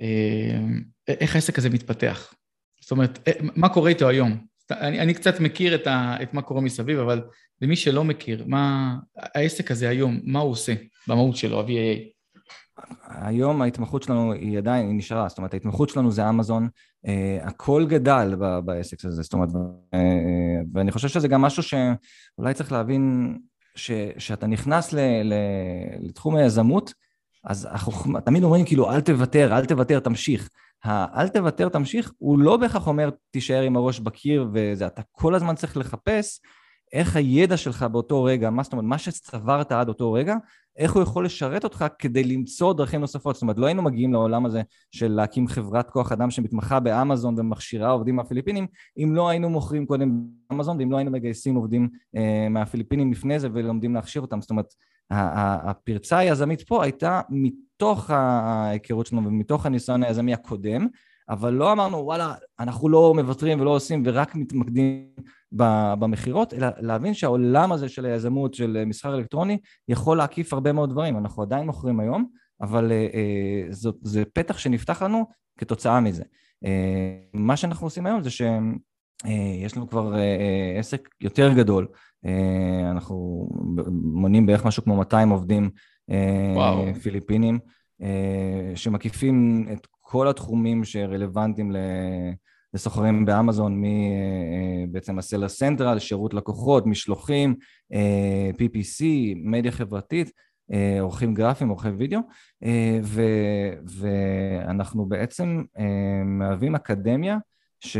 אה, 0.00 0.60
איך 1.08 1.34
העסק 1.34 1.58
הזה 1.58 1.70
מתפתח. 1.70 2.34
זאת 2.80 2.90
אומרת, 2.90 3.28
אה, 3.28 3.32
מה 3.40 3.68
קורה 3.68 3.90
איתו 3.90 4.08
היום? 4.08 4.49
אני, 4.72 5.00
אני 5.00 5.14
קצת 5.14 5.40
מכיר 5.40 5.74
את, 5.74 5.86
ה, 5.86 6.16
את 6.22 6.34
מה 6.34 6.42
קורה 6.42 6.60
מסביב, 6.60 6.98
אבל 6.98 7.22
למי 7.62 7.76
שלא 7.76 8.04
מכיר, 8.04 8.44
מה 8.46 8.96
העסק 9.16 9.70
הזה 9.70 9.88
היום, 9.88 10.20
מה 10.24 10.40
הוא 10.40 10.50
עושה 10.50 10.74
במהות 11.08 11.36
שלו, 11.36 11.60
ה-VAA? 11.60 12.20
היום 13.08 13.62
ההתמחות 13.62 14.02
שלנו 14.02 14.32
היא 14.32 14.58
עדיין, 14.58 14.86
היא 14.86 14.94
נשארה, 14.94 15.28
זאת 15.28 15.38
אומרת 15.38 15.54
ההתמחות 15.54 15.88
שלנו 15.88 16.10
זה 16.10 16.28
אמזון, 16.28 16.68
אה, 17.06 17.38
הכל 17.42 17.86
גדל 17.88 18.34
ב, 18.38 18.58
בעסק 18.58 19.04
הזה, 19.04 19.22
זאת 19.22 19.32
אומרת, 19.32 19.48
אה, 19.94 20.00
ואני 20.72 20.92
חושב 20.92 21.08
שזה 21.08 21.28
גם 21.28 21.42
משהו 21.42 21.62
שאולי 21.62 22.54
צריך 22.54 22.72
להבין, 22.72 23.36
ש, 23.74 23.90
שאתה 24.18 24.46
נכנס 24.46 24.92
ל, 24.92 24.98
ל, 25.22 25.34
לתחום 26.00 26.36
היזמות, 26.36 26.94
אז 27.44 27.66
אנחנו 27.66 28.20
תמיד 28.20 28.42
אומרים 28.42 28.64
כאילו 28.64 28.92
אל 28.92 29.00
תוותר, 29.00 29.56
אל 29.56 29.64
תוותר, 29.64 30.00
תמשיך. 30.00 30.48
האל 30.84 31.28
תוותר 31.28 31.68
תמשיך 31.68 32.12
הוא 32.18 32.38
לא 32.38 32.56
בהכרח 32.56 32.86
אומר 32.86 33.10
תישאר 33.30 33.62
עם 33.62 33.76
הראש 33.76 34.00
בקיר 34.00 34.48
וזה, 34.52 34.86
אתה 34.86 35.02
כל 35.12 35.34
הזמן 35.34 35.54
צריך 35.54 35.76
לחפש 35.76 36.40
איך 36.92 37.16
הידע 37.16 37.56
שלך 37.56 37.82
באותו 37.82 38.24
רגע, 38.24 38.50
מה 38.50 38.62
זאת 38.62 38.72
אומרת, 38.72 38.84
מה 38.84 38.98
שצברת 38.98 39.72
עד 39.72 39.88
אותו 39.88 40.12
רגע, 40.12 40.36
איך 40.76 40.92
הוא 40.92 41.02
יכול 41.02 41.24
לשרת 41.24 41.64
אותך 41.64 41.84
כדי 41.98 42.24
למצוא 42.24 42.72
דרכים 42.72 43.00
נוספות. 43.00 43.34
זאת 43.34 43.42
אומרת, 43.42 43.58
לא 43.58 43.66
היינו 43.66 43.82
מגיעים 43.82 44.12
לעולם 44.12 44.46
הזה 44.46 44.62
של 44.90 45.12
להקים 45.12 45.48
חברת 45.48 45.90
כוח 45.90 46.12
אדם 46.12 46.30
שמתמחה 46.30 46.80
באמזון 46.80 47.34
ומכשירה 47.38 47.90
עובדים 47.90 48.16
מהפיליפינים, 48.16 48.66
אם 48.98 49.14
לא 49.14 49.28
היינו 49.28 49.50
מוכרים 49.50 49.86
קודם 49.86 50.20
באמזון 50.50 50.76
ואם 50.78 50.92
לא 50.92 50.96
היינו 50.96 51.10
מגייסים 51.10 51.54
עובדים 51.54 51.88
אה, 52.16 52.48
מהפיליפינים 52.50 53.12
לפני 53.12 53.40
זה 53.40 53.48
ולומדים 53.52 53.94
להכשיר 53.94 54.22
אותם. 54.22 54.40
זאת 54.40 54.50
אומרת, 54.50 54.74
הפרצה 55.10 56.18
היזמית 56.18 56.62
פה 56.62 56.82
הייתה 56.82 57.20
מתוך 57.80 58.10
ההיכרות 58.10 59.06
שלנו 59.06 59.26
ומתוך 59.26 59.66
הניסיון 59.66 60.02
היזמי 60.02 60.34
הקודם, 60.34 60.86
אבל 61.28 61.52
לא 61.52 61.72
אמרנו 61.72 61.96
וואלה 61.96 62.34
אנחנו 62.60 62.88
לא 62.88 63.14
מוותרים 63.14 63.60
ולא 63.60 63.70
עושים 63.70 64.02
ורק 64.06 64.34
מתמקדים 64.34 65.06
במכירות, 65.98 66.54
אלא 66.54 66.66
להבין 66.78 67.14
שהעולם 67.14 67.72
הזה 67.72 67.88
של 67.88 68.06
היזמות, 68.06 68.54
של 68.54 68.84
מסחר 68.86 69.14
אלקטרוני, 69.14 69.58
יכול 69.88 70.16
להקיף 70.16 70.52
הרבה 70.52 70.72
מאוד 70.72 70.90
דברים. 70.90 71.18
אנחנו 71.18 71.42
עדיין 71.42 71.66
מוכרים 71.66 72.00
היום, 72.00 72.24
אבל 72.60 72.92
אה, 72.92 73.06
אה, 73.14 73.66
זאת, 73.70 73.96
זה 74.02 74.22
פתח 74.34 74.58
שנפתח 74.58 75.02
לנו 75.02 75.26
כתוצאה 75.58 76.00
מזה. 76.00 76.24
אה, 76.64 77.16
מה 77.34 77.56
שאנחנו 77.56 77.86
עושים 77.86 78.06
היום 78.06 78.22
זה 78.22 78.30
שיש 78.30 79.76
לנו 79.76 79.88
כבר 79.88 80.14
עסק 80.78 81.08
יותר 81.20 81.52
גדול, 81.52 81.86
אנחנו 82.90 83.48
מונים 84.02 84.46
בערך 84.46 84.66
משהו 84.66 84.84
כמו 84.84 84.96
200 84.96 85.28
עובדים 85.28 85.70
וואו. 86.54 86.94
פיליפינים, 86.94 87.58
שמקיפים 88.74 89.66
את 89.72 89.86
כל 90.00 90.28
התחומים 90.28 90.84
שרלוונטיים 90.84 91.72
לסוחרים 92.74 93.24
באמזון, 93.24 93.82
מבעצם 93.82 95.18
ה 95.18 95.22
seller 95.22 95.48
central, 95.48 95.98
שירות 95.98 96.34
לקוחות, 96.34 96.86
משלוחים, 96.86 97.54
PPC, 98.58 99.04
מדיה 99.36 99.72
חברתית, 99.72 100.30
עורכים 101.00 101.34
גרפיים, 101.34 101.70
עורכי 101.70 101.88
וידאו, 101.88 102.20
ו, 103.02 103.22
ואנחנו 103.84 105.06
בעצם 105.06 105.62
מהווים 106.24 106.74
אקדמיה 106.74 107.38
ש, 107.80 107.96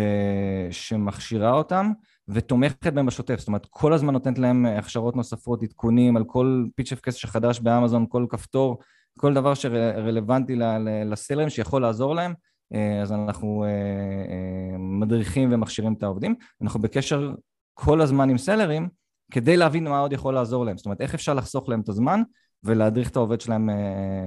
שמכשירה 0.71 1.53
אותם 1.53 1.91
ותומכת 2.33 2.93
בהם 2.93 3.07
בשוטף, 3.07 3.39
זאת 3.39 3.49
אומרת 3.49 3.67
כל 3.71 3.93
הזמן 3.93 4.13
נותנת 4.13 4.39
להם 4.39 4.67
הכשרות 4.67 5.17
נוספות, 5.17 5.63
עדכונים 5.63 6.17
על 6.17 6.25
כל 6.25 6.65
פיצ'ף 6.75 7.01
כסף 7.01 7.19
שחדש 7.19 7.61
באמזון, 7.61 8.07
כל 8.09 8.27
כפתור, 8.29 8.79
כל 9.19 9.35
דבר 9.35 9.55
שרלוונטי 9.55 10.57
לסלרים 11.05 11.51
שיכול 11.51 11.83
לעזור 11.83 12.15
להם, 12.15 12.35
אה, 12.75 13.03
אז 13.03 13.13
אנחנו 13.13 13.65
אה, 13.65 13.69
אה, 13.69 14.79
מדריכים 14.79 15.53
ומכשירים 15.53 15.93
את 15.93 16.03
העובדים. 16.03 16.35
אנחנו 16.63 16.81
בקשר 16.81 17.35
כל 17.75 18.01
הזמן 18.01 18.31
עם 18.31 18.39
סלרים 18.39 18.89
כדי 19.33 19.57
להבין 19.57 19.85
מה 19.85 19.99
עוד 19.99 20.13
יכול 20.13 20.35
לעזור 20.35 20.65
להם, 20.65 20.77
זאת 20.77 20.87
אומרת 20.87 21.01
איך 21.01 21.15
אפשר 21.15 21.35
לחסוך 21.35 21.69
להם 21.69 21.81
את 21.81 21.89
הזמן 21.89 22.23
ולהדריך 22.65 23.11
את 23.11 23.17
העובד 23.17 23.41
שלהם 23.41 23.69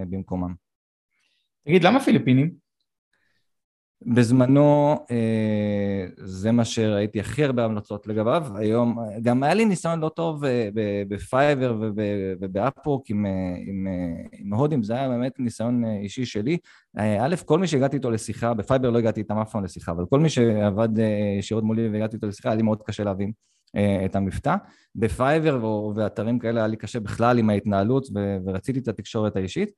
במקומם. 0.09 0.53
תגיד, 1.65 1.83
למה 1.83 1.99
פיליפינים? 1.99 2.62
בזמנו 4.05 4.95
אה, 5.11 6.05
זה 6.17 6.51
מה 6.51 6.65
שראיתי 6.65 7.19
הכי 7.19 7.43
הרבה 7.43 7.65
המלצות 7.65 8.07
לגביו, 8.07 8.45
היום 8.55 8.97
גם 9.21 9.43
היה 9.43 9.53
לי 9.53 9.65
ניסיון 9.65 9.99
לא 9.99 10.09
טוב 10.09 10.45
אה, 10.45 10.69
בפייבר 11.07 11.75
ובאפוורק 12.39 13.09
עם, 13.09 13.25
אה, 13.25 13.31
עם, 13.67 13.87
עם 14.33 14.53
הודים, 14.53 14.83
זה 14.83 14.93
היה 14.93 15.09
באמת 15.09 15.39
ניסיון 15.39 15.85
אישי 15.85 16.25
שלי. 16.25 16.57
א', 16.97 17.35
כל 17.45 17.59
מי 17.59 17.67
שהגעתי 17.67 17.97
איתו 17.97 18.11
לשיחה, 18.11 18.53
בפייבר 18.53 18.89
לא 18.89 18.97
הגעתי 18.97 19.19
איתם 19.19 19.37
אף 19.37 19.51
פעם 19.51 19.63
לשיחה, 19.63 19.91
אבל 19.91 20.05
כל 20.09 20.19
מי 20.19 20.29
שעבד 20.29 20.89
ישירות 21.39 21.63
מולי 21.63 21.89
והגעתי 21.89 22.15
איתו 22.15 22.27
לשיחה, 22.27 22.49
היה 22.49 22.55
לי 22.55 22.63
מאוד 22.63 22.81
קשה 22.83 23.03
להבין 23.03 23.31
את 24.05 24.15
המבטא. 24.15 24.55
בפייבר 24.95 25.65
ואתרים 25.95 26.39
כאלה 26.39 26.59
היה 26.59 26.67
לי 26.67 26.77
קשה 26.77 26.99
בכלל 26.99 27.39
עם 27.39 27.49
ההתנהלות 27.49 28.07
ורציתי 28.45 28.79
את 28.79 28.87
התקשורת 28.87 29.35
האישית. 29.35 29.69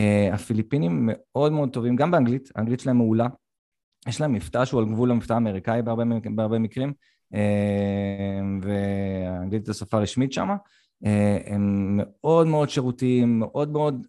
Uh, 0.00 0.34
הפיליפינים 0.34 1.10
מאוד 1.12 1.52
מאוד 1.52 1.70
טובים, 1.72 1.96
גם 1.96 2.10
באנגלית, 2.10 2.50
האנגלית 2.56 2.80
שלהם 2.80 2.96
מעולה. 2.96 3.26
יש 4.08 4.20
להם 4.20 4.32
מבטא 4.32 4.64
שהוא 4.64 4.80
על 4.80 4.86
גבול 4.86 5.10
המבטא 5.10 5.32
האמריקאי 5.32 5.82
בהרבה, 5.82 6.04
בהרבה 6.34 6.58
מקרים, 6.58 6.92
uh, 7.34 7.36
והאנגלית 8.62 9.66
זו 9.66 9.74
שפה 9.74 9.98
רשמית 9.98 10.32
שם. 10.32 10.48
Uh, 11.04 11.08
הם 11.46 11.92
מאוד 11.96 12.46
מאוד 12.46 12.70
שירותיים, 12.70 13.38
מאוד 13.38 13.72
מאוד 13.72 14.06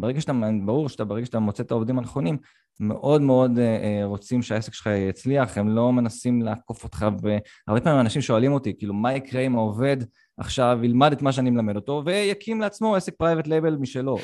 ברגע 0.00 0.20
שאתה, 0.20 0.32
ברור 0.64 0.88
שאתה, 0.88 1.04
ברגע 1.04 1.26
שאתה 1.26 1.38
מוצא 1.38 1.62
את 1.62 1.70
העובדים 1.70 1.98
הנכונים, 1.98 2.38
מאוד 2.80 3.22
מאוד 3.22 3.58
רוצים 4.04 4.42
שהעסק 4.42 4.74
שלך 4.74 4.86
יצליח, 5.08 5.58
הם 5.58 5.68
לא 5.68 5.92
מנסים 5.92 6.42
לעקוף 6.42 6.84
אותך, 6.84 7.06
והרבה 7.22 7.80
פעמים 7.84 8.00
אנשים 8.00 8.22
שואלים 8.22 8.52
אותי, 8.52 8.78
כאילו, 8.78 8.94
מה 8.94 9.14
יקרה 9.14 9.40
אם 9.40 9.56
העובד 9.56 9.96
עכשיו 10.40 10.78
ילמד 10.82 11.12
את 11.12 11.22
מה 11.22 11.32
שאני 11.32 11.50
מלמד 11.50 11.76
אותו, 11.76 12.02
ויקים 12.04 12.60
לעצמו 12.60 12.96
עסק 12.96 13.14
private 13.14 13.46
label 13.46 13.76
משלו. 13.76 14.18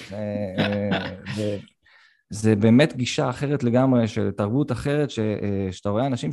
זה 2.31 2.57
באמת 2.57 2.97
גישה 2.97 3.31
אחרת 3.31 3.65
לגמרי, 3.65 4.09
של 4.09 4.31
תרבות 4.31 4.73
אחרת, 4.73 5.11
ש, 5.11 5.19
אה, 5.19 5.73
שאתה 5.73 5.89
רואה 5.89 6.07
אנשים 6.07 6.33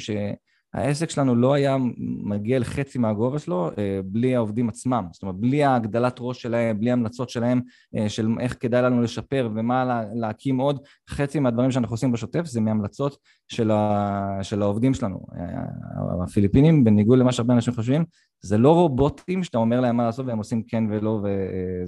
שהעסק 0.76 1.10
שלנו 1.10 1.36
לא 1.36 1.54
היה 1.54 1.78
מגיע 2.24 2.60
לחצי 2.60 3.00
מהגובה 3.00 3.40
שלו 3.40 3.70
אה, 3.78 4.00
בלי 4.06 4.36
העובדים 4.36 4.70
עצמם. 4.70 5.08
זאת 5.12 5.24
אומרת, 5.24 5.36
בלי 5.36 5.64
ההגדלת 5.64 6.18
ראש 6.20 6.42
שלהם, 6.42 6.80
בלי 6.80 6.92
המלצות 6.92 7.30
שלהם 7.30 7.62
אה, 7.96 8.10
של 8.10 8.28
איך 8.40 8.58
כדאי 8.60 8.82
לנו 8.82 9.02
לשפר 9.02 9.50
ומה 9.56 9.86
לה, 9.86 10.04
להקים 10.16 10.58
עוד. 10.58 10.80
חצי 11.10 11.40
מהדברים 11.40 11.72
שאנחנו 11.72 11.94
עושים 11.94 12.12
בשוטף 12.12 12.46
זה 12.46 12.62
מהמלצות 12.62 13.18
של, 13.48 13.72
ה, 13.72 14.40
של 14.42 14.62
העובדים 14.62 14.94
שלנו. 14.94 15.26
הפיליפינים, 16.24 16.84
בניגוד 16.84 17.20
למה 17.20 17.32
שהרבה 17.32 17.54
אנשים 17.54 17.74
חושבים, 17.74 18.06
זה 18.42 18.58
לא 18.58 18.74
רובוטים 18.74 19.44
שאתה 19.44 19.58
אומר 19.58 19.82
להם 19.82 19.98
מה 19.98 20.06
לעשות 20.06 20.26
והם 20.26 20.38
עושים 20.38 20.64
כן 20.68 20.84
ולא, 20.90 21.22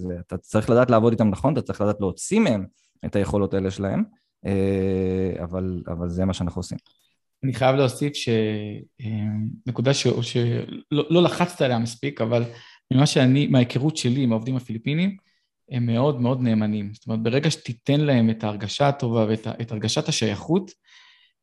ואתה 0.08 0.38
צריך 0.38 0.70
לדעת 0.70 0.90
לעבוד 0.90 1.14
איתם 1.14 1.30
נכון, 1.30 1.54
אתה 1.54 1.62
צריך 1.62 1.82
לדעת 1.82 2.02
להוציא 2.02 2.40
מהם. 2.40 2.66
את 3.06 3.16
היכולות 3.16 3.54
האלה 3.54 3.72
שלהם, 3.72 4.04
אה, 4.46 5.44
אבל, 5.44 5.84
אבל 5.88 6.10
זה 6.10 6.26
מה 6.26 6.34
שאנחנו 6.34 6.60
עושים. 6.60 6.78
אני 7.46 7.54
חייב 7.54 7.76
להוסיף 7.76 8.14
שנקודה 9.64 9.94
ש... 9.94 10.08
שלא 10.22 11.06
לא 11.10 11.24
לחצת 11.24 11.62
עליה 11.62 11.80
מספיק, 11.80 12.22
אבל 12.22 12.44
ממה 12.94 13.06
שאני, 13.06 13.48
מההיכרות 13.48 13.98
שלי 13.98 14.22
עם 14.22 14.32
העובדים 14.32 14.56
הפיליפינים, 14.56 15.18
הם 15.72 15.86
מאוד 15.86 16.22
מאוד 16.22 16.42
נאמנים. 16.42 16.94
זאת 16.94 17.08
אומרת, 17.08 17.24
ברגע 17.24 17.52
שתיתן 17.52 18.02
להם 18.02 18.30
את 18.30 18.44
ההרגשה 18.44 18.88
הטובה 18.88 19.26
ואת 19.30 19.72
הרגשת 19.72 20.10
השייכות, 20.10 20.72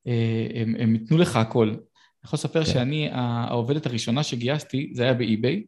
אה, 0.07 0.47
הם, 0.55 0.75
הם 0.79 0.95
ייתנו 0.95 1.19
לך 1.19 1.37
הכל. 1.37 1.69
אני 1.69 1.79
יכול 2.25 2.37
לספר 2.37 2.65
כן. 2.65 2.73
שאני, 2.73 3.09
העובדת 3.13 3.87
הראשונה 3.87 4.23
שגייסתי, 4.23 4.91
זה 4.95 5.03
היה 5.03 5.15
באי-ביי, 5.15 5.63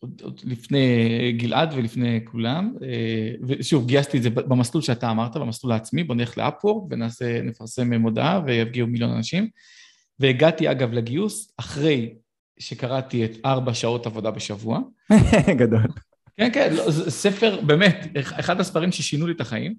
עוד, 0.00 0.20
עוד 0.24 0.40
לפני 0.44 1.32
גלעד 1.32 1.74
ולפני 1.76 2.20
כולם, 2.24 2.74
אה, 2.82 3.30
ושוב, 3.48 3.86
גייסתי 3.86 4.18
את 4.18 4.22
זה 4.22 4.30
במסלול 4.30 4.82
שאתה 4.82 5.10
אמרת, 5.10 5.36
במסלול 5.36 5.72
העצמי, 5.72 6.04
בוא 6.04 6.14
נלך 6.14 6.38
לאפוור 6.38 6.88
ונעשה, 6.90 7.42
נפרסם 7.42 7.94
מודעה 7.94 8.40
ויגיעו 8.46 8.86
מיליון 8.86 9.10
אנשים. 9.10 9.48
והגעתי 10.20 10.70
אגב 10.70 10.92
לגיוס 10.92 11.52
אחרי 11.56 12.14
שקראתי 12.58 13.24
את 13.24 13.30
ארבע 13.44 13.74
שעות 13.74 14.06
עבודה 14.06 14.30
בשבוע. 14.30 14.80
גדול. 15.60 15.86
כן, 16.36 16.50
כן, 16.52 16.74
לא, 16.74 16.90
זה 16.90 17.10
ספר, 17.10 17.60
באמת, 17.60 18.06
אחד 18.16 18.60
הספרים 18.60 18.92
ששינו 18.92 19.26
לי 19.26 19.32
את 19.32 19.40
החיים, 19.40 19.74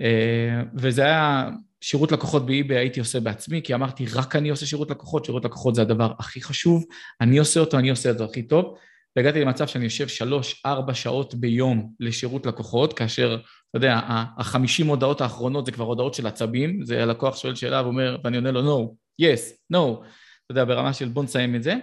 אה, 0.00 0.62
וזה 0.74 1.04
היה 1.04 1.50
שירות 1.80 2.12
לקוחות 2.12 2.46
באי-ביי 2.46 2.76
הייתי 2.76 3.00
עושה 3.00 3.20
בעצמי, 3.20 3.62
כי 3.62 3.74
אמרתי, 3.74 4.06
רק 4.14 4.36
אני 4.36 4.48
עושה 4.48 4.66
שירות 4.66 4.90
לקוחות, 4.90 5.24
שירות 5.24 5.44
לקוחות 5.44 5.74
זה 5.74 5.82
הדבר 5.82 6.12
הכי 6.18 6.42
חשוב, 6.42 6.84
אני 7.20 7.38
עושה 7.38 7.60
אותו, 7.60 7.78
אני 7.78 7.90
עושה 7.90 8.10
את 8.10 8.18
זה 8.18 8.24
הכי 8.24 8.42
טוב. 8.42 8.76
והגעתי 9.16 9.40
למצב 9.40 9.66
שאני 9.66 9.84
יושב 9.84 10.08
שלוש-ארבע 10.08 10.94
שעות 10.94 11.34
ביום 11.34 11.92
לשירות 12.00 12.46
לקוחות, 12.46 12.92
כאשר, 12.92 13.34
אתה 13.34 13.76
יודע, 13.76 14.00
החמישים 14.38 14.86
הודעות 14.86 15.20
האחרונות 15.20 15.66
זה 15.66 15.72
כבר 15.72 15.84
הודעות 15.84 16.14
של 16.14 16.26
עצבים, 16.26 16.84
זה 16.84 17.02
הלקוח 17.02 17.36
שואל 17.36 17.54
שאלה 17.54 17.82
ואומר, 17.82 18.18
ואני 18.24 18.36
עונה 18.36 18.50
לו 18.50 18.60
no, 18.60 18.92
yes, 19.22 19.74
no, 19.74 20.04
אתה 20.44 20.50
יודע, 20.50 20.64
ברמה 20.64 20.92
של 20.92 21.08
בוא 21.08 21.24
נסיים 21.24 21.54
את 21.54 21.62
זה. 21.62 21.74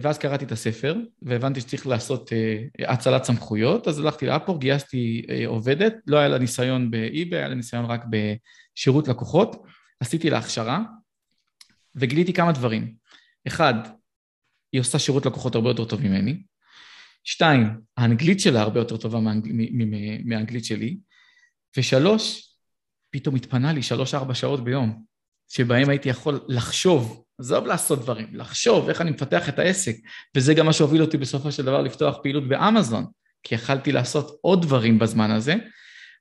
ואז 0.00 0.18
קראתי 0.18 0.44
את 0.44 0.52
הספר, 0.52 0.96
והבנתי 1.22 1.60
שצריך 1.60 1.86
לעשות 1.86 2.30
uh, 2.30 2.84
הצלת 2.88 3.24
סמכויות, 3.24 3.88
אז 3.88 3.98
הלכתי 3.98 4.26
לאפור, 4.26 4.60
גייסתי 4.60 5.22
uh, 5.26 5.30
עובדת, 5.46 5.94
לא 6.06 6.18
היה 6.18 6.28
לה 6.28 6.38
ניסיון 6.38 6.90
באי-ביי, 6.90 7.38
היה 7.38 7.48
לה 7.48 7.54
ניסיון 7.54 7.84
רק 7.84 8.04
בשירות 8.10 9.08
לקוחות, 9.08 9.56
עשיתי 10.00 10.30
לה 10.30 10.38
הכשרה, 10.38 10.80
וגיליתי 11.94 12.32
כמה 12.32 12.52
דברים. 12.52 12.94
אחד, 13.46 13.74
היא 14.72 14.80
עושה 14.80 14.98
שירות 14.98 15.26
לקוחות 15.26 15.54
הרבה 15.54 15.70
יותר 15.70 15.84
טוב 15.84 16.02
ממני. 16.02 16.42
שתיים, 17.24 17.66
האנגלית 17.96 18.40
שלה 18.40 18.60
הרבה 18.60 18.80
יותר 18.80 18.96
טובה 18.96 19.20
מהאנגלית 20.24 20.64
שלי. 20.64 20.96
ושלוש, 21.76 22.54
פתאום 23.10 23.34
התפנה 23.34 23.72
לי 23.72 23.82
שלוש-ארבע 23.82 24.34
שעות 24.34 24.64
ביום, 24.64 25.04
שבהם 25.48 25.88
הייתי 25.88 26.08
יכול 26.08 26.40
לחשוב, 26.48 27.24
עזוב 27.38 27.66
לעשות 27.66 27.98
דברים, 27.98 28.28
לחשוב 28.32 28.88
איך 28.88 29.00
אני 29.00 29.10
מפתח 29.10 29.48
את 29.48 29.58
העסק, 29.58 29.96
וזה 30.36 30.54
גם 30.54 30.66
מה 30.66 30.72
שהוביל 30.72 31.02
אותי 31.02 31.16
בסופו 31.16 31.52
של 31.52 31.64
דבר 31.64 31.82
לפתוח 31.82 32.16
פעילות 32.22 32.48
באמזון, 32.48 33.06
כי 33.42 33.54
יכלתי 33.54 33.92
לעשות 33.92 34.38
עוד 34.40 34.62
דברים 34.62 34.98
בזמן 34.98 35.30
הזה, 35.30 35.54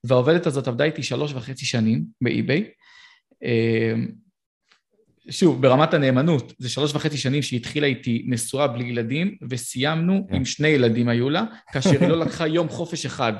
והעובדת 0.04 0.45
הזאת 0.45 0.68
עבדה 0.68 0.84
איתי 0.84 1.04
שלוש 1.04 1.34
וחצי 1.34 1.66
שנים 1.66 2.04
באי-ביי, 2.22 2.70
שוב, 5.30 5.61
ברמת 5.61 5.93
הנאמנות, 5.93 6.53
זה 6.57 6.69
שלוש 6.69 6.95
וחצי 6.95 7.17
שנים 7.17 7.41
שהיא 7.41 7.59
התחילה 7.59 7.88
איתי 7.88 8.26
נשואה 8.28 8.67
בלי 8.67 8.84
ילדים, 8.84 9.36
וסיימנו 9.49 10.26
כן. 10.30 10.36
עם 10.36 10.45
שני 10.45 10.67
ילדים 10.67 11.09
היו 11.09 11.30
לה, 11.30 11.43
כאשר 11.72 12.01
היא 12.01 12.09
לא 12.09 12.19
לקחה 12.19 12.47
יום 12.47 12.69
חופש 12.69 13.05
אחד. 13.05 13.34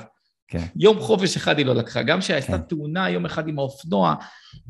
כן. 0.48 0.64
יום 0.76 1.00
חופש 1.00 1.36
אחד 1.36 1.58
היא 1.58 1.66
לא 1.66 1.74
לקחה, 1.74 2.02
גם 2.02 2.20
שהייתה 2.20 2.58
כן. 2.58 2.58
תאונה 2.58 3.10
יום 3.10 3.26
אחד 3.26 3.48
עם 3.48 3.58
האופנוע, 3.58 4.14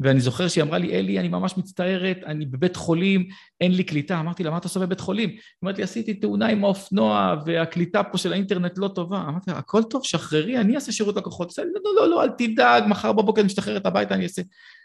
ואני 0.00 0.20
זוכר 0.20 0.48
שהיא 0.48 0.64
אמרה 0.64 0.78
לי, 0.78 0.98
אלי, 0.98 1.20
אני 1.20 1.28
ממש 1.28 1.56
מצטערת, 1.56 2.18
אני 2.26 2.46
בבית 2.46 2.76
חולים, 2.76 3.28
אין 3.60 3.72
לי 3.72 3.84
קליטה. 3.84 4.20
אמרתי 4.20 4.44
לה, 4.44 4.50
מה 4.50 4.58
אתה 4.58 4.66
עושה 4.66 4.80
בבית 4.80 5.00
חולים? 5.00 5.28
היא 5.28 5.38
אומרת 5.62 5.78
לי, 5.78 5.84
עשיתי 5.84 6.14
תאונה 6.14 6.46
עם 6.46 6.64
האופנוע, 6.64 7.36
והקליטה 7.46 8.02
פה 8.02 8.18
של 8.18 8.32
האינטרנט 8.32 8.78
לא 8.78 8.88
טובה. 8.88 9.24
אמרתי 9.28 9.50
לה, 9.50 9.58
הכל 9.58 9.82
טוב, 9.82 10.04
שחררי, 10.04 10.58
אני 10.58 10.74
אעשה 10.74 10.92
שירות 10.92 11.16
לקוחות. 11.16 11.58
לא, 11.58 11.64
לא, 11.84 11.94
לא, 11.96 12.10
לא, 12.10 12.22
אל 12.22 12.28
תדאג, 12.38 12.84
מחר 12.86 13.12
בבוקר 13.12 13.40
אני 13.40 13.46
משתחררת 13.46 13.86
הביתה, 13.86 14.14
אני 14.14 14.24
אעשה... 14.24 14.42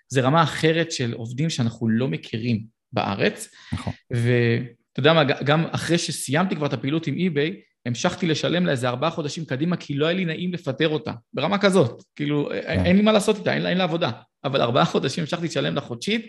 זה 0.10 0.22
רמה 0.22 0.44
אחרת 0.44 0.92
של 0.92 1.14
עובדים 1.14 1.50
שאנחנו 1.50 1.90
לא 1.90 2.08
מכירים 2.08 2.64
בארץ. 2.94 3.50
נכון. 3.74 3.94
ואתה 4.12 5.00
יודע 5.00 5.14
מה, 5.14 5.24
גם 5.24 5.66
אחרי 5.72 5.98
שסיימתי 5.98 6.56
כבר 6.56 6.66
את 6.66 6.74
הפעילות 6.74 7.08
עם 7.08 7.16
אי-ביי, 7.18 7.62
המשכתי 7.86 8.28
לשלם 8.28 8.66
לה 8.66 8.72
איזה 8.72 8.90
ארבעה 8.90 9.10
חודשים 9.10 9.46
קדימה, 9.46 9.78
כי 9.78 9.94
לא 9.94 10.06
היה 10.06 10.18
לי 10.18 10.26
נעים 10.26 10.54
לפטר 10.54 10.90
אותה, 10.90 11.12
ברמה 11.34 11.58
כזאת. 11.58 12.04
כאילו, 12.16 12.50
כן. 12.52 12.86
אין 12.86 12.96
לי 12.96 13.02
מה 13.02 13.12
לעשות 13.12 13.38
איתה, 13.38 13.54
אין 13.54 13.62
לה, 13.62 13.70
אין 13.70 13.78
לה 13.78 13.84
עבודה. 13.84 14.12
אבל 14.44 14.62
ארבעה 14.62 14.86
חודשים 14.86 15.22
המשכתי 15.24 15.46
לשלם 15.46 15.76
לה 15.76 15.82
חודשית, 15.82 16.26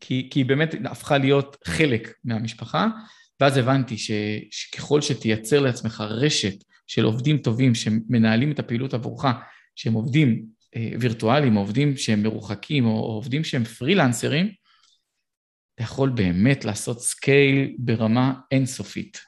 כי, 0.00 0.28
כי 0.30 0.40
היא 0.40 0.46
באמת 0.46 0.74
הפכה 0.84 1.18
להיות 1.18 1.56
חלק 1.64 2.14
מהמשפחה, 2.24 2.86
ואז 3.40 3.56
הבנתי 3.56 3.98
ש, 3.98 4.10
שככל 4.50 5.00
שתייצר 5.00 5.60
לעצמך 5.60 6.04
רשת 6.08 6.54
של 6.86 7.04
עובדים 7.04 7.38
טובים 7.38 7.74
שמנהלים 7.74 8.52
את 8.52 8.58
הפעילות 8.58 8.94
עבורך, 8.94 9.24
שהם 9.76 9.92
עובדים 9.92 10.44
אה, 10.76 10.90
וירטואליים, 11.00 11.54
עובדים 11.54 11.96
שהם 11.96 12.22
מרוחקים, 12.22 12.86
או 12.86 12.90
עובדים 12.90 13.44
שהם 13.44 13.64
פרילנסרים, 13.64 14.50
אתה 15.74 15.82
יכול 15.82 16.08
באמת 16.08 16.64
לעשות 16.64 17.00
scale 17.00 17.76
ברמה 17.78 18.34
אינסופית. 18.50 19.18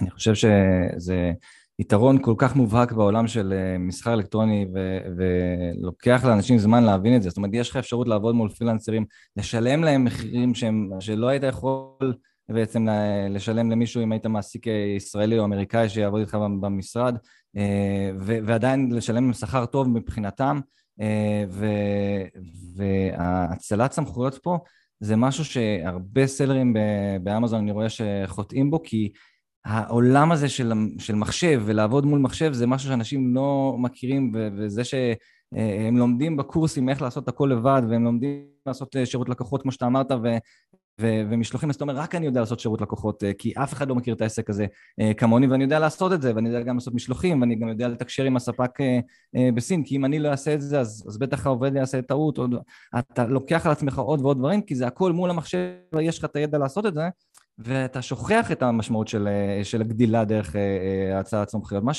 אני 0.00 0.10
חושב 0.10 0.34
שזה 0.34 1.32
יתרון 1.78 2.22
כל 2.22 2.34
כך 2.38 2.56
מובהק 2.56 2.92
בעולם 2.92 3.26
של 3.26 3.52
אה, 3.52 3.78
מסחר 3.78 4.14
אלקטרוני, 4.14 4.66
ו- 4.74 4.98
ולוקח 5.16 6.24
לאנשים 6.24 6.58
זמן 6.58 6.84
להבין 6.84 7.16
את 7.16 7.22
זה. 7.22 7.28
זאת 7.28 7.36
אומרת, 7.36 7.50
יש 7.54 7.70
לך 7.70 7.76
אפשרות 7.76 8.08
לעבוד 8.08 8.34
מול 8.34 8.48
פרילנסרים, 8.48 9.04
לשלם 9.36 9.84
להם 9.84 10.04
מחירים 10.04 10.54
שהם, 10.54 10.90
שלא 11.00 11.28
היית 11.28 11.42
יכול 11.42 12.14
בעצם 12.48 12.86
לשלם 13.30 13.70
למישהו 13.70 14.02
אם 14.02 14.12
היית 14.12 14.26
מעסיק 14.26 14.66
ישראלי 14.96 15.38
או 15.38 15.44
אמריקאי 15.44 15.88
שיעבוד 15.88 16.20
איתך 16.20 16.34
במשרד, 16.60 17.14
אה, 17.14 17.20
ועדיין 18.20 18.92
לשלם 18.92 19.24
להם 19.24 19.32
שכר 19.32 19.66
טוב 19.66 19.88
מבחינתם, 19.88 20.60
אה, 21.00 21.44
והצלת 22.76 23.92
סמכויות 23.92 24.38
פה 24.42 24.58
זה 25.00 25.16
משהו 25.16 25.44
שהרבה 25.44 26.26
סלרים 26.26 26.74
באמזון 27.22 27.60
אני 27.60 27.70
רואה 27.70 27.86
שחוטאים 27.88 28.70
בו, 28.70 28.82
כי 28.82 29.12
העולם 29.64 30.32
הזה 30.32 30.48
של, 30.48 30.72
של 30.98 31.14
מחשב 31.14 31.62
ולעבוד 31.64 32.06
מול 32.06 32.18
מחשב 32.18 32.52
זה 32.52 32.66
משהו 32.66 32.88
שאנשים 32.88 33.34
לא 33.34 33.76
מכירים, 33.78 34.32
וזה 34.56 34.82
שהם 35.54 35.96
לומדים 35.96 36.36
בקורסים 36.36 36.88
איך 36.88 37.02
לעשות 37.02 37.28
הכל 37.28 37.50
לבד, 37.52 37.82
והם 37.90 38.04
לומדים 38.04 38.44
לעשות 38.66 38.96
שירות 39.04 39.28
לקוחות 39.28 39.62
כמו 39.62 39.72
שאתה 39.72 39.86
אמרת, 39.86 40.10
ו, 40.10 40.28
ו- 41.00 41.22
ומשלוחים, 41.30 41.70
אז 41.70 41.74
אתה 41.74 41.84
אומר, 41.84 41.96
רק 41.96 42.14
אני 42.14 42.26
יודע 42.26 42.40
לעשות 42.40 42.60
שירות 42.60 42.80
לקוחות, 42.80 43.24
אה, 43.24 43.32
כי 43.32 43.52
אף 43.56 43.72
אחד 43.72 43.88
לא 43.88 43.94
מכיר 43.94 44.14
את 44.14 44.20
העסק 44.20 44.50
הזה 44.50 44.66
אה, 45.00 45.14
כמוני, 45.14 45.46
ואני 45.46 45.64
יודע 45.64 45.78
לעשות 45.78 46.12
את 46.12 46.22
זה, 46.22 46.32
ואני 46.34 46.48
יודע 46.48 46.62
גם 46.62 46.74
לעשות 46.74 46.94
משלוחים, 46.94 47.40
ואני 47.40 47.56
גם 47.56 47.68
יודע 47.68 47.88
לתקשר 47.88 48.24
עם 48.24 48.36
הספק 48.36 48.80
אה, 48.80 49.48
בסין, 49.54 49.84
כי 49.84 49.96
אם 49.96 50.04
אני 50.04 50.18
לא 50.18 50.28
אעשה 50.28 50.54
את 50.54 50.60
זה, 50.60 50.80
אז, 50.80 51.04
אז 51.08 51.18
בטח 51.18 51.46
העובד 51.46 51.74
יעשה 51.74 52.02
טעות, 52.02 52.38
או... 52.38 52.44
אתה 52.98 53.26
לוקח 53.26 53.66
על 53.66 53.72
עצמך 53.72 53.98
עוד 53.98 54.20
ועוד 54.20 54.38
דברים, 54.38 54.62
כי 54.62 54.74
זה 54.74 54.86
הכל 54.86 55.12
מול 55.12 55.30
המחשב, 55.30 55.68
יש 56.00 56.18
לך 56.18 56.24
את 56.24 56.36
הידע 56.36 56.58
לעשות 56.58 56.86
את 56.86 56.94
זה, 56.94 57.08
ואתה 57.58 58.02
שוכח 58.02 58.52
את 58.52 58.62
המשמעות 58.62 59.08
של, 59.08 59.28
של 59.62 59.80
הגדילה 59.80 60.24
דרך 60.24 60.56
הצעת 61.14 61.48
סמכויות. 61.48 61.84
מה 61.84 61.92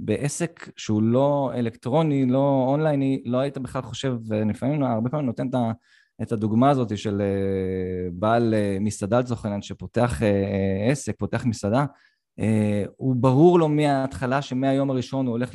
שבעסק 0.00 0.70
שהוא 0.76 1.02
לא 1.02 1.52
אלקטרוני, 1.54 2.26
לא 2.26 2.64
אונלייני, 2.68 3.22
לא 3.24 3.38
היית 3.38 3.58
בכלל 3.58 3.82
חושב, 3.82 4.14
ולפעמים, 4.28 4.82
הרבה 4.82 5.10
פעמים 5.10 5.26
נותן. 5.26 5.48
את 6.22 6.32
הדוגמה 6.32 6.70
הזאת 6.70 6.98
של 6.98 7.20
אה, 7.20 8.10
בעל 8.12 8.54
אה, 8.54 8.76
מסעדה 8.80 9.20
לצורך 9.20 9.44
העניין 9.44 9.62
שפותח 9.62 10.22
אה, 10.22 10.90
עסק, 10.90 11.18
פותח 11.18 11.44
מסעדה, 11.44 11.84
הוא 12.96 13.16
ברור 13.16 13.58
לו 13.58 13.68
מההתחלה 13.68 14.42
שמהיום 14.42 14.90
הראשון 14.90 15.26
הוא 15.26 15.32
הולך 15.32 15.50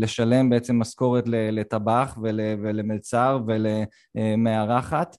לשלם 0.00 0.50
בעצם 0.50 0.78
משכורת 0.78 1.24
לטבח 1.28 2.18
ולמלצר 2.62 3.40
ולמארחת 3.46 5.16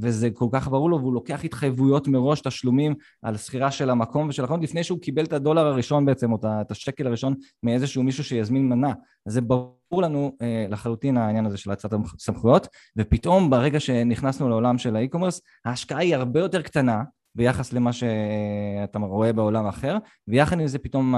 וזה 0.00 0.30
כל 0.30 0.46
כך 0.52 0.68
ברור 0.68 0.90
לו 0.90 1.00
והוא 1.00 1.14
לוקח 1.14 1.44
התחייבויות 1.44 2.08
מראש, 2.08 2.40
תשלומים 2.40 2.94
על 3.22 3.36
שכירה 3.36 3.70
של 3.70 3.90
המקום 3.90 4.28
ושל 4.28 4.44
החנות 4.44 4.62
לפני 4.62 4.84
שהוא 4.84 4.98
קיבל 5.00 5.24
את 5.24 5.32
הדולר 5.32 5.66
הראשון 5.66 6.06
בעצם 6.06 6.32
או 6.32 6.38
את 6.44 6.70
השקל 6.70 7.06
הראשון 7.06 7.34
מאיזשהו 7.62 8.02
מישהו 8.02 8.24
שיזמין 8.24 8.68
מנה. 8.68 8.92
זה 9.28 9.40
ברור 9.40 10.02
לנו 10.02 10.36
לחלוטין 10.70 11.16
העניין 11.16 11.46
הזה 11.46 11.56
של 11.56 11.70
הצעת 11.70 11.92
הסמכויות 11.92 12.68
ופתאום 12.96 13.50
ברגע 13.50 13.80
שנכנסנו 13.80 14.48
לעולם 14.48 14.78
של 14.78 14.96
האי-קומרס 14.96 15.40
ההשקעה 15.64 15.98
היא 15.98 16.14
הרבה 16.16 16.40
יותר 16.40 16.62
קטנה 16.62 17.02
ביחס 17.34 17.72
למה 17.72 17.92
שאתה 17.92 18.98
רואה 18.98 19.32
בעולם 19.32 19.66
אחר, 19.66 19.96
ויחד 20.28 20.60
עם 20.60 20.66
זה 20.66 20.78
פתאום 20.78 21.14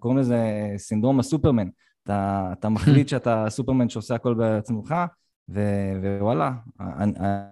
קוראים 0.00 0.18
לזה 0.18 0.38
סינדרום 0.76 1.20
הסופרמן. 1.20 1.68
אתה, 2.02 2.48
אתה 2.52 2.68
מחליט 2.68 3.08
שאתה 3.12 3.44
סופרמן 3.48 3.88
שעושה 3.88 4.14
הכל 4.14 4.34
בעצמך, 4.34 4.94
ו- 5.48 5.92
ווואלה, 6.18 6.52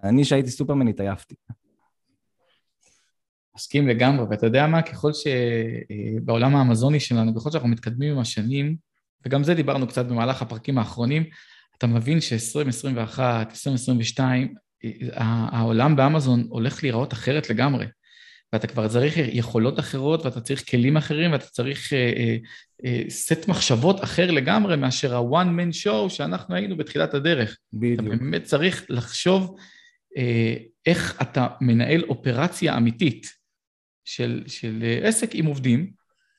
אני 0.02 0.24
שהייתי 0.24 0.50
סופרמן 0.50 0.88
התעייפתי. 0.88 1.34
מסכים 3.56 3.88
לגמרי, 3.88 4.24
ואתה 4.30 4.46
יודע 4.46 4.66
מה, 4.66 4.82
ככל 4.82 5.10
שבעולם 5.12 6.56
האמזוני 6.56 7.00
שלנו, 7.00 7.34
ככל 7.34 7.50
שאנחנו 7.50 7.68
מתקדמים 7.68 8.12
עם 8.12 8.18
השנים, 8.18 8.76
וגם 9.26 9.44
זה 9.44 9.54
דיברנו 9.54 9.86
קצת 9.86 10.06
במהלך 10.06 10.42
הפרקים 10.42 10.78
האחרונים, 10.78 11.24
אתה 11.78 11.86
מבין 11.86 12.20
ש-2021, 12.20 13.18
2022, 13.20 14.54
העולם 15.12 15.96
באמזון 15.96 16.46
הולך 16.48 16.82
להיראות 16.82 17.12
אחרת 17.12 17.50
לגמרי. 17.50 17.86
ואתה 18.52 18.66
כבר 18.66 18.88
צריך 18.88 19.14
יכולות 19.16 19.78
אחרות, 19.78 20.24
ואתה 20.24 20.40
צריך 20.40 20.70
כלים 20.70 20.96
אחרים, 20.96 21.32
ואתה 21.32 21.46
צריך 21.46 21.92
אה, 21.92 22.12
אה, 22.16 22.36
אה, 22.84 23.02
סט 23.08 23.48
מחשבות 23.48 24.04
אחר 24.04 24.30
לגמרי 24.30 24.76
מאשר 24.76 25.16
ה-one 25.16 25.46
man 25.58 25.84
show 25.84 26.08
שאנחנו 26.08 26.54
היינו 26.54 26.76
בתחילת 26.76 27.14
הדרך. 27.14 27.56
בדיוק. 27.72 28.00
אתה 28.00 28.08
באמת 28.08 28.44
צריך 28.44 28.84
לחשוב 28.88 29.56
אה, 30.16 30.54
איך 30.86 31.22
אתה 31.22 31.46
מנהל 31.60 32.04
אופרציה 32.04 32.76
אמיתית 32.76 33.26
של, 34.04 34.44
של 34.46 34.82
אה, 34.82 35.08
עסק 35.08 35.30
עם 35.34 35.46
עובדים, 35.46 35.90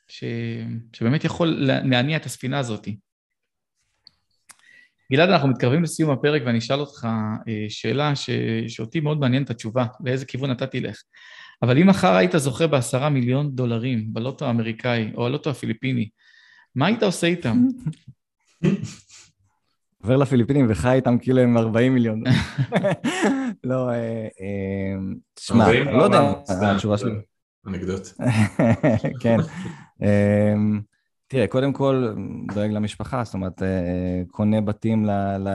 ש, 0.08 0.24
שבאמת 0.94 1.24
יכול 1.24 1.48
להניע 1.68 2.18
את 2.18 2.26
הספינה 2.26 2.60
הזאת. 2.60 2.88
גלעד, 5.12 5.30
אנחנו 5.30 5.48
מתקרבים 5.50 5.84
לסיום 5.84 6.12
הפרק 6.12 6.42
ואני 6.46 6.58
אשאל 6.58 6.80
אותך 6.80 7.08
אה, 7.48 7.66
שאלה 7.70 8.16
ש... 8.16 8.30
שאותי 8.68 9.00
מאוד 9.00 9.20
מעניין 9.20 9.44
את 9.44 9.50
התשובה, 9.50 9.86
לאיזה 10.04 10.26
כיוון 10.26 10.52
אתה 10.52 10.68
תלך. 10.68 11.02
אבל 11.62 11.78
אם 11.78 11.88
מחר 11.88 12.16
היית 12.16 12.32
זוכה 12.36 12.68
בעשרה 12.68 13.10
מיליון 13.10 13.56
דולרים 13.56 14.14
בלוטו 14.14 14.46
האמריקאי 14.46 15.12
או 15.16 15.26
הלוטו 15.26 15.50
הפיליפיני, 15.50 16.10
מה 16.76 16.86
היית 16.86 17.04
עושה 17.04 17.28
איתם? 17.28 17.64
עובר 20.02 20.16
לפיליפינים 20.16 20.66
וחי 20.70 20.94
איתם 20.94 21.18
כאילו 21.18 21.40
הם 21.40 21.58
40 21.58 21.94
מיליון. 21.94 22.24
לא, 23.64 23.90
אה, 23.90 23.96
אה, 24.24 24.96
תשמע, 25.34 25.74
לא 25.84 26.04
יודע, 26.04 26.32
התשובה 26.48 26.98
שלי. 26.98 27.12
אנקדוט. 27.68 28.08
כן. 29.22 29.38
תראה, 31.30 31.48
קודם 31.48 31.74
כל 31.74 32.14
דואג 32.54 32.72
למשפחה, 32.72 33.24
זאת 33.24 33.34
אומרת, 33.34 33.64
אה, 33.64 34.22
קונה 34.32 34.62
בתים 34.62 35.06
ל, 35.06 35.10
ל, 35.38 35.50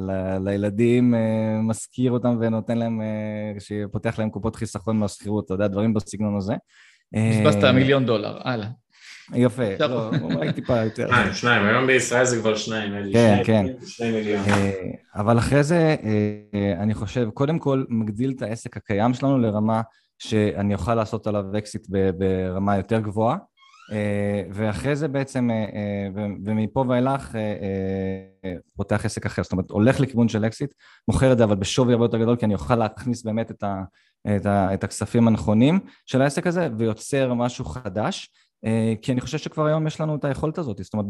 ל, 0.00 0.38
לילדים, 0.44 1.14
אה, 1.14 1.60
משכיר 1.62 2.12
אותם 2.12 2.36
ונותן 2.40 2.78
להם, 2.78 3.00
אה, 3.00 3.60
שפותח 3.60 4.18
להם 4.18 4.30
קופות 4.30 4.56
חיסכון 4.56 4.98
מהשכירות, 4.98 5.44
אתה 5.44 5.54
יודע, 5.54 5.66
דברים 5.66 5.94
בסגנון 5.94 6.36
הזה. 6.36 6.54
בזבזת 7.12 7.64
מיליון 7.64 8.06
דולר, 8.06 8.38
הלאה. 8.44 8.68
יפה, 9.34 9.62
לא, 9.80 10.10
אולי 10.22 10.52
טיפה 10.52 10.76
יותר. 10.76 11.08
שניים, 11.08 11.32
שניים, 11.32 11.66
היום 11.66 11.86
בישראל 11.86 12.24
זה 12.24 12.40
כבר 12.40 12.56
שניים, 12.56 13.12
כן, 13.12 13.42
כן. 13.44 13.66
שני 13.86 14.10
מיליון. 14.10 14.42
אבל 15.14 15.38
אחרי 15.38 15.62
זה, 15.62 15.96
אני 16.78 16.94
חושב, 16.94 17.28
קודם 17.34 17.58
כל 17.58 17.84
מגדיל 17.88 18.32
את 18.36 18.42
העסק 18.42 18.76
הקיים 18.76 19.14
שלנו 19.14 19.38
לרמה 19.38 19.80
שאני 20.18 20.74
אוכל 20.74 20.94
לעשות 20.94 21.26
עליו 21.26 21.44
אקזיט 21.58 21.86
ברמה 22.18 22.76
יותר 22.76 23.00
גבוהה. 23.00 23.36
אה, 23.92 24.42
ואחרי 24.50 24.96
זה 24.96 25.08
בעצם, 25.08 25.50
אה, 25.50 25.56
אה, 25.56 26.24
ומפה 26.44 26.84
ואילך 26.88 27.34
פותח 28.76 29.04
עסק 29.04 29.26
אחר, 29.26 29.42
זאת 29.42 29.52
אומרת 29.52 29.70
הולך 29.70 30.00
לכיוון 30.00 30.28
של 30.28 30.44
אקזיט, 30.44 30.74
מוכר 31.08 31.32
את 31.32 31.38
זה 31.38 31.44
אבל 31.44 31.56
בשווי 31.56 31.92
הרבה 31.92 32.04
יותר 32.04 32.18
גדול 32.18 32.36
כי 32.36 32.44
אני 32.44 32.54
אוכל 32.54 32.76
להכניס 32.76 33.24
באמת 33.24 33.50
את, 33.50 33.62
ה, 33.62 33.82
את, 34.36 34.46
ה, 34.46 34.74
את 34.74 34.84
הכספים 34.84 35.28
הנכונים 35.28 35.80
של 36.06 36.22
העסק 36.22 36.46
הזה 36.46 36.68
ויוצר 36.78 37.34
משהו 37.34 37.64
חדש. 37.64 38.30
כי 39.02 39.12
אני 39.12 39.20
חושב 39.20 39.38
שכבר 39.38 39.66
היום 39.66 39.86
יש 39.86 40.00
לנו 40.00 40.14
את 40.14 40.24
היכולת 40.24 40.58
הזאת, 40.58 40.78
זאת 40.82 40.92
אומרת 40.92 41.06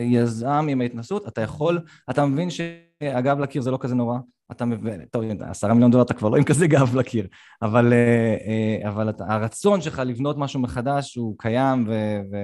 יזם 0.00 0.66
עם 0.68 0.80
ההתנסות, 0.80 1.28
אתה 1.28 1.40
יכול, 1.40 1.80
אתה 2.10 2.26
מבין 2.26 2.48
שאגב 2.50 3.38
לקיר 3.38 3.62
זה 3.62 3.70
לא 3.70 3.78
כזה 3.80 3.94
נורא, 3.94 4.18
אתה 4.52 4.64
מבין, 4.64 5.04
טוב, 5.04 5.22
עשרה 5.40 5.74
מיליון 5.74 5.90
דולר 5.90 6.04
אתה 6.04 6.14
כבר 6.14 6.28
לא 6.28 6.36
עם 6.36 6.44
כזה 6.44 6.66
גב 6.66 6.96
לקיר, 6.96 7.26
אבל, 7.62 7.92
אה, 7.92 8.36
אה, 8.46 8.88
אבל 8.88 9.12
הרצון 9.18 9.80
שלך 9.80 9.98
לבנות 9.98 10.36
משהו 10.38 10.60
מחדש 10.60 11.14
הוא 11.14 11.34
קיים 11.38 11.84
ו, 11.88 11.92
ו, 12.32 12.36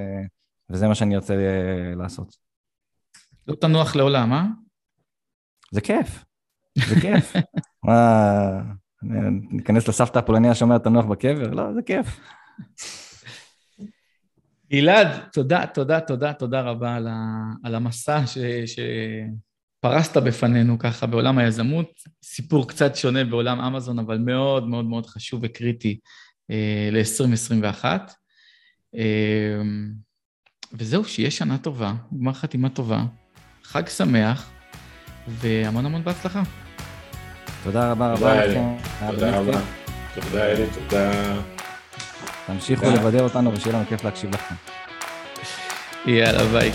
וזה 0.70 0.88
מה 0.88 0.94
שאני 0.94 1.16
רוצה 1.16 1.34
אה, 1.34 1.94
לעשות. 1.96 2.36
לא 3.48 3.54
תנוח 3.54 3.96
לעולם, 3.96 4.32
אה? 4.32 4.44
זה 5.70 5.80
כיף, 5.80 6.24
זה 6.88 7.00
כיף. 7.00 7.32
מה, 7.86 8.60
ניכנס 9.50 9.88
לסבתא 9.88 10.18
הפולניה 10.18 10.54
שאומרת 10.54 10.84
תנוח 10.84 11.04
בקבר? 11.04 11.50
לא, 11.50 11.74
זה 11.74 11.82
כיף. 11.82 12.20
גלעד, 14.70 15.08
תודה, 15.32 15.66
תודה, 15.66 16.00
תודה, 16.00 16.32
תודה 16.32 16.60
רבה 16.60 16.94
על, 16.94 17.08
ה, 17.08 17.42
על 17.64 17.74
המסע 17.74 18.26
ש, 18.26 18.38
ש, 18.66 18.80
פרסת 19.84 20.16
בפנינו 20.16 20.78
ככה 20.78 21.06
בעולם 21.06 21.38
היזמות, 21.38 21.90
סיפור 22.22 22.68
קצת 22.68 22.96
שונה 22.96 23.24
בעולם 23.24 23.60
אמזון, 23.60 23.98
אבל 23.98 24.18
מאוד 24.18 24.68
מאוד 24.68 24.84
מאוד 24.84 25.06
חשוב 25.06 25.40
וקריטי 25.42 25.98
אה, 26.50 26.88
ל-2021. 26.92 27.84
אה, 28.96 29.62
וזהו, 30.72 31.04
שיהיה 31.04 31.30
שנה 31.30 31.58
טובה, 31.58 31.94
גמר 32.20 32.32
חתימה 32.32 32.68
טובה, 32.68 33.04
חג 33.62 33.88
שמח, 33.88 34.50
והמון 35.28 35.86
המון 35.86 36.04
בהצלחה. 36.04 36.42
תודה 37.64 37.90
רבה 37.90 38.12
רבה 38.12 38.46
לכם. 38.46 38.76
תודה 39.10 39.38
רבה. 39.38 39.60
תודה 40.14 40.46
אלי, 40.46 40.64
תודה. 40.74 41.36
תמשיכו 42.46 42.86
לבדר 42.86 43.22
אותנו 43.22 43.52
ושיהיה 43.52 43.76
לנו 43.76 43.86
כיף 43.88 44.04
להקשיב 44.04 44.30
לכם. 44.34 44.54
יאללה, 46.06 46.44
ביי. 46.44 46.72